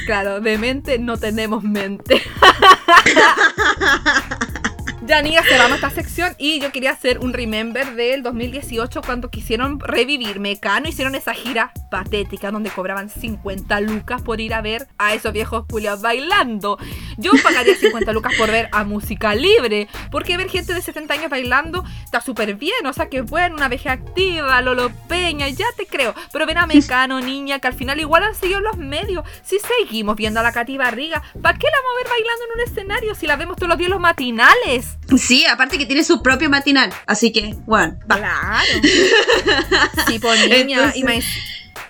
Claro, 0.06 0.40
de 0.40 0.58
mente 0.58 0.98
no 0.98 1.18
tenemos 1.18 1.62
mente. 1.64 2.22
Ya, 5.12 5.22
niña, 5.22 5.44
cerramos 5.44 5.76
esta 5.76 5.90
sección 5.90 6.36
y 6.38 6.62
yo 6.62 6.72
quería 6.72 6.92
hacer 6.92 7.20
un 7.20 7.34
remember 7.34 7.96
del 7.96 8.24
2018 8.24 9.02
cuando 9.02 9.30
quisieron 9.30 9.78
revivir 9.82 10.40
Mecano. 10.40 10.88
Hicieron 10.88 11.16
esa 11.16 11.34
gira 11.34 11.74
patética 11.92 12.50
donde 12.50 12.70
cobraban 12.70 13.10
50 13.10 13.82
lucas 13.82 14.22
por 14.22 14.40
ir 14.40 14.54
a 14.54 14.62
ver 14.62 14.88
a 14.98 15.14
esos 15.14 15.34
viejos 15.34 15.66
culiados 15.70 16.02
bailando. 16.02 16.78
Yo 17.18 17.34
pagaría 17.44 17.76
50 17.76 18.14
lucas 18.14 18.32
por 18.38 18.50
ver 18.52 18.70
a 18.72 18.86
música 18.86 19.36
libre, 19.36 19.90
porque 20.12 20.38
ver 20.38 20.50
gente 20.50 20.74
de 20.74 20.82
70 20.82 21.14
años 21.14 21.30
bailando 21.30 21.84
está 22.06 22.22
súper 22.22 22.56
bien. 22.56 22.86
O 22.86 22.94
sea, 22.94 23.10
que 23.10 23.20
bueno, 23.20 23.58
una 23.58 23.68
vejez 23.68 23.92
activa, 23.92 24.62
Lolo 24.62 24.94
Peña, 25.10 25.50
ya 25.50 25.66
te 25.76 25.88
creo. 25.88 26.16
Pero 26.32 26.46
ven 26.46 26.58
a 26.58 26.68
Mecano, 26.68 27.20
niña, 27.20 27.60
que 27.60 27.68
al 27.68 27.74
final 27.74 28.00
igual 28.00 28.24
han 28.24 28.36
seguido 28.36 28.62
los 28.62 28.78
medios. 28.78 29.26
Si 29.44 29.58
seguimos 29.60 30.16
viendo 30.16 30.40
a 30.40 30.44
la 30.44 30.54
Katy 30.54 30.78
Barriga, 30.78 31.22
¿para 31.42 31.58
qué 31.58 31.68
la 31.68 31.78
vamos 31.80 31.92
a 31.92 32.02
ver 32.02 32.10
bailando 32.14 32.46
en 32.46 32.52
un 32.54 32.62
escenario 32.62 33.14
si 33.14 33.28
la 33.28 33.36
vemos 33.36 33.58
todos 33.58 33.68
los 33.68 33.78
días 33.78 33.88
en 33.88 33.92
los 33.92 34.00
matinales? 34.00 35.01
Sí, 35.18 35.46
aparte 35.46 35.78
que 35.78 35.86
tiene 35.86 36.04
su 36.04 36.22
propio 36.24 36.50
matinal. 36.50 36.92
Así 37.06 37.32
que, 37.32 37.56
bueno, 37.66 37.98
va. 38.10 38.18
Claro. 38.18 38.64
Sí, 40.08 40.20
pues 40.20 40.50
niña. 40.50 40.94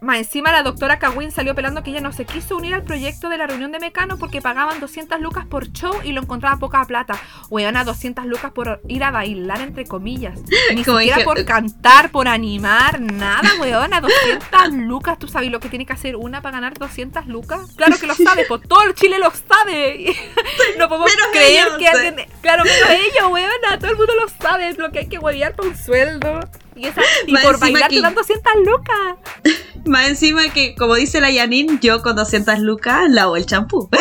Más, 0.02 0.18
encima 0.18 0.52
la 0.52 0.64
doctora 0.64 0.98
Kawin 0.98 1.32
salió 1.32 1.54
pelando 1.54 1.84
que 1.84 1.92
ella 1.92 2.02
no 2.02 2.12
se 2.12 2.26
quiso 2.26 2.58
unir 2.58 2.74
al 2.74 2.84
proyecto 2.84 3.30
de 3.30 3.38
la 3.38 3.46
reunión 3.46 3.72
de 3.72 3.80
Mecano 3.80 4.18
porque 4.18 4.42
pagaban 4.42 4.80
200 4.80 5.22
lucas 5.22 5.46
por 5.46 5.72
show 5.72 5.94
y 6.04 6.12
lo 6.12 6.22
encontraba 6.22 6.58
poca 6.58 6.84
plata. 6.86 7.20
Weona, 7.50 7.84
200 7.84 8.26
lucas 8.26 8.52
por 8.52 8.82
ir 8.88 9.04
a 9.04 9.12
bailar, 9.12 9.62
entre 9.62 9.86
comillas. 9.86 10.40
Ni 10.76 10.84
Como 10.84 10.98
siquiera 10.98 11.18
dije- 11.18 11.26
por 11.26 11.46
cantar, 11.46 12.10
por 12.12 12.28
animar, 12.28 13.00
nada, 13.00 13.48
weona. 13.60 14.02
200 14.02 14.74
lucas. 14.74 15.20
¿Tú 15.20 15.28
sabes 15.28 15.52
lo 15.52 15.60
que 15.60 15.70
tiene 15.70 15.86
que 15.86 15.94
hacer 15.94 16.16
una 16.16 16.42
para 16.42 16.58
ganar 16.58 16.74
200 16.74 17.28
lucas? 17.28 17.72
Claro 17.76 17.98
que 18.00 18.08
lo 18.08 18.16
sabe, 18.16 18.46
pues 18.48 18.62
todo 18.68 18.84
el 18.84 18.96
Chile 18.96 19.20
lo 19.20 19.32
sabe. 19.32 20.16
no 20.80 20.90
podemos 20.90 21.12
Menos 21.12 21.28
creer 21.32 21.68
ellos, 21.68 21.78
que 21.78 21.88
alguien... 21.88 22.16
Claro, 22.42 22.64
menos 22.64 22.90
ellos, 22.90 23.32
weona. 23.32 23.78
Todo 23.80 23.92
el 23.92 23.98
mundo 23.98 24.14
lo 24.20 24.28
sabe. 24.30 24.68
Es 24.70 24.78
lo 24.80 24.92
que 24.92 25.00
hay 25.00 25.08
que 25.10 25.20
huevear 25.20 25.54
un 25.64 25.76
sueldo. 25.78 26.40
Y, 26.76 26.88
esa, 26.88 27.02
y 27.28 27.36
por 27.38 27.60
bailar 27.60 27.90
que- 27.90 27.98
te 27.98 28.02
dan 28.02 28.16
200 28.16 28.54
lucas. 28.66 29.16
Más 29.86 30.08
encima 30.08 30.50
que, 30.50 30.74
como 30.76 30.96
dice 30.96 31.20
la 31.22 31.30
Yanin, 31.32 31.80
yo 31.80 32.02
con 32.02 32.16
200 32.16 32.60
lucas 32.60 33.10
lavo 33.10 33.36
el 33.36 33.46
champú. 33.46 33.90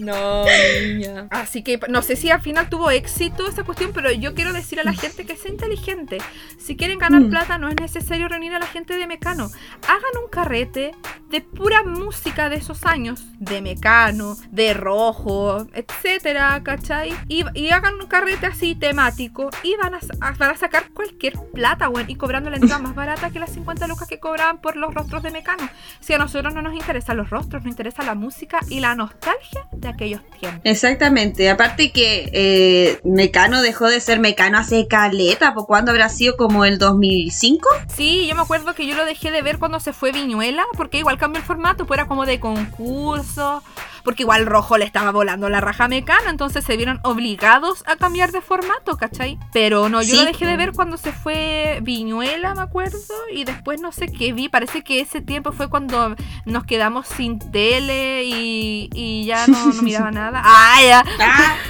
No, 0.00 0.44
niña. 0.82 1.26
Así 1.30 1.62
que 1.62 1.78
no 1.88 2.02
sé 2.02 2.16
si 2.16 2.30
al 2.30 2.40
final 2.40 2.68
tuvo 2.68 2.90
éxito 2.90 3.46
esa 3.46 3.64
cuestión, 3.64 3.92
pero 3.94 4.10
yo 4.10 4.34
quiero 4.34 4.52
decir 4.52 4.80
a 4.80 4.84
la 4.84 4.92
gente 4.92 5.24
que 5.26 5.36
sea 5.36 5.50
inteligente. 5.50 6.18
Si 6.58 6.76
quieren 6.76 6.98
ganar 6.98 7.20
Mm. 7.22 7.30
plata, 7.30 7.58
no 7.58 7.68
es 7.68 7.76
necesario 7.80 8.28
reunir 8.28 8.54
a 8.54 8.58
la 8.58 8.66
gente 8.66 8.96
de 8.96 9.06
Mecano. 9.06 9.50
Hagan 9.86 10.22
un 10.22 10.30
carrete 10.30 10.92
de 11.28 11.40
pura 11.40 11.82
música 11.84 12.48
de 12.48 12.56
esos 12.56 12.84
años, 12.86 13.24
de 13.38 13.60
Mecano, 13.62 14.36
de 14.50 14.74
Rojo, 14.74 15.66
etcétera, 15.74 16.60
¿cachai? 16.64 17.12
Y, 17.28 17.44
y 17.54 17.70
hagan 17.70 17.94
un 18.00 18.06
carrete 18.06 18.46
así 18.46 18.74
temático 18.74 19.50
y 19.62 19.76
van 19.76 19.94
a, 19.94 20.00
van 20.38 20.50
a 20.50 20.56
sacar 20.56 20.90
cualquier 20.90 21.34
plata, 21.52 21.86
güey, 21.86 22.04
y 22.08 22.16
cobrando 22.16 22.50
la 22.50 22.56
entrada 22.56 22.80
más 22.82 22.94
barata 22.94 23.30
que 23.30 23.38
las 23.38 23.50
50 23.52 23.86
lucas 23.86 24.08
que 24.08 24.18
cobraban 24.18 24.60
por 24.60 24.76
los 24.76 24.92
rostros 24.94 25.22
de 25.22 25.30
Mecano. 25.30 25.68
Si 26.00 26.12
a 26.14 26.18
nosotros 26.18 26.52
no 26.54 26.62
nos 26.62 26.74
interesan 26.74 27.16
los 27.16 27.30
rostros, 27.30 27.62
nos 27.62 27.70
interesa 27.70 28.02
la 28.02 28.14
música 28.14 28.60
y 28.68 28.80
la 28.80 28.94
nostalgia 28.94 29.66
de 29.72 29.88
aquellos 29.90 30.22
tiempos. 30.38 30.60
Exactamente. 30.64 31.50
Aparte 31.50 31.92
que 31.92 32.30
eh, 32.32 33.00
Mecano 33.04 33.62
dejó 33.62 33.88
de 33.88 34.00
ser 34.00 34.20
Mecano 34.20 34.58
hace 34.58 34.86
caleta. 34.86 35.54
¿Por 35.54 35.66
cuándo 35.66 35.90
habrá 35.90 36.08
sido? 36.08 36.36
¿Como 36.36 36.64
el 36.64 36.78
2005? 36.78 37.68
Sí, 37.94 38.26
yo 38.26 38.34
me 38.34 38.42
acuerdo 38.42 38.74
que 38.74 38.86
yo 38.86 38.94
lo 38.94 39.04
dejé 39.04 39.30
de 39.30 39.42
ver 39.42 39.58
cuando 39.58 39.80
se 39.80 39.92
fue 39.92 40.12
Viñuela, 40.12 40.64
porque 40.76 40.98
igual 40.98 41.18
cambió 41.18 41.40
el 41.40 41.46
formato, 41.46 41.86
pues 41.86 41.98
era 41.98 42.08
como 42.08 42.26
de 42.26 42.40
concurso, 42.40 43.62
porque 44.04 44.22
igual 44.22 44.46
Rojo 44.46 44.78
le 44.78 44.84
estaba 44.84 45.10
volando 45.12 45.48
la 45.48 45.60
raja 45.60 45.88
Mecano, 45.88 46.30
entonces 46.30 46.64
se 46.64 46.76
vieron 46.76 47.00
obligados 47.02 47.82
a 47.86 47.96
cambiar 47.96 48.32
de 48.32 48.40
formato, 48.40 48.96
¿cachai? 48.96 49.38
Pero 49.52 49.88
no, 49.88 50.02
yo 50.02 50.10
Sí, 50.10 50.16
lo 50.16 50.24
dejé 50.24 50.46
de 50.46 50.56
ver 50.56 50.72
cuando 50.72 50.96
se 50.96 51.12
fue 51.12 51.78
Viñuela, 51.82 52.54
me 52.54 52.62
acuerdo, 52.62 52.98
y 53.32 53.44
después 53.44 53.80
no 53.80 53.92
sé 53.92 54.10
qué 54.10 54.32
vi, 54.32 54.48
parece 54.48 54.82
que 54.82 55.00
ese 55.00 55.20
tiempo 55.20 55.52
fue 55.52 55.68
cuando 55.68 56.16
nos 56.44 56.64
quedamos 56.64 57.06
sin 57.06 57.38
tele 57.50 58.24
y, 58.24 58.88
y 58.94 59.24
ya 59.26 59.46
no, 59.46 59.72
no 59.72 59.82
miraba 59.82 60.10
nada. 60.10 60.42
¡Ah, 60.44 60.78
ya! 60.82 61.04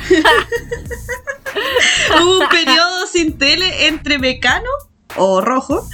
Hubo 2.22 2.40
un 2.40 2.48
periodo 2.48 3.06
sin 3.06 3.38
tele 3.38 3.86
entre 3.88 4.18
Mecano 4.18 4.68
o 5.16 5.40
Rojo 5.40 5.86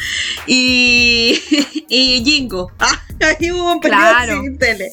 y, 0.46 1.38
y 1.88 2.22
Jingo. 2.24 2.70
Ah, 2.78 3.02
Ahí 3.40 3.50
hubo 3.50 3.72
un 3.72 3.80
periodo 3.80 4.02
Claro. 4.02 4.42
sin 4.42 4.58
tele. 4.58 4.90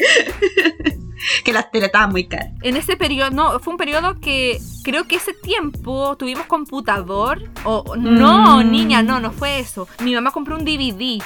que 1.43 1.51
las 1.53 1.69
tele 1.71 1.87
estaban 1.87 2.11
muy 2.11 2.25
caras. 2.27 2.51
En 2.61 2.77
ese 2.77 2.95
periodo, 2.97 3.31
no, 3.31 3.59
fue 3.59 3.71
un 3.73 3.77
periodo 3.77 4.19
que 4.21 4.59
creo 4.83 5.05
que 5.07 5.17
ese 5.17 5.33
tiempo 5.33 6.15
tuvimos 6.17 6.45
computador. 6.47 7.49
O 7.65 7.95
no, 7.97 8.59
Mm. 8.63 8.71
niña, 8.71 9.03
no, 9.03 9.19
no 9.19 9.31
fue 9.31 9.59
eso. 9.59 9.87
Mi 10.01 10.13
mamá 10.15 10.31
compró 10.31 10.55
un 10.55 10.63
DVD. 10.65 11.21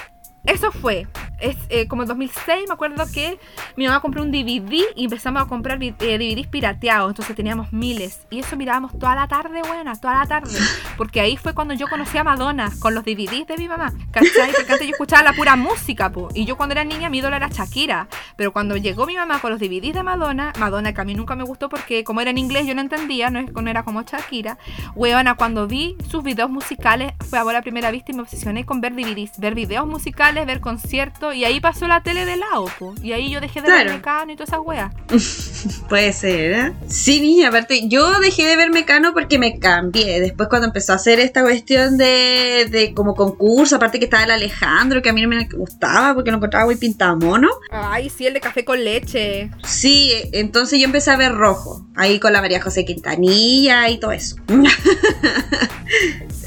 Eso 0.48 0.72
fue. 0.72 1.08
Es 1.40 1.56
eh, 1.70 1.88
como 1.88 2.02
en 2.02 2.08
2006, 2.08 2.64
me 2.68 2.74
acuerdo 2.74 3.06
que 3.14 3.40
mi 3.76 3.86
mamá 3.86 4.00
compró 4.00 4.24
un 4.24 4.32
DVD 4.32 4.82
y 4.96 5.04
empezamos 5.04 5.44
a 5.44 5.46
comprar 5.46 5.78
vi- 5.78 5.94
eh, 6.00 6.18
DVDs 6.18 6.48
pirateados. 6.48 7.12
Entonces 7.12 7.36
teníamos 7.36 7.72
miles. 7.72 8.26
Y 8.32 8.40
eso 8.40 8.56
mirábamos 8.56 8.98
toda 8.98 9.14
la 9.14 9.28
tarde, 9.28 9.62
buena, 9.68 9.96
toda 9.96 10.16
la 10.16 10.26
tarde. 10.26 10.58
Porque 10.98 11.22
ahí 11.22 11.38
fue 11.38 11.54
cuando 11.54 11.74
yo 11.76 11.88
conocí 11.88 12.18
a 12.18 12.24
Madonna 12.24 12.72
con 12.80 12.96
los 12.96 13.04
DVDs 13.04 13.46
de 13.46 13.58
mi 13.58 13.68
mamá. 13.68 13.94
¿Cachai? 14.12 14.52
Porque 14.68 14.86
yo 14.86 14.92
escuchaba 14.92 15.22
la 15.22 15.34
pura 15.34 15.56
música, 15.56 16.12
po. 16.12 16.30
Y 16.34 16.46
yo 16.46 16.58
cuando 16.58 16.74
era 16.74 16.84
niña, 16.84 17.10
mi 17.10 17.20
ídolo 17.20 17.36
era 17.36 17.50
Shakira. 17.50 18.08
Pero 18.36 18.52
cuando 18.52 18.76
llegó 18.78 19.06
mi 19.06 19.16
mamá 19.16 19.40
con 19.40 19.52
los 19.52 19.60
DVDs 19.60 19.94
de 19.94 20.04
Madonna, 20.04 20.54
Madonna 20.58 20.94
que 20.94 21.02
a 21.02 21.06
mí 21.06 21.14
nunca 21.14 21.36
me 21.36 21.44
gustó 21.44 21.70
porque 21.70 22.04
como 22.04 22.22
era 22.22 22.32
en 22.32 22.38
inglés 22.38 22.66
yo 22.66 22.74
no 22.74 22.82
entendía, 22.82 23.30
no, 23.30 23.40
era 23.70 23.84
como 23.84 24.02
Shakira. 24.02 24.58
Weona, 24.96 25.36
cuando 25.36 25.68
vi 25.68 25.98
sus 26.10 26.24
videos 26.24 26.50
musicales, 26.50 27.12
fue 27.30 27.38
a 27.40 27.44
primera 27.62 27.92
vista 27.92 28.12
y 28.12 28.16
me 28.16 28.22
obsesioné 28.22 28.66
con 28.66 28.82
ver 28.82 28.94
DVDs, 28.94 29.40
ver 29.40 29.56
videos 29.56 29.88
musicales, 29.88 30.37
ver 30.46 30.60
conciertos, 30.60 31.36
y 31.36 31.46
ahí 31.46 31.60
pasó 31.60 31.88
la 31.88 32.02
tele 32.02 32.26
de 32.26 32.38
lado, 32.38 32.66
po. 32.78 32.94
Y 33.02 33.14
ahí 33.14 33.30
yo 33.30 33.42
dejé 33.42 33.62
de 33.62 33.70
ver. 33.70 33.90
Mecano 33.90 34.32
y 34.32 34.36
todas 34.36 34.50
esas 34.50 34.62
weas. 34.64 34.94
Puede 35.90 36.14
ser, 36.14 36.52
¿eh? 36.52 36.74
Sí, 36.88 37.20
niña, 37.22 37.50
aparte, 37.50 37.88
yo 37.88 38.20
dejé 38.20 38.46
de 38.46 38.56
ver 38.56 38.72
Mecano 38.72 39.14
porque 39.14 39.40
me 39.40 39.60
cambié. 39.60 40.20
Después 40.20 40.50
cuando 40.50 40.68
empezó 40.68 40.94
a 40.94 40.96
hacer 40.96 41.20
esta 41.20 41.42
cuestión 41.42 41.98
de, 41.98 42.68
de 42.70 42.94
como 42.94 43.16
concurso, 43.16 43.76
aparte 43.76 44.00
que 44.00 44.06
estaba 44.06 44.24
el 44.24 44.32
Alejandro, 44.32 45.02
que 45.02 45.10
a 45.10 45.14
mí 45.14 45.22
no 45.22 45.30
me 45.30 45.46
gustaba 45.46 46.14
porque 46.14 46.32
lo 46.32 46.38
encontraba 46.38 46.66
muy 46.66 46.76
pintamono. 46.76 47.50
Ay, 47.72 48.10
sí, 48.10 48.28
el 48.28 48.34
de 48.34 48.42
café 48.42 48.66
con 48.66 48.84
leche. 48.84 49.50
Sí, 49.64 50.12
entonces 50.34 50.80
yo 50.80 50.86
empecé 50.86 51.12
a 51.12 51.18
ver 51.18 51.34
rojo, 51.34 51.86
ahí 51.96 52.20
con 52.20 52.34
la 52.34 52.42
María 52.42 52.62
José 52.62 52.86
Quintanilla 52.86 53.90
y 53.90 54.00
todo 54.00 54.12
eso. 54.12 54.36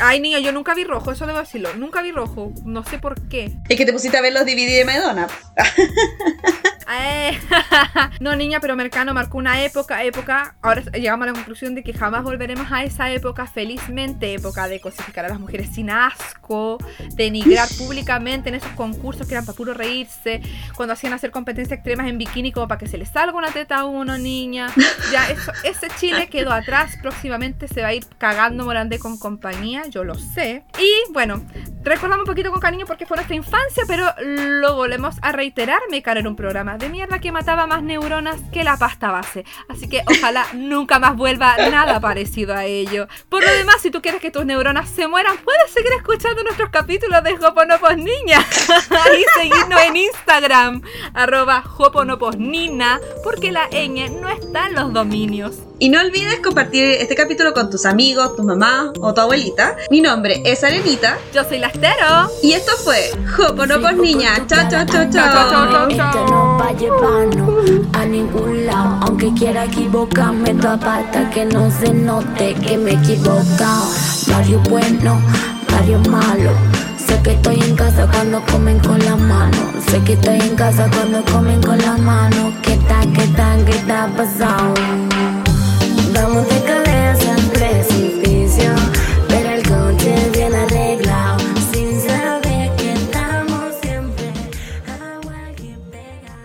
Ay, 0.02 0.20
niña, 0.20 0.38
yo 0.38 0.52
nunca 0.52 0.74
vi 0.74 0.84
rojo, 0.84 1.12
eso 1.12 1.26
debo 1.26 1.40
decirlo. 1.40 1.74
Nunca 1.76 2.02
vi 2.02 2.10
rojo, 2.10 2.52
no 2.64 2.84
sé 2.84 2.98
por 2.98 3.20
qué. 3.28 3.52
Es 3.68 3.76
que 3.80 3.86
te 3.86 3.94
pusiste 3.94 4.18
a 4.18 4.20
ver 4.20 4.34
los 4.34 4.44
DVD 4.44 4.76
de 4.76 4.84
Madonna. 4.84 5.26
Eh, 6.92 7.38
no, 8.20 8.34
niña, 8.34 8.58
pero 8.60 8.74
Mercano 8.74 9.14
marcó 9.14 9.38
una 9.38 9.62
época, 9.62 10.02
época. 10.02 10.56
Ahora 10.60 10.82
llegamos 10.92 11.22
a 11.24 11.26
la 11.26 11.32
conclusión 11.34 11.74
de 11.74 11.84
que 11.84 11.92
jamás 11.92 12.24
volveremos 12.24 12.66
a 12.70 12.82
esa 12.82 13.10
época, 13.12 13.46
felizmente, 13.46 14.34
época 14.34 14.66
de 14.66 14.80
cosificar 14.80 15.24
a 15.24 15.28
las 15.28 15.38
mujeres 15.38 15.70
sin 15.72 15.88
asco, 15.88 16.78
denigrar 17.14 17.68
públicamente 17.78 18.48
en 18.48 18.56
esos 18.56 18.72
concursos 18.72 19.26
que 19.26 19.34
eran 19.34 19.46
para 19.46 19.56
puro 19.56 19.72
reírse, 19.72 20.42
cuando 20.76 20.94
hacían 20.94 21.12
hacer 21.12 21.30
competencias 21.30 21.78
extremas 21.78 22.08
en 22.08 22.18
bikini 22.18 22.50
como 22.50 22.66
para 22.66 22.78
que 22.78 22.88
se 22.88 22.98
les 22.98 23.08
salga 23.08 23.38
una 23.38 23.52
teta 23.52 23.78
a 23.78 23.84
uno, 23.84 24.18
niña. 24.18 24.66
Ya, 25.12 25.30
eso, 25.30 25.52
ese 25.62 25.86
Chile 25.98 26.28
quedó 26.28 26.52
atrás, 26.52 26.96
próximamente 27.00 27.68
se 27.68 27.82
va 27.82 27.88
a 27.88 27.94
ir 27.94 28.04
cagando 28.18 28.64
Morandé 28.64 28.98
con 28.98 29.16
compañía, 29.16 29.86
yo 29.88 30.02
lo 30.02 30.16
sé. 30.16 30.64
Y 30.78 31.12
bueno, 31.12 31.40
recordamos 31.82 32.24
un 32.24 32.32
poquito 32.32 32.50
con 32.50 32.60
cariño 32.60 32.86
porque 32.86 33.06
fue 33.06 33.16
nuestra 33.16 33.36
infancia, 33.36 33.84
pero 33.86 34.06
lo 34.20 34.74
volvemos 34.76 35.16
a 35.22 35.32
reiterar. 35.32 35.80
Mecano 35.90 36.20
era 36.20 36.28
un 36.28 36.36
programa 36.36 36.78
de 36.78 36.88
mierda 36.88 37.20
que 37.20 37.32
mataba 37.32 37.66
más 37.66 37.82
neuronas 37.82 38.40
que 38.52 38.64
la 38.64 38.76
pasta 38.76 39.10
base. 39.10 39.44
Así 39.68 39.88
que 39.88 40.02
ojalá 40.06 40.46
nunca 40.54 40.98
más 40.98 41.16
vuelva 41.16 41.56
nada 41.70 42.00
parecido 42.00 42.54
a 42.54 42.64
ello. 42.64 43.08
Por 43.28 43.44
lo 43.44 43.52
demás, 43.52 43.80
si 43.80 43.90
tú 43.90 44.02
quieres 44.02 44.20
que 44.20 44.30
tus 44.30 44.44
neuronas 44.44 44.88
se 44.88 45.08
mueran, 45.08 45.36
puedes 45.38 45.70
seguir 45.72 45.92
escuchando 45.96 46.42
nuestros 46.42 46.70
capítulos 46.70 47.22
de 47.22 47.32
Hoponopos 47.34 47.96
Niña. 47.96 48.38
y 49.18 49.40
seguirnos 49.40 49.80
en 49.82 49.96
Instagram, 49.96 50.82
arroba 51.14 51.64
Hoponoposnina, 51.78 53.00
porque 53.24 53.52
la 53.52 53.68
ñ 53.70 54.10
no 54.20 54.28
está 54.28 54.66
en 54.66 54.74
los 54.74 54.92
dominios. 54.92 55.69
Y 55.82 55.88
no 55.88 55.98
olvides 55.98 56.40
compartir 56.40 56.84
este 56.84 57.14
capítulo 57.14 57.54
con 57.54 57.70
tus 57.70 57.86
amigos, 57.86 58.36
tu 58.36 58.42
mamá 58.42 58.92
o 59.00 59.14
tu 59.14 59.22
abuelita. 59.22 59.76
Mi 59.90 60.02
nombre 60.02 60.42
es 60.44 60.62
Arenita 60.62 61.16
Yo 61.32 61.42
soy 61.42 61.58
Lastero. 61.58 62.30
y 62.42 62.52
esto 62.52 62.72
fue 62.84 63.10
Hoponopos 63.48 63.94
Niña. 63.94 64.46
Chao, 64.46 64.68
chao, 64.70 64.84
chao, 64.84 65.08
Chao. 65.10 65.88
Esto 65.88 66.26
no 66.26 66.58
va 66.58 66.68
a 66.68 66.72
llevarnos 66.74 67.88
a 67.94 68.04
ningún 68.04 68.66
lado. 68.66 68.98
Aunque 69.06 69.32
quiera 69.32 69.64
equivocarme, 69.64 70.52
tu 70.52 70.68
aparta 70.68 71.30
que 71.30 71.46
no 71.46 71.70
se 71.70 71.94
note 71.94 72.54
que 72.56 72.76
me 72.76 72.90
he 72.90 72.94
equivocado. 72.96 73.88
Varios 74.26 74.62
buenos, 74.68 75.22
varios 75.72 76.06
malos. 76.08 76.52
Sé 76.98 77.18
que 77.22 77.30
estoy 77.30 77.58
en 77.58 77.74
casa 77.74 78.06
cuando 78.12 78.42
comen 78.52 78.78
con 78.80 78.98
la 78.98 79.16
mano. 79.16 79.56
Sé 79.88 79.98
que 80.04 80.12
estoy 80.12 80.40
en 80.40 80.56
casa 80.56 80.90
cuando 80.94 81.24
comen 81.32 81.62
con 81.62 81.78
la 81.78 81.96
mano. 81.96 82.52
¿Qué 82.60 82.76
tal, 82.86 83.10
qué 83.14 83.26
tal, 83.28 83.64
qué 83.64 83.78
tal 83.86 84.10
pasado? 84.12 84.74
Vamos 86.12 86.48
de 86.48 86.59